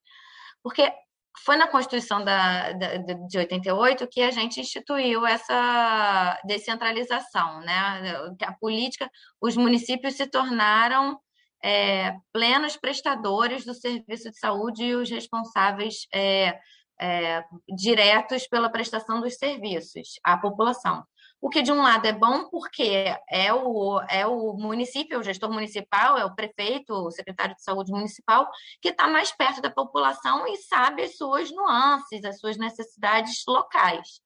Porque 0.64 0.94
foi 1.40 1.56
na 1.56 1.68
Constituição 1.68 2.24
da, 2.24 2.74
da, 2.74 2.98
de 2.98 3.38
88 3.38 4.08
que 4.08 4.22
a 4.22 4.32
gente 4.32 4.60
instituiu 4.60 5.26
essa 5.26 6.40
descentralização, 6.46 7.62
né? 7.62 8.36
A 8.44 8.54
política, 8.54 9.10
os 9.40 9.56
municípios 9.56 10.16
se 10.16 10.28
tornaram 10.28 11.20
é, 11.64 12.16
plenos 12.34 12.76
prestadores 12.76 13.66
do 13.66 13.74
serviço 13.74 14.30
de 14.30 14.38
saúde 14.38 14.84
e 14.84 14.96
os 14.96 15.10
responsáveis 15.10 16.08
é, 16.14 16.60
é, 17.00 17.44
diretos 17.76 18.48
pela 18.48 18.70
prestação 18.70 19.22
dos 19.22 19.36
serviços 19.36 20.20
à 20.24 20.38
população. 20.38 21.04
O 21.42 21.50
que, 21.50 21.64
de 21.64 21.72
um 21.72 21.82
lado, 21.82 22.06
é 22.06 22.14
bom 22.14 22.48
porque 22.50 23.16
é 23.28 23.52
o, 23.52 24.00
é 24.08 24.28
o 24.28 24.54
município, 24.54 25.20
o 25.20 25.24
gestor 25.24 25.52
municipal, 25.52 26.16
é 26.16 26.24
o 26.24 26.36
prefeito, 26.36 26.94
o 26.94 27.10
secretário 27.10 27.56
de 27.56 27.64
saúde 27.64 27.92
municipal, 27.92 28.48
que 28.80 28.90
está 28.90 29.08
mais 29.08 29.32
perto 29.32 29.60
da 29.60 29.72
população 29.72 30.48
e 30.48 30.58
sabe 30.58 31.02
as 31.02 31.18
suas 31.18 31.52
nuances, 31.52 32.24
as 32.24 32.40
suas 32.40 32.58
necessidades 32.58 33.44
locais. 33.48 34.22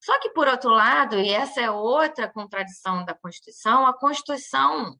Só 0.00 0.18
que, 0.18 0.30
por 0.30 0.48
outro 0.48 0.70
lado, 0.70 1.20
e 1.20 1.30
essa 1.30 1.60
é 1.60 1.70
outra 1.70 2.28
contradição 2.28 3.04
da 3.04 3.14
Constituição, 3.14 3.86
a 3.86 3.96
Constituição, 3.96 4.96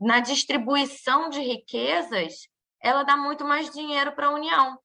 na 0.00 0.18
distribuição 0.18 1.30
de 1.30 1.40
riquezas, 1.40 2.48
ela 2.82 3.04
dá 3.04 3.16
muito 3.16 3.44
mais 3.44 3.70
dinheiro 3.70 4.12
para 4.12 4.26
a 4.26 4.34
União. 4.34 4.78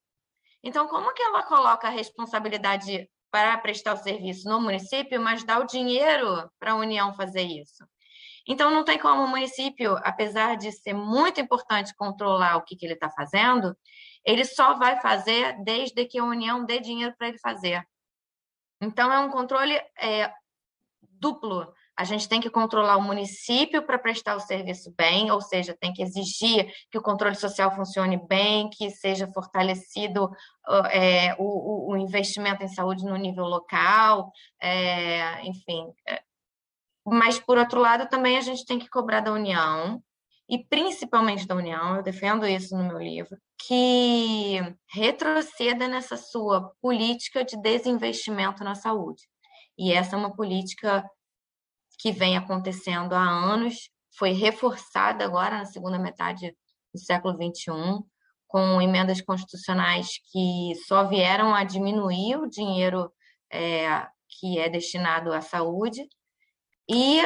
Então, 0.64 0.88
como 0.88 1.14
que 1.14 1.24
ela 1.24 1.42
coloca 1.42 1.88
a 1.88 1.92
responsabilidade 1.92 3.10
para 3.32 3.58
prestar 3.58 3.94
o 3.94 3.98
serviço 3.98 4.48
no 4.50 4.60
município, 4.60 5.22
mas 5.22 5.44
dá 5.44 5.58
o 5.60 5.66
dinheiro 5.66 6.52
para 6.60 6.74
a 6.74 6.76
União 6.76 7.14
fazer 7.14 7.44
isso. 7.44 7.84
Então, 8.48 8.72
não 8.72 8.84
tem 8.84 9.00
como 9.00 9.24
o 9.24 9.28
município, 9.28 9.98
apesar 10.04 10.58
de 10.58 10.72
ser 10.72 10.94
muito 10.94 11.40
importante 11.40 11.96
controlar 11.96 12.58
o 12.58 12.64
que, 12.64 12.76
que 12.76 12.86
ele 12.86 12.96
está 12.96 13.10
fazendo, 13.10 13.76
ele 14.26 14.44
só 14.44 14.74
vai 14.74 15.00
fazer 15.00 15.56
desde 15.64 16.06
que 16.06 16.20
a 16.20 16.24
União 16.24 16.66
dê 16.66 16.80
dinheiro 16.80 17.16
para 17.18 17.30
ele 17.30 17.40
fazer. 17.40 17.84
Então, 18.82 19.14
é 19.14 19.20
um 19.20 19.30
controle 19.30 19.80
é, 19.98 20.34
duplo 21.02 21.72
a 22.02 22.04
gente 22.04 22.28
tem 22.28 22.41
que 22.41 22.49
controlar 22.49 22.97
o 22.97 23.02
município 23.02 23.86
para 23.86 23.99
prestar 23.99 24.36
o 24.36 24.39
serviço 24.39 24.91
bem, 24.97 25.30
ou 25.30 25.39
seja, 25.39 25.78
tem 25.80 25.93
que 25.93 26.02
exigir 26.02 26.74
que 26.89 26.97
o 26.97 27.02
controle 27.02 27.36
social 27.36 27.76
funcione 27.76 28.18
bem, 28.28 28.72
que 28.72 28.89
seja 28.89 29.28
fortalecido 29.28 30.32
é, 30.89 31.36
o, 31.38 31.91
o, 31.91 31.97
investimento 31.97 32.64
em 32.64 32.68
saúde 32.68 33.06
no 33.06 33.16
nível 33.16 33.45
local, 33.45 34.32
é, 34.60 35.45
enfim. 35.45 35.93
É. 36.08 36.24
Mas, 37.06 37.39
por 37.39 37.60
outro 37.60 37.80
lado, 37.80 38.10
também 38.10 38.36
a 38.36 38.41
gente 38.41 38.66
tem 38.66 38.80
que 38.80 38.89
cobrar 38.89 39.20
da 39.20 39.32
União 39.32 40.02
e 40.49 40.58
principalmente 40.58 41.45
da 41.45 41.56
União, 41.56 41.97
eu 41.97 42.04
defendo 42.04 42.47
isso 42.47 42.76
no 42.76 42.84
meu 42.84 42.97
livro, 42.97 43.38
que 43.68 44.60
retroceda 44.91 45.88
nessa 45.88 46.18
sua 46.18 46.74
política 46.82 47.45
de 47.45 47.62
desinvestimento 47.62 48.64
na 48.64 48.74
saúde. 48.74 49.22
E 49.78 49.93
essa 49.93 50.16
é 50.16 50.20
uma 50.20 50.36
política 50.36 51.08
que 52.02 52.12
vem 52.12 52.36
acontecendo 52.36 53.14
há 53.14 53.22
anos, 53.22 53.89
foi 54.18 54.32
reforçada 54.32 55.24
agora 55.24 55.60
na 55.60 55.66
segunda 55.66 55.99
metade 55.99 56.56
do 56.93 56.99
século 56.99 57.36
XXI, 57.36 58.04
com 58.47 58.82
emendas 58.82 59.22
constitucionais 59.22 60.20
que 60.32 60.74
só 60.88 61.08
vieram 61.08 61.54
a 61.54 61.64
diminuir 61.64 62.38
o 62.38 62.49
dinheiro 62.49 63.12
é, 63.52 64.08
que 64.28 64.60
é 64.60 64.68
destinado 64.68 65.32
à 65.32 65.41
saúde, 65.41 66.08
e 66.89 67.22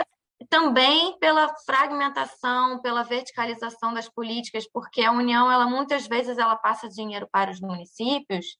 também 0.50 1.18
pela 1.20 1.54
fragmentação, 1.66 2.82
pela 2.82 3.04
verticalização 3.04 3.94
das 3.94 4.10
políticas, 4.10 4.68
porque 4.72 5.02
a 5.02 5.12
União, 5.12 5.52
ela 5.52 5.66
muitas 5.66 6.08
vezes 6.08 6.38
ela 6.38 6.56
passa 6.56 6.90
dinheiro 6.90 7.28
para 7.32 7.50
os 7.50 7.62
municípios 7.62 8.58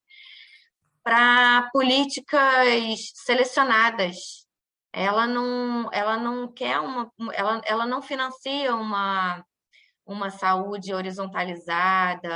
para 1.04 1.70
políticas 1.72 3.12
selecionadas. 3.14 4.45
Ela 4.98 5.28
não, 5.28 5.90
ela 5.92 6.16
não 6.16 6.48
quer 6.48 6.80
uma, 6.80 7.12
ela, 7.34 7.62
ela 7.66 7.86
não 7.86 8.02
financia 8.02 8.74
uma 8.76 9.46
uma 10.08 10.30
saúde 10.30 10.94
horizontalizada, 10.94 12.30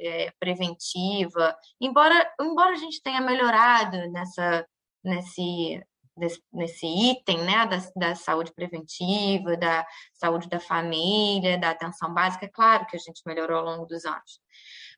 é, 0.00 0.32
preventiva, 0.40 1.54
embora 1.80 2.32
embora 2.40 2.72
a 2.72 2.76
gente 2.76 3.02
tenha 3.02 3.20
melhorado 3.20 4.10
nessa 4.10 4.66
nesse 5.04 5.84
nesse, 6.16 6.42
nesse 6.52 6.86
item 6.86 7.38
né, 7.44 7.66
da, 7.66 7.78
da 7.96 8.14
saúde 8.14 8.52
preventiva, 8.54 9.56
da 9.56 9.86
saúde 10.14 10.48
da 10.48 10.60
família, 10.60 11.58
da 11.58 11.70
atenção 11.70 12.12
básica, 12.14 12.46
é 12.46 12.48
claro 12.48 12.86
que 12.86 12.96
a 12.96 13.00
gente 13.00 13.22
melhorou 13.26 13.58
ao 13.58 13.64
longo 13.64 13.86
dos 13.86 14.04
anos. 14.04 14.40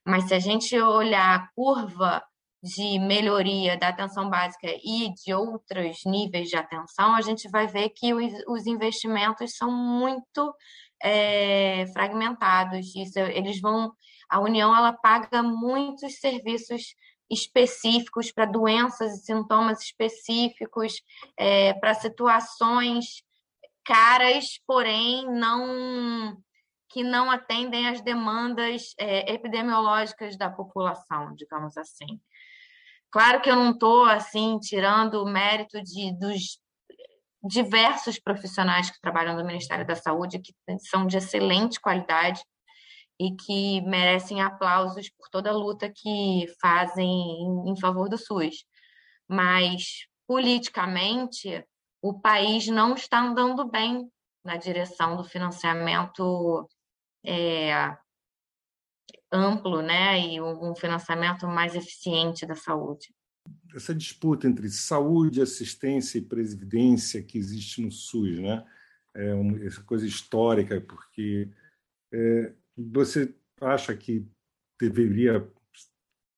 Mas 0.06 0.24
se 0.28 0.34
a 0.34 0.38
gente 0.38 0.78
olhar 0.80 1.34
a 1.34 1.48
curva 1.54 2.22
de 2.66 2.98
melhoria 2.98 3.76
da 3.76 3.88
atenção 3.88 4.28
básica 4.28 4.66
e 4.66 5.12
de 5.14 5.32
outros 5.32 5.98
níveis 6.04 6.48
de 6.48 6.56
atenção, 6.56 7.14
a 7.14 7.20
gente 7.20 7.48
vai 7.48 7.68
ver 7.68 7.90
que 7.90 8.12
os, 8.12 8.32
os 8.48 8.66
investimentos 8.66 9.56
são 9.56 9.70
muito 9.70 10.52
é, 11.02 11.86
fragmentados. 11.92 12.94
Isso, 12.96 13.18
eles 13.18 13.60
vão, 13.60 13.92
a 14.28 14.40
União 14.40 14.74
ela 14.76 14.92
paga 14.92 15.42
muitos 15.42 16.18
serviços 16.18 16.82
específicos 17.30 18.32
para 18.32 18.46
doenças 18.46 19.12
e 19.14 19.24
sintomas 19.24 19.80
específicos, 19.82 20.94
é, 21.36 21.72
para 21.74 21.94
situações 21.94 23.22
caras, 23.84 24.44
porém 24.66 25.30
não 25.30 26.36
que 26.88 27.02
não 27.02 27.30
atendem 27.30 27.88
às 27.88 28.00
demandas 28.00 28.94
é, 28.98 29.32
epidemiológicas 29.32 30.36
da 30.36 30.48
população, 30.48 31.34
digamos 31.34 31.76
assim. 31.76 32.20
Claro 33.16 33.40
que 33.40 33.50
eu 33.50 33.56
não 33.56 33.70
estou 33.70 34.04
assim 34.04 34.58
tirando 34.58 35.22
o 35.22 35.24
mérito 35.24 35.82
de, 35.82 36.12
dos 36.18 36.60
diversos 37.42 38.18
profissionais 38.18 38.90
que 38.90 39.00
trabalham 39.00 39.34
no 39.34 39.42
Ministério 39.42 39.86
da 39.86 39.96
Saúde, 39.96 40.38
que 40.38 40.52
são 40.80 41.06
de 41.06 41.16
excelente 41.16 41.80
qualidade, 41.80 42.42
e 43.18 43.34
que 43.34 43.80
merecem 43.86 44.42
aplausos 44.42 45.08
por 45.08 45.30
toda 45.30 45.48
a 45.48 45.54
luta 45.54 45.90
que 45.90 46.44
fazem 46.60 47.08
em, 47.66 47.80
favor 47.80 48.06
do 48.10 48.18
SUS. 48.18 48.66
Mas, 49.26 50.06
politicamente, 50.26 51.64
o 52.02 52.20
país 52.20 52.66
não 52.66 52.92
está 52.92 53.20
andando 53.20 53.66
bem 53.66 54.06
na 54.44 54.58
direção 54.58 55.16
do 55.16 55.24
financiamento 55.24 56.68
é, 57.24 57.96
amplo 59.32 59.82
né, 59.82 60.20
e 60.20 60.40
um 60.40 60.74
financiamento 60.74 61.46
mais 61.46 61.74
eficiente 61.74 62.46
da 62.46 62.54
saúde. 62.54 63.14
Essa 63.74 63.94
disputa 63.94 64.46
entre 64.46 64.68
saúde, 64.70 65.42
assistência 65.42 66.18
e 66.18 66.22
previdência 66.22 67.22
que 67.22 67.38
existe 67.38 67.80
no 67.80 67.90
SUS, 67.90 68.38
né? 68.38 68.64
É 69.14 69.34
uma, 69.34 69.58
coisa 69.84 70.06
histórica, 70.06 70.80
porque 70.80 71.48
é, 72.12 72.52
você 72.76 73.34
acha 73.60 73.96
que 73.96 74.26
deveria 74.78 75.46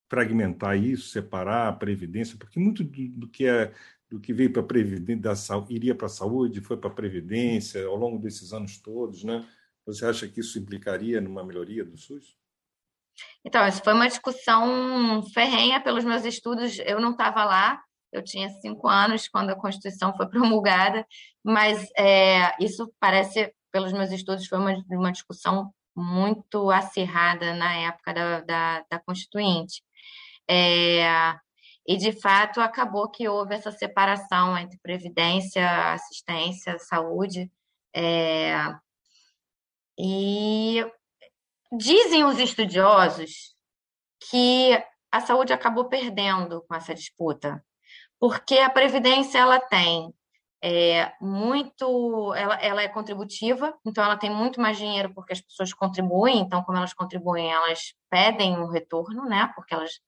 fragmentar 0.09 0.77
isso, 0.77 1.09
separar 1.09 1.69
a 1.69 1.73
previdência, 1.73 2.37
porque 2.39 2.59
muito 2.59 2.85
do, 2.85 3.09
do 3.09 3.29
que 3.29 3.47
é 3.47 3.75
do 4.11 4.19
que 4.19 4.33
veio 4.33 4.51
para 4.51 4.63
previdência, 4.63 5.55
iria 5.69 5.95
para 5.95 6.07
a 6.07 6.11
saúde, 6.11 6.63
foi 6.63 6.79
para 6.79 6.89
a 6.89 6.95
previdência 6.95 7.85
ao 7.87 7.95
longo 7.95 8.19
desses 8.19 8.55
anos 8.55 8.79
todos, 8.79 9.23
né? 9.23 9.47
Você 9.85 10.07
acha 10.07 10.27
que 10.27 10.41
isso 10.41 10.59
implicaria 10.59 11.21
numa 11.21 11.45
melhoria 11.45 11.85
do 11.85 11.97
SUS? 11.99 12.35
Então, 13.45 13.67
isso 13.67 13.83
foi 13.83 13.93
uma 13.93 14.09
discussão 14.09 15.23
ferrenha 15.35 15.81
pelos 15.81 16.05
meus 16.05 16.25
estudos. 16.25 16.79
Eu 16.81 17.01
não 17.01 17.13
estava 17.13 17.45
lá, 17.45 17.81
eu 18.13 18.23
tinha 18.23 18.49
cinco 18.61 18.89
anos 18.89 19.29
quando 19.29 19.51
a 19.51 19.57
Constituição 19.57 20.17
foi 20.17 20.29
promulgada, 20.31 21.07
mas 21.45 21.89
é, 21.97 22.55
isso 22.63 22.93
parece, 23.01 23.53
pelos 23.73 23.93
meus 23.93 24.11
estudos, 24.11 24.47
foi 24.47 24.59
uma, 24.59 24.85
uma 24.91 25.13
discussão 25.13 25.73
muito 25.97 26.71
acirrada 26.71 27.55
na 27.55 27.75
época 27.75 28.15
da, 28.15 28.41
da, 28.41 28.85
da 28.91 28.99
Constituinte. 29.01 29.83
É, 30.49 31.35
e, 31.87 31.97
de 31.97 32.13
fato, 32.13 32.61
acabou 32.61 33.11
que 33.11 33.29
houve 33.29 33.55
essa 33.55 33.73
separação 33.73 34.57
entre 34.59 34.79
previdência, 34.83 35.93
assistência, 35.95 36.79
saúde. 36.79 37.51
É, 37.95 38.55
e 39.99 40.85
dizem 41.73 42.25
os 42.25 42.39
estudiosos 42.39 43.55
que 44.31 44.73
a 45.11 45.21
saúde 45.21 45.53
acabou 45.53 45.89
perdendo 45.89 46.63
com 46.63 46.75
essa 46.75 46.95
disputa, 46.95 47.65
porque 48.19 48.59
a 48.59 48.71
previdência 48.71 49.39
ela 49.39 49.61
tem 49.61 50.13
é 50.63 51.13
muito, 51.21 52.35
ela, 52.35 52.57
ela 52.57 52.83
é 52.83 52.89
contributiva, 52.89 53.73
então 53.87 54.03
ela 54.03 54.17
tem 54.17 54.29
muito 54.29 54.61
mais 54.61 54.77
dinheiro 54.77 55.13
porque 55.15 55.33
as 55.33 55.41
pessoas 55.41 55.73
contribuem, 55.73 56.41
então 56.41 56.63
como 56.65 56.77
elas 56.77 56.93
contribuem, 56.93 57.51
elas 57.51 57.95
pedem 58.11 58.59
um 58.59 58.67
retorno, 58.67 59.25
né? 59.25 59.53
Porque 59.55 59.73
elas 59.73 60.01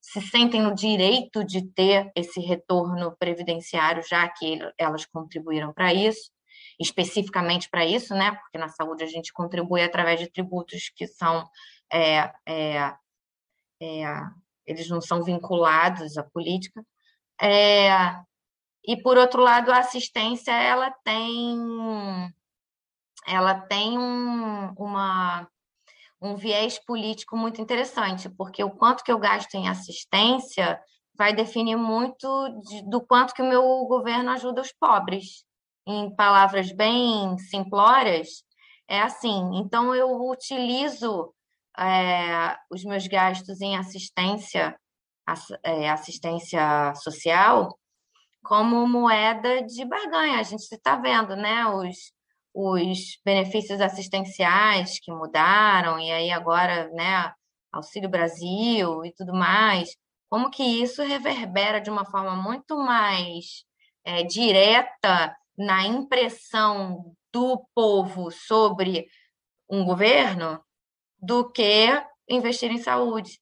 se 0.00 0.20
sentem 0.20 0.62
no 0.62 0.74
direito 0.74 1.44
de 1.44 1.62
ter 1.72 2.12
esse 2.14 2.40
retorno 2.40 3.16
previdenciário, 3.18 4.02
já 4.08 4.28
que 4.28 4.60
elas 4.78 5.04
contribuíram 5.04 5.72
para 5.72 5.92
isso, 5.92 6.30
especificamente 6.78 7.68
para 7.68 7.84
isso, 7.84 8.14
né? 8.14 8.32
Porque 8.32 8.58
na 8.58 8.68
saúde 8.68 9.02
a 9.02 9.06
gente 9.06 9.32
contribui 9.32 9.82
através 9.82 10.20
de 10.20 10.30
tributos 10.30 10.90
que 10.94 11.06
são 11.06 11.44
é, 11.92 12.32
é, 12.46 12.94
é, 13.80 14.22
eles 14.66 14.88
não 14.88 15.00
são 15.00 15.22
vinculados 15.22 16.16
à 16.16 16.22
política. 16.22 16.84
É, 17.40 17.90
e 18.86 18.96
por 19.02 19.16
outro 19.16 19.42
lado, 19.42 19.72
a 19.72 19.78
assistência 19.78 20.52
ela 20.52 20.90
tem 21.04 21.58
ela 23.26 23.54
tem 23.54 23.98
um, 23.98 24.72
uma, 24.72 25.46
um 26.20 26.34
viés 26.34 26.78
político 26.78 27.36
muito 27.36 27.60
interessante, 27.60 28.28
porque 28.30 28.64
o 28.64 28.70
quanto 28.70 29.04
que 29.04 29.12
eu 29.12 29.18
gasto 29.18 29.54
em 29.54 29.68
assistência 29.68 30.80
vai 31.14 31.34
definir 31.34 31.76
muito 31.76 32.48
de, 32.62 32.88
do 32.88 33.00
quanto 33.00 33.34
que 33.34 33.42
o 33.42 33.48
meu 33.48 33.62
governo 33.86 34.30
ajuda 34.30 34.62
os 34.62 34.72
pobres. 34.72 35.44
Em 35.90 36.14
palavras 36.14 36.70
bem 36.70 37.38
simplórias, 37.38 38.44
é 38.86 39.00
assim. 39.00 39.52
Então, 39.54 39.94
eu 39.94 40.28
utilizo 40.28 41.32
é, 41.78 42.54
os 42.70 42.84
meus 42.84 43.06
gastos 43.06 43.62
em 43.62 43.74
assistência, 43.74 44.78
é, 45.64 45.88
assistência 45.88 46.94
social 46.96 47.78
como 48.42 48.86
moeda 48.86 49.62
de 49.62 49.82
barganha. 49.86 50.40
A 50.40 50.42
gente 50.42 50.62
está 50.62 50.96
vendo, 50.96 51.34
né? 51.34 51.66
Os, 51.66 51.96
os 52.54 53.18
benefícios 53.24 53.80
assistenciais 53.80 54.98
que 55.00 55.10
mudaram, 55.10 55.98
e 55.98 56.10
aí 56.10 56.30
agora, 56.30 56.90
né, 56.90 57.32
Auxílio 57.72 58.10
Brasil 58.10 59.04
e 59.06 59.12
tudo 59.14 59.32
mais. 59.32 59.96
Como 60.28 60.50
que 60.50 60.62
isso 60.62 61.02
reverbera 61.02 61.80
de 61.80 61.88
uma 61.90 62.04
forma 62.04 62.36
muito 62.36 62.76
mais 62.76 63.64
é, 64.04 64.22
direta 64.22 65.34
na 65.58 65.84
impressão 65.86 67.16
do 67.32 67.66
povo 67.74 68.30
sobre 68.30 69.08
um 69.68 69.84
governo 69.84 70.62
do 71.20 71.50
que 71.50 71.86
investir 72.28 72.70
em 72.70 72.78
saúde. 72.78 73.40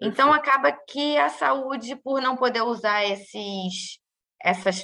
Então 0.00 0.32
acaba 0.32 0.72
que 0.72 1.18
a 1.18 1.28
saúde, 1.28 1.96
por 1.96 2.22
não 2.22 2.36
poder 2.36 2.62
usar 2.62 3.04
esses, 3.04 3.98
essas, 4.42 4.82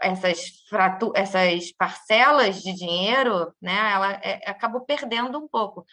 essas, 0.00 0.40
fratu, 0.68 1.12
essas 1.16 1.72
parcelas 1.72 2.62
de 2.62 2.72
dinheiro, 2.74 3.52
né, 3.60 3.92
ela 3.92 4.12
é, 4.22 4.48
acabou 4.48 4.84
perdendo 4.84 5.38
um 5.38 5.48
pouco. 5.48 5.84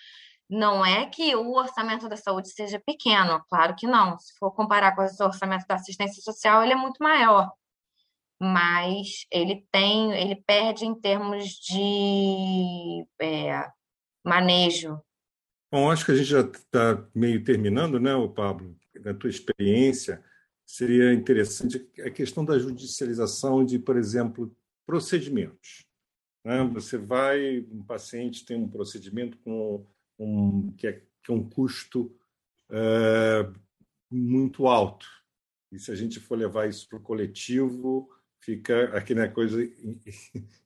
Não 0.50 0.86
é 0.86 1.06
que 1.06 1.36
o 1.36 1.54
orçamento 1.54 2.10
da 2.10 2.18
saúde 2.18 2.50
seja 2.50 2.82
pequeno, 2.86 3.44
claro 3.50 3.76
que 3.76 3.88
não. 3.88 4.18
Se 4.20 4.38
for 4.38 4.52
comparar 4.52 4.96
com 4.96 5.02
o 5.02 5.26
orçamento 5.26 5.66
da 5.68 5.76
assistência 5.76 6.22
social, 6.22 6.64
ele 6.64 6.74
é 6.74 6.76
muito 6.76 7.02
maior. 7.02 7.52
Mas 8.42 9.26
ele 9.32 9.66
tem, 9.72 10.14
ele 10.14 10.36
perde 10.36 10.86
em 10.86 10.96
termos 10.96 11.46
de 11.60 13.06
é, 13.22 13.70
manejo. 14.24 15.00
Bom, 15.72 15.92
acho 15.92 16.06
que 16.06 16.12
a 16.12 16.16
gente 16.16 16.30
já 16.30 16.42
está 16.42 17.06
meio 17.14 17.44
terminando, 17.44 18.00
né, 18.00 18.12
Pablo? 18.36 18.76
Na 19.02 19.14
tua 19.14 19.30
experiência, 19.30 20.24
seria 20.66 21.14
interessante 21.14 21.88
a 22.06 22.10
questão 22.10 22.46
da 22.46 22.58
judicialização 22.58 23.66
de, 23.66 23.78
por 23.78 23.98
exemplo, 23.98 24.56
procedimentos. 24.86 25.86
Né? 26.44 26.64
Você 26.74 26.98
vai, 26.98 27.66
um 27.72 27.84
paciente 27.84 28.46
tem 28.46 28.58
um 28.58 28.70
procedimento 28.70 29.38
com 29.40 29.86
um, 30.18 30.72
que, 30.74 30.88
é, 30.88 30.94
que 31.24 31.32
é 31.32 31.34
um 31.34 31.48
custo 31.48 32.16
é, 32.70 33.50
muito 34.12 34.68
alto. 34.68 35.08
E 35.72 35.80
se 35.80 35.92
a 35.92 35.96
gente 35.96 36.20
for 36.20 36.38
levar 36.38 36.68
isso 36.68 36.88
para 36.88 36.98
o 36.98 37.02
coletivo, 37.02 38.10
fica 38.40 38.98
aqui 38.98 39.14
coisa 39.30 39.60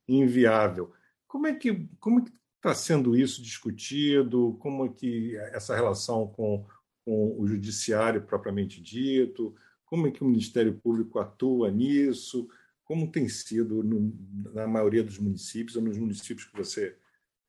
inviável. 0.07 0.93
Como 1.27 1.47
é 1.47 1.53
que 1.53 1.87
como 1.99 2.19
é 2.19 2.23
está 2.63 2.73
sendo 2.73 3.15
isso 3.15 3.41
discutido? 3.41 4.57
Como 4.61 4.85
é 4.85 4.89
que 4.89 5.35
essa 5.51 5.75
relação 5.75 6.27
com, 6.27 6.65
com 7.03 7.35
o 7.37 7.45
judiciário 7.45 8.21
propriamente 8.21 8.81
dito? 8.81 9.53
Como 9.85 10.07
é 10.07 10.11
que 10.11 10.23
o 10.23 10.27
Ministério 10.27 10.73
Público 10.79 11.19
atua 11.19 11.69
nisso? 11.69 12.47
Como 12.85 13.11
tem 13.11 13.27
sido 13.27 13.83
no, 13.83 14.13
na 14.53 14.65
maioria 14.65 15.03
dos 15.03 15.19
municípios 15.19 15.75
ou 15.75 15.81
nos 15.81 15.97
municípios 15.97 16.47
que 16.47 16.55
você 16.55 16.97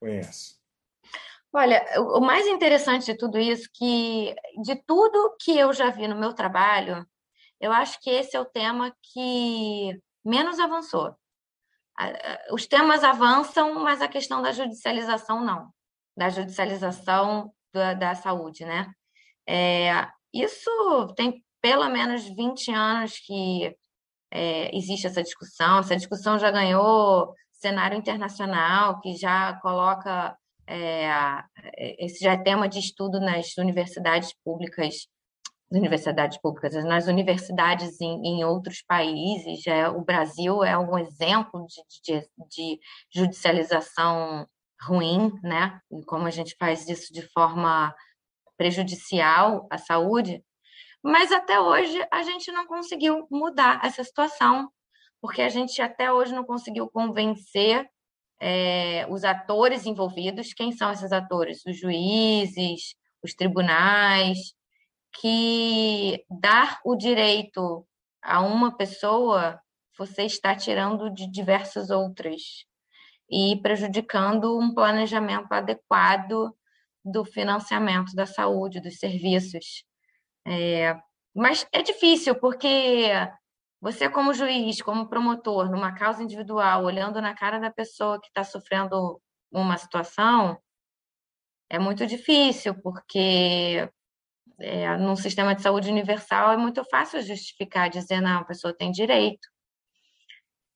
conhece? 0.00 0.56
Olha, 1.52 1.84
o 2.00 2.20
mais 2.20 2.48
interessante 2.48 3.06
de 3.06 3.16
tudo 3.16 3.38
isso 3.38 3.68
que 3.72 4.34
de 4.64 4.74
tudo 4.84 5.36
que 5.40 5.56
eu 5.56 5.72
já 5.72 5.90
vi 5.90 6.08
no 6.08 6.18
meu 6.18 6.34
trabalho, 6.34 7.06
eu 7.60 7.70
acho 7.72 8.00
que 8.00 8.10
esse 8.10 8.36
é 8.36 8.40
o 8.40 8.44
tema 8.44 8.92
que 9.00 9.96
menos 10.24 10.58
avançou. 10.58 11.14
Os 12.50 12.66
temas 12.66 13.04
avançam, 13.04 13.74
mas 13.74 14.02
a 14.02 14.08
questão 14.08 14.42
da 14.42 14.52
judicialização 14.52 15.44
não, 15.44 15.70
da 16.16 16.28
judicialização 16.28 17.52
da, 17.72 17.94
da 17.94 18.14
saúde, 18.14 18.64
né? 18.64 18.92
É, 19.46 20.08
isso 20.32 20.70
tem 21.16 21.44
pelo 21.60 21.88
menos 21.88 22.24
20 22.24 22.72
anos 22.72 23.18
que 23.18 23.74
é, 24.30 24.76
existe 24.76 25.06
essa 25.06 25.22
discussão. 25.22 25.78
Essa 25.78 25.96
discussão 25.96 26.38
já 26.38 26.50
ganhou 26.50 27.32
cenário 27.52 27.96
internacional, 27.96 29.00
que 29.00 29.14
já 29.16 29.54
coloca. 29.60 30.36
É, 30.66 31.06
esse 31.98 32.24
já 32.24 32.32
é 32.32 32.42
tema 32.42 32.68
de 32.68 32.78
estudo 32.78 33.20
nas 33.20 33.56
universidades 33.58 34.34
públicas, 34.42 35.06
universidades 35.74 36.38
públicas, 36.38 36.74
nas 36.84 37.06
universidades 37.06 38.00
em, 38.00 38.20
em 38.26 38.44
outros 38.44 38.82
países. 38.82 39.66
É, 39.66 39.88
o 39.88 40.00
Brasil 40.02 40.62
é 40.64 40.78
um 40.78 40.98
exemplo 40.98 41.66
de, 41.66 42.20
de, 42.20 42.28
de 42.48 42.80
judicialização 43.14 44.46
ruim, 44.80 45.32
né? 45.42 45.80
E 45.92 46.04
como 46.04 46.26
a 46.26 46.30
gente 46.30 46.56
faz 46.58 46.88
isso 46.88 47.12
de 47.12 47.22
forma 47.32 47.94
prejudicial 48.56 49.66
à 49.70 49.78
saúde. 49.78 50.42
Mas 51.02 51.30
até 51.32 51.60
hoje 51.60 51.98
a 52.10 52.22
gente 52.22 52.50
não 52.52 52.66
conseguiu 52.66 53.26
mudar 53.30 53.80
essa 53.84 54.02
situação, 54.02 54.70
porque 55.20 55.42
a 55.42 55.48
gente 55.48 55.82
até 55.82 56.12
hoje 56.12 56.34
não 56.34 56.44
conseguiu 56.44 56.88
convencer 56.88 57.86
é, 58.40 59.06
os 59.10 59.24
atores 59.24 59.86
envolvidos. 59.86 60.54
Quem 60.54 60.72
são 60.72 60.90
esses 60.92 61.12
atores? 61.12 61.64
Os 61.66 61.78
juízes, 61.78 62.94
os 63.22 63.34
tribunais, 63.34 64.54
que 65.20 66.24
dar 66.28 66.80
o 66.84 66.96
direito 66.96 67.86
a 68.22 68.40
uma 68.40 68.76
pessoa 68.76 69.60
você 69.96 70.24
está 70.24 70.56
tirando 70.56 71.08
de 71.10 71.30
diversas 71.30 71.90
outras 71.90 72.64
e 73.30 73.60
prejudicando 73.62 74.58
um 74.58 74.74
planejamento 74.74 75.52
adequado 75.52 76.52
do 77.04 77.24
financiamento 77.24 78.14
da 78.14 78.26
saúde, 78.26 78.80
dos 78.80 78.98
serviços. 78.98 79.84
É, 80.46 80.96
mas 81.34 81.66
é 81.72 81.82
difícil, 81.82 82.34
porque 82.36 83.10
você, 83.80 84.08
como 84.08 84.34
juiz, 84.34 84.80
como 84.82 85.08
promotor, 85.08 85.70
numa 85.70 85.94
causa 85.94 86.22
individual, 86.22 86.84
olhando 86.84 87.20
na 87.20 87.34
cara 87.34 87.58
da 87.58 87.70
pessoa 87.70 88.20
que 88.20 88.28
está 88.28 88.42
sofrendo 88.42 89.20
uma 89.52 89.76
situação, 89.76 90.58
é 91.68 91.78
muito 91.78 92.06
difícil, 92.06 92.74
porque 92.82 93.88
é, 94.58 94.96
num 94.96 95.16
sistema 95.16 95.54
de 95.54 95.62
saúde 95.62 95.90
universal 95.90 96.52
é 96.52 96.56
muito 96.56 96.84
fácil 96.84 97.22
justificar, 97.22 97.90
dizer, 97.90 98.20
não, 98.20 98.40
a 98.40 98.44
pessoa 98.44 98.74
tem 98.74 98.90
direito. 98.90 99.48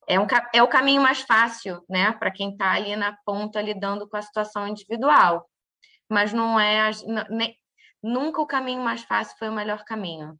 É, 0.07 0.19
um, 0.19 0.25
é 0.53 0.63
o 0.63 0.67
caminho 0.67 1.01
mais 1.01 1.21
fácil, 1.21 1.83
né, 1.87 2.11
para 2.13 2.31
quem 2.31 2.51
está 2.51 2.71
ali 2.71 2.95
na 2.95 3.15
ponta 3.25 3.61
lidando 3.61 4.09
com 4.09 4.17
a 4.17 4.21
situação 4.21 4.67
individual. 4.67 5.47
Mas 6.09 6.33
não 6.33 6.59
é, 6.59 6.89
nem, 7.29 7.55
nunca 8.01 8.41
o 8.41 8.47
caminho 8.47 8.81
mais 8.81 9.03
fácil 9.03 9.37
foi 9.37 9.49
o 9.49 9.53
melhor 9.53 9.83
caminho, 9.85 10.39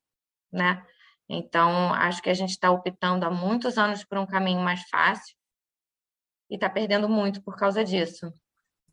né? 0.51 0.83
Então, 1.29 1.93
acho 1.93 2.23
que 2.23 2.29
a 2.29 2.33
gente 2.33 2.49
está 2.49 2.71
optando 2.71 3.23
há 3.23 3.29
muitos 3.29 3.77
anos 3.77 4.03
por 4.03 4.17
um 4.17 4.25
caminho 4.25 4.61
mais 4.61 4.81
fácil 4.89 5.35
e 6.49 6.55
está 6.55 6.67
perdendo 6.67 7.07
muito 7.07 7.43
por 7.43 7.55
causa 7.55 7.83
disso. 7.83 8.33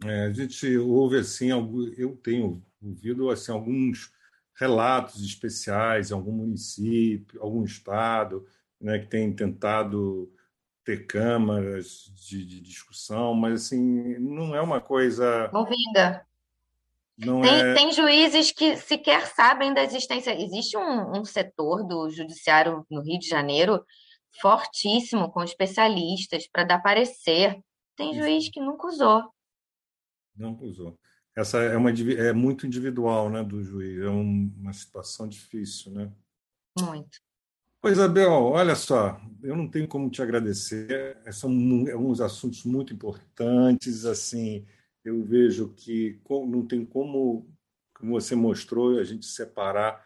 É, 0.05 0.27
a 0.27 0.33
gente 0.33 0.77
ouve 0.77 1.17
assim, 1.17 1.49
eu 1.49 2.21
tenho 2.23 2.63
ouvido 2.83 3.31
assim 3.31 3.51
alguns 3.51 4.13
relatos 4.59 5.23
especiais 5.23 6.11
em 6.11 6.15
algum 6.15 6.33
município, 6.33 7.43
algum 7.43 7.63
estado, 7.65 8.47
né, 8.81 8.99
que 8.99 9.07
tem 9.07 9.33
tentado 9.33 10.33
ter 10.85 11.07
câmaras 11.07 12.13
de, 12.15 12.45
de 12.45 12.61
discussão, 12.61 13.35
mas 13.35 13.67
assim 13.67 14.19
não 14.19 14.55
é 14.55 14.61
uma 14.61 14.81
coisa 14.81 15.51
movida. 15.53 16.25
Não 17.19 17.41
tem, 17.41 17.61
é... 17.61 17.75
tem 17.75 17.93
juízes 17.93 18.53
que 18.53 18.77
sequer 18.77 19.27
sabem 19.27 19.73
da 19.73 19.83
existência. 19.83 20.39
Existe 20.39 20.77
um, 20.77 21.19
um 21.19 21.25
setor 21.25 21.83
do 21.83 22.09
judiciário 22.11 22.87
no 22.91 23.03
Rio 23.03 23.19
de 23.19 23.27
Janeiro 23.27 23.85
fortíssimo, 24.41 25.31
com 25.31 25.43
especialistas 25.43 26.47
para 26.47 26.65
dar 26.65 26.83
parecer. 26.83 27.59
Tem 27.97 28.15
juiz 28.15 28.51
que 28.51 28.61
nunca 28.61 28.87
usou. 28.87 29.25
Não 30.37 30.55
usou. 30.61 30.99
Essa 31.37 31.59
é, 31.59 31.77
uma, 31.77 31.91
é 31.91 32.33
muito 32.33 32.67
individual 32.67 33.29
né, 33.29 33.45
do 33.45 33.63
juiz, 33.63 34.01
é 34.01 34.09
um, 34.09 34.51
uma 34.57 34.73
situação 34.73 35.29
difícil, 35.29 35.93
né? 35.93 36.11
Muito. 36.81 37.19
Pois, 37.81 38.01
Abel, 38.01 38.33
olha 38.33 38.75
só, 38.75 39.21
eu 39.43 39.55
não 39.55 39.69
tenho 39.69 39.87
como 39.87 40.11
te 40.11 40.23
agradecer, 40.23 41.17
são 41.31 41.51
alguns 41.93 42.23
assuntos 42.23 42.65
muito 42.65 42.93
importantes, 42.95 44.07
assim, 44.07 44.67
eu 45.05 45.23
vejo 45.23 45.75
que 45.75 46.19
não 46.29 46.67
tem 46.67 46.85
como, 46.85 47.47
como 47.95 48.13
você 48.13 48.35
mostrou, 48.35 48.99
a 48.99 49.05
gente 49.05 49.27
separar 49.27 50.03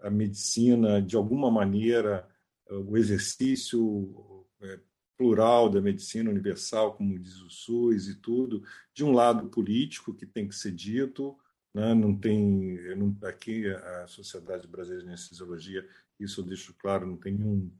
a 0.00 0.10
medicina 0.10 1.00
de 1.00 1.16
alguma 1.16 1.50
maneira, 1.50 2.28
o 2.70 2.96
exercício 2.96 4.46
é, 4.60 4.78
plural 5.16 5.68
da 5.68 5.80
medicina 5.80 6.30
universal, 6.30 6.94
como 6.94 7.18
diz 7.18 7.40
o 7.40 7.50
SUS 7.50 8.08
e 8.08 8.14
tudo, 8.16 8.62
de 8.92 9.04
um 9.04 9.12
lado 9.12 9.48
político 9.48 10.14
que 10.14 10.26
tem 10.26 10.48
que 10.48 10.54
ser 10.54 10.72
dito, 10.72 11.36
né? 11.74 11.94
não 11.94 12.16
tem 12.16 12.78
não, 12.96 13.16
aqui 13.22 13.68
a 13.68 14.06
Sociedade 14.06 14.66
Brasileira 14.66 15.04
de 15.04 15.08
Anestesiologia, 15.08 15.86
isso 16.18 16.40
eu 16.40 16.44
deixo 16.44 16.74
claro, 16.74 17.06
não 17.06 17.16
tem 17.16 17.34
nenhum, 17.34 17.70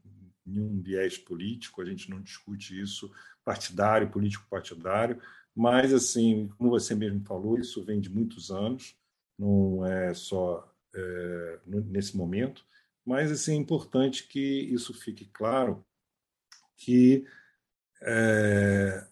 nenhum 0.45 0.81
viés 0.81 1.17
político, 1.17 1.81
a 1.81 1.85
gente 1.85 2.09
não 2.09 2.21
discute 2.21 2.79
isso 2.79 3.11
partidário, 3.43 4.09
político 4.09 4.45
partidário, 4.49 5.21
mas, 5.55 5.93
assim, 5.93 6.49
como 6.57 6.69
você 6.69 6.93
mesmo 6.93 7.21
falou, 7.21 7.57
isso 7.57 7.83
vem 7.83 8.01
de 8.01 8.09
muitos 8.09 8.51
anos, 8.51 8.95
não 9.37 9.85
é 9.85 10.13
só 10.13 10.69
é, 10.93 11.59
nesse 11.65 12.17
momento, 12.17 12.65
mas 13.05 13.31
assim, 13.31 13.53
é 13.53 13.55
importante 13.55 14.27
que 14.27 14.39
isso 14.39 14.93
fique 14.93 15.25
claro 15.25 15.85
que 16.77 17.25
é, 18.01 19.07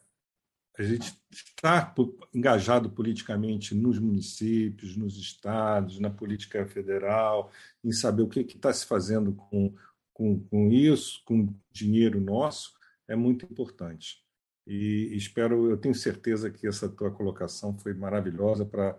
a 0.77 0.83
gente 0.83 1.17
está 1.31 1.93
engajado 2.33 2.89
politicamente 2.89 3.73
nos 3.73 3.99
municípios, 3.99 4.97
nos 4.97 5.17
estados, 5.17 5.99
na 5.99 6.09
política 6.09 6.65
federal, 6.65 7.51
em 7.83 7.91
saber 7.91 8.23
o 8.23 8.27
que 8.27 8.41
está 8.41 8.71
se 8.73 8.85
fazendo 8.85 9.33
com, 9.33 9.75
com, 10.13 10.39
com 10.39 10.71
isso, 10.71 11.21
com 11.25 11.53
dinheiro 11.71 12.19
nosso, 12.19 12.73
é 13.07 13.15
muito 13.15 13.45
importante 13.45 14.23
e 14.65 15.15
espero, 15.15 15.69
eu 15.69 15.77
tenho 15.77 15.93
certeza 15.93 16.49
que 16.49 16.65
essa 16.65 16.87
tua 16.87 17.11
colocação 17.11 17.77
foi 17.77 17.93
maravilhosa 17.93 18.65
para 18.65 18.97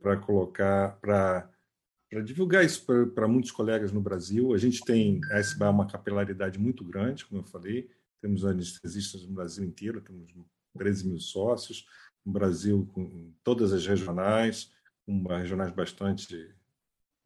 para 0.00 0.16
colocar, 0.16 0.98
para 1.00 1.48
divulgar 2.24 2.64
isso 2.64 2.84
para 3.14 3.28
muitos 3.28 3.52
colegas 3.52 3.92
no 3.92 4.00
Brasil. 4.00 4.52
A 4.52 4.58
gente 4.58 4.84
tem 4.84 5.20
a 5.30 5.38
SBA 5.38 5.70
uma 5.70 5.86
capilaridade 5.86 6.58
muito 6.58 6.82
grande, 6.82 7.24
como 7.24 7.40
eu 7.40 7.44
falei, 7.44 7.88
temos 8.20 8.44
anestesistas 8.44 9.26
no 9.26 9.34
Brasil 9.34 9.64
inteiro, 9.64 10.00
temos 10.00 10.32
13 10.76 11.08
mil 11.08 11.20
sócios, 11.20 11.86
no 12.24 12.32
Brasil 12.32 12.88
com 12.92 13.32
todas 13.42 13.72
as 13.72 13.86
regionais, 13.86 14.72
com 15.04 15.22
regionais 15.28 15.72
bastante 15.72 16.54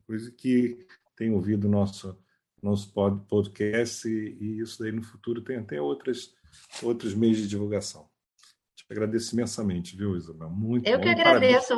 coisa 0.07 0.31
que 0.31 0.87
tem 1.17 1.33
ouvido 1.33 1.69
nosso 1.69 2.19
nosso 2.63 2.93
podcast 3.27 4.07
e, 4.07 4.37
e 4.39 4.61
isso 4.61 4.79
daí 4.83 4.93
no 4.93 5.03
futuro 5.03 5.41
tem 5.41 5.57
até 5.57 5.81
outras 5.81 6.35
outros 6.83 7.15
meios 7.15 7.39
de 7.39 7.49
divulgação. 7.49 8.09
Agradeço 8.91 9.35
imensamente, 9.35 9.97
viu, 9.97 10.17
Isabel? 10.17 10.51
Muito 10.51 10.87
Eu 10.87 10.99
bom. 10.99 11.05
que 11.05 11.09
agradeço. 11.11 11.69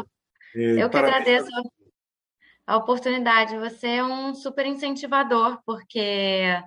Parabéns. 0.54 0.78
Eu 0.78 0.88
que 0.88 0.92
Parabéns. 0.96 1.42
agradeço 1.42 1.72
a 2.66 2.76
oportunidade. 2.78 3.58
Você 3.58 3.86
é 3.86 4.04
um 4.04 4.34
super 4.34 4.64
incentivador, 4.64 5.62
porque 5.66 6.58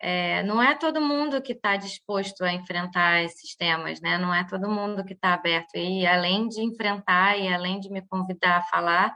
é, 0.00 0.42
não 0.42 0.62
é 0.62 0.74
todo 0.74 1.00
mundo 1.00 1.40
que 1.40 1.52
está 1.52 1.76
disposto 1.76 2.42
a 2.44 2.52
enfrentar 2.52 3.22
esses 3.22 3.56
temas, 3.56 4.00
né? 4.00 4.18
Não 4.18 4.34
é 4.34 4.44
todo 4.46 4.70
mundo 4.70 5.04
que 5.04 5.14
está 5.14 5.34
aberto. 5.34 5.76
E 5.76 6.06
além 6.06 6.48
de 6.48 6.62
enfrentar 6.62 7.38
e 7.38 7.48
além 7.52 7.80
de 7.80 7.90
me 7.90 8.02
convidar 8.06 8.58
a 8.58 8.62
falar, 8.62 9.14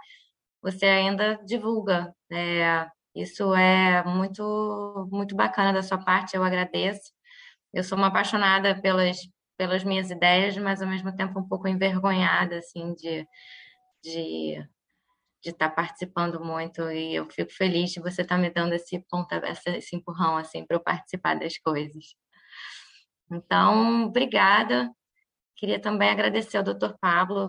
você 0.63 0.87
ainda 0.87 1.39
divulga. 1.45 2.15
É, 2.33 2.87
isso 3.15 3.55
é 3.55 4.05
muito, 4.05 5.09
muito 5.11 5.35
bacana 5.37 5.73
da 5.73 5.83
sua 5.83 5.99
parte, 5.99 6.37
eu 6.37 6.45
agradeço. 6.45 7.13
Eu 7.73 7.85
sou 7.85 7.99
uma 7.99 8.09
apaixonada 8.09 8.81
pelas, 8.81 9.19
pelas 9.57 9.85
minhas 9.85 10.11
ideias, 10.11 10.57
mas 10.59 10.83
ao 10.83 10.89
mesmo 10.89 11.15
tempo 11.15 11.39
um 11.41 11.49
pouco 11.49 11.69
envergonhada, 11.69 12.59
assim, 12.59 12.95
de, 12.95 13.27
de 14.03 14.67
de 15.43 15.51
estar 15.51 15.71
tá 15.71 15.75
participando 15.75 16.45
muito 16.45 16.91
e 16.91 17.15
eu 17.15 17.29
fico 17.31 17.51
feliz 17.53 17.91
de 17.91 18.01
você 18.01 18.23
estar 18.23 18.37
tá 18.37 18.41
me 18.41 18.51
dando 18.51 18.75
esse 18.75 18.99
ponta, 19.11 19.43
esse 19.47 19.97
empurrão 19.97 20.37
assim 20.37 20.67
para 20.67 20.77
eu 20.77 20.81
participar 20.81 21.39
das 21.39 21.59
coisas. 21.59 22.15
Então, 23.31 24.07
obrigada. 24.07 24.91
Queria 25.57 25.81
também 25.81 26.11
agradecer 26.11 26.57
ao 26.57 26.65
Dr. 26.65 26.95
Pablo 27.01 27.49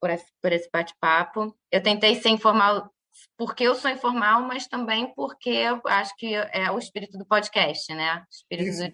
por 0.00 0.10
esse, 0.10 0.32
por 0.40 0.52
esse 0.52 0.68
bate-papo. 0.72 1.56
Eu 1.70 1.82
tentei 1.82 2.14
ser 2.16 2.28
informal 2.30 2.92
porque 3.36 3.64
eu 3.64 3.74
sou 3.74 3.90
informal, 3.90 4.42
mas 4.42 4.66
também 4.66 5.12
porque 5.14 5.50
eu 5.50 5.80
acho 5.86 6.14
que 6.16 6.34
é 6.34 6.70
o 6.70 6.78
espírito 6.78 7.18
do 7.18 7.26
podcast, 7.26 7.92
né? 7.94 8.20
O 8.20 8.26
espírito 8.30 8.68
Isso. 8.68 8.92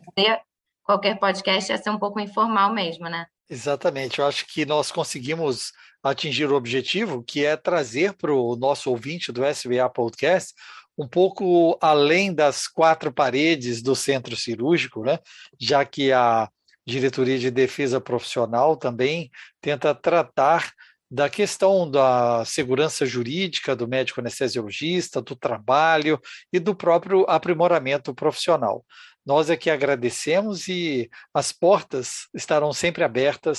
Qualquer 0.85 1.19
podcast 1.19 1.73
é 1.73 1.77
ser 1.77 1.91
um 1.91 1.99
pouco 1.99 2.21
informal 2.21 2.73
mesmo, 2.73 3.09
né? 3.09 3.27
Exatamente. 3.49 4.19
Eu 4.19 4.27
acho 4.27 4.47
que 4.47 4.65
nós 4.65 4.93
conseguimos 4.93 5.73
atingir 6.03 6.51
o 6.51 6.55
objetivo, 6.55 7.23
que 7.23 7.45
é 7.45 7.57
trazer 7.57 8.13
para 8.13 8.33
o 8.33 8.55
nosso 8.57 8.91
ouvinte 8.91 9.33
do 9.33 9.45
SBA 9.45 9.89
Podcast 9.89 10.55
um 10.97 11.09
pouco 11.09 11.77
além 11.81 12.33
das 12.33 12.69
quatro 12.69 13.13
paredes 13.13 13.83
do 13.83 13.97
centro 13.97 14.37
cirúrgico, 14.37 15.03
né? 15.03 15.19
já 15.59 15.85
que 15.85 16.13
a 16.13 16.49
diretoria 16.87 17.39
de 17.39 17.51
defesa 17.51 18.01
profissional 18.01 18.77
também 18.77 19.31
tenta 19.61 19.95
tratar 19.95 20.73
da 21.11 21.29
questão 21.29 21.89
da 21.89 22.45
segurança 22.45 23.07
jurídica 23.07 23.77
do 23.77 23.87
médico 23.87 24.21
anestesiologista, 24.21 25.23
do 25.23 25.37
trabalho 25.37 26.21
e 26.53 26.59
do 26.59 26.75
próprio 26.75 27.25
aprimoramento 27.29 28.15
profissional. 28.15 28.85
Nós 29.25 29.49
é 29.49 29.57
que 29.57 29.71
agradecemos 29.71 30.69
e 30.69 31.11
as 31.33 31.51
portas 31.51 32.29
estarão 32.35 32.75
sempre 32.75 33.03
abertas 33.03 33.59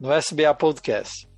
no 0.00 0.10
SBA 0.10 0.54
Podcast. 0.54 1.28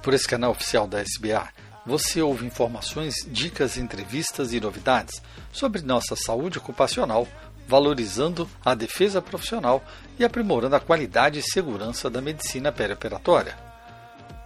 Por 0.00 0.14
esse 0.14 0.28
canal 0.28 0.52
oficial 0.52 0.86
da 0.86 1.02
SBA, 1.02 1.48
você 1.84 2.22
ouve 2.22 2.46
informações, 2.46 3.14
dicas, 3.26 3.76
entrevistas 3.76 4.52
e 4.52 4.60
novidades 4.60 5.20
sobre 5.52 5.82
nossa 5.82 6.14
saúde 6.14 6.58
ocupacional, 6.58 7.26
valorizando 7.66 8.48
a 8.64 8.72
defesa 8.72 9.20
profissional 9.20 9.84
e 10.16 10.24
aprimorando 10.24 10.76
a 10.76 10.80
qualidade 10.80 11.40
e 11.40 11.42
segurança 11.42 12.08
da 12.08 12.20
medicina 12.20 12.70
perioperatória. 12.70 13.58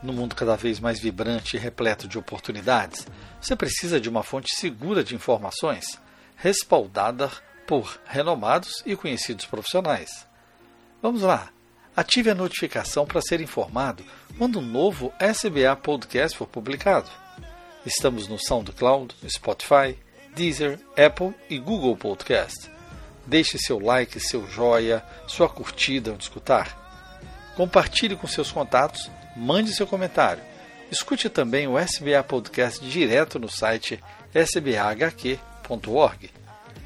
No 0.02 0.14
mundo 0.14 0.34
cada 0.34 0.56
vez 0.56 0.80
mais 0.80 0.98
vibrante 0.98 1.56
e 1.56 1.60
repleto 1.60 2.08
de 2.08 2.18
oportunidades, 2.18 3.06
você 3.38 3.54
precisa 3.54 4.00
de 4.00 4.08
uma 4.08 4.22
fonte 4.22 4.54
segura 4.56 5.04
de 5.04 5.14
informações, 5.14 6.00
respaldada 6.36 7.30
por 7.66 8.00
renomados 8.06 8.82
e 8.84 8.96
conhecidos 8.96 9.46
profissionais. 9.46 10.26
Vamos 11.02 11.22
lá! 11.22 11.50
Ative 11.96 12.30
a 12.30 12.34
notificação 12.34 13.06
para 13.06 13.22
ser 13.22 13.40
informado 13.40 14.04
quando 14.36 14.58
um 14.58 14.62
novo 14.62 15.12
SBA 15.20 15.76
Podcast 15.76 16.36
for 16.36 16.48
publicado. 16.48 17.08
Estamos 17.86 18.26
no 18.26 18.36
SoundCloud, 18.38 19.14
Spotify, 19.28 19.96
Deezer, 20.34 20.80
Apple 20.96 21.32
e 21.48 21.58
Google 21.58 21.96
Podcast. 21.96 22.68
Deixe 23.26 23.58
seu 23.58 23.78
like, 23.78 24.18
seu 24.18 24.48
joia, 24.48 25.04
sua 25.28 25.48
curtida 25.48 26.12
onde 26.12 26.24
escutar. 26.24 26.82
Compartilhe 27.56 28.16
com 28.16 28.26
seus 28.26 28.50
contatos, 28.50 29.08
mande 29.36 29.72
seu 29.72 29.86
comentário. 29.86 30.42
Escute 30.90 31.28
também 31.28 31.68
o 31.68 31.78
SBA 31.78 32.22
Podcast 32.24 32.84
direto 32.84 33.38
no 33.38 33.48
site 33.48 34.02
sbahq.org. 34.34 35.24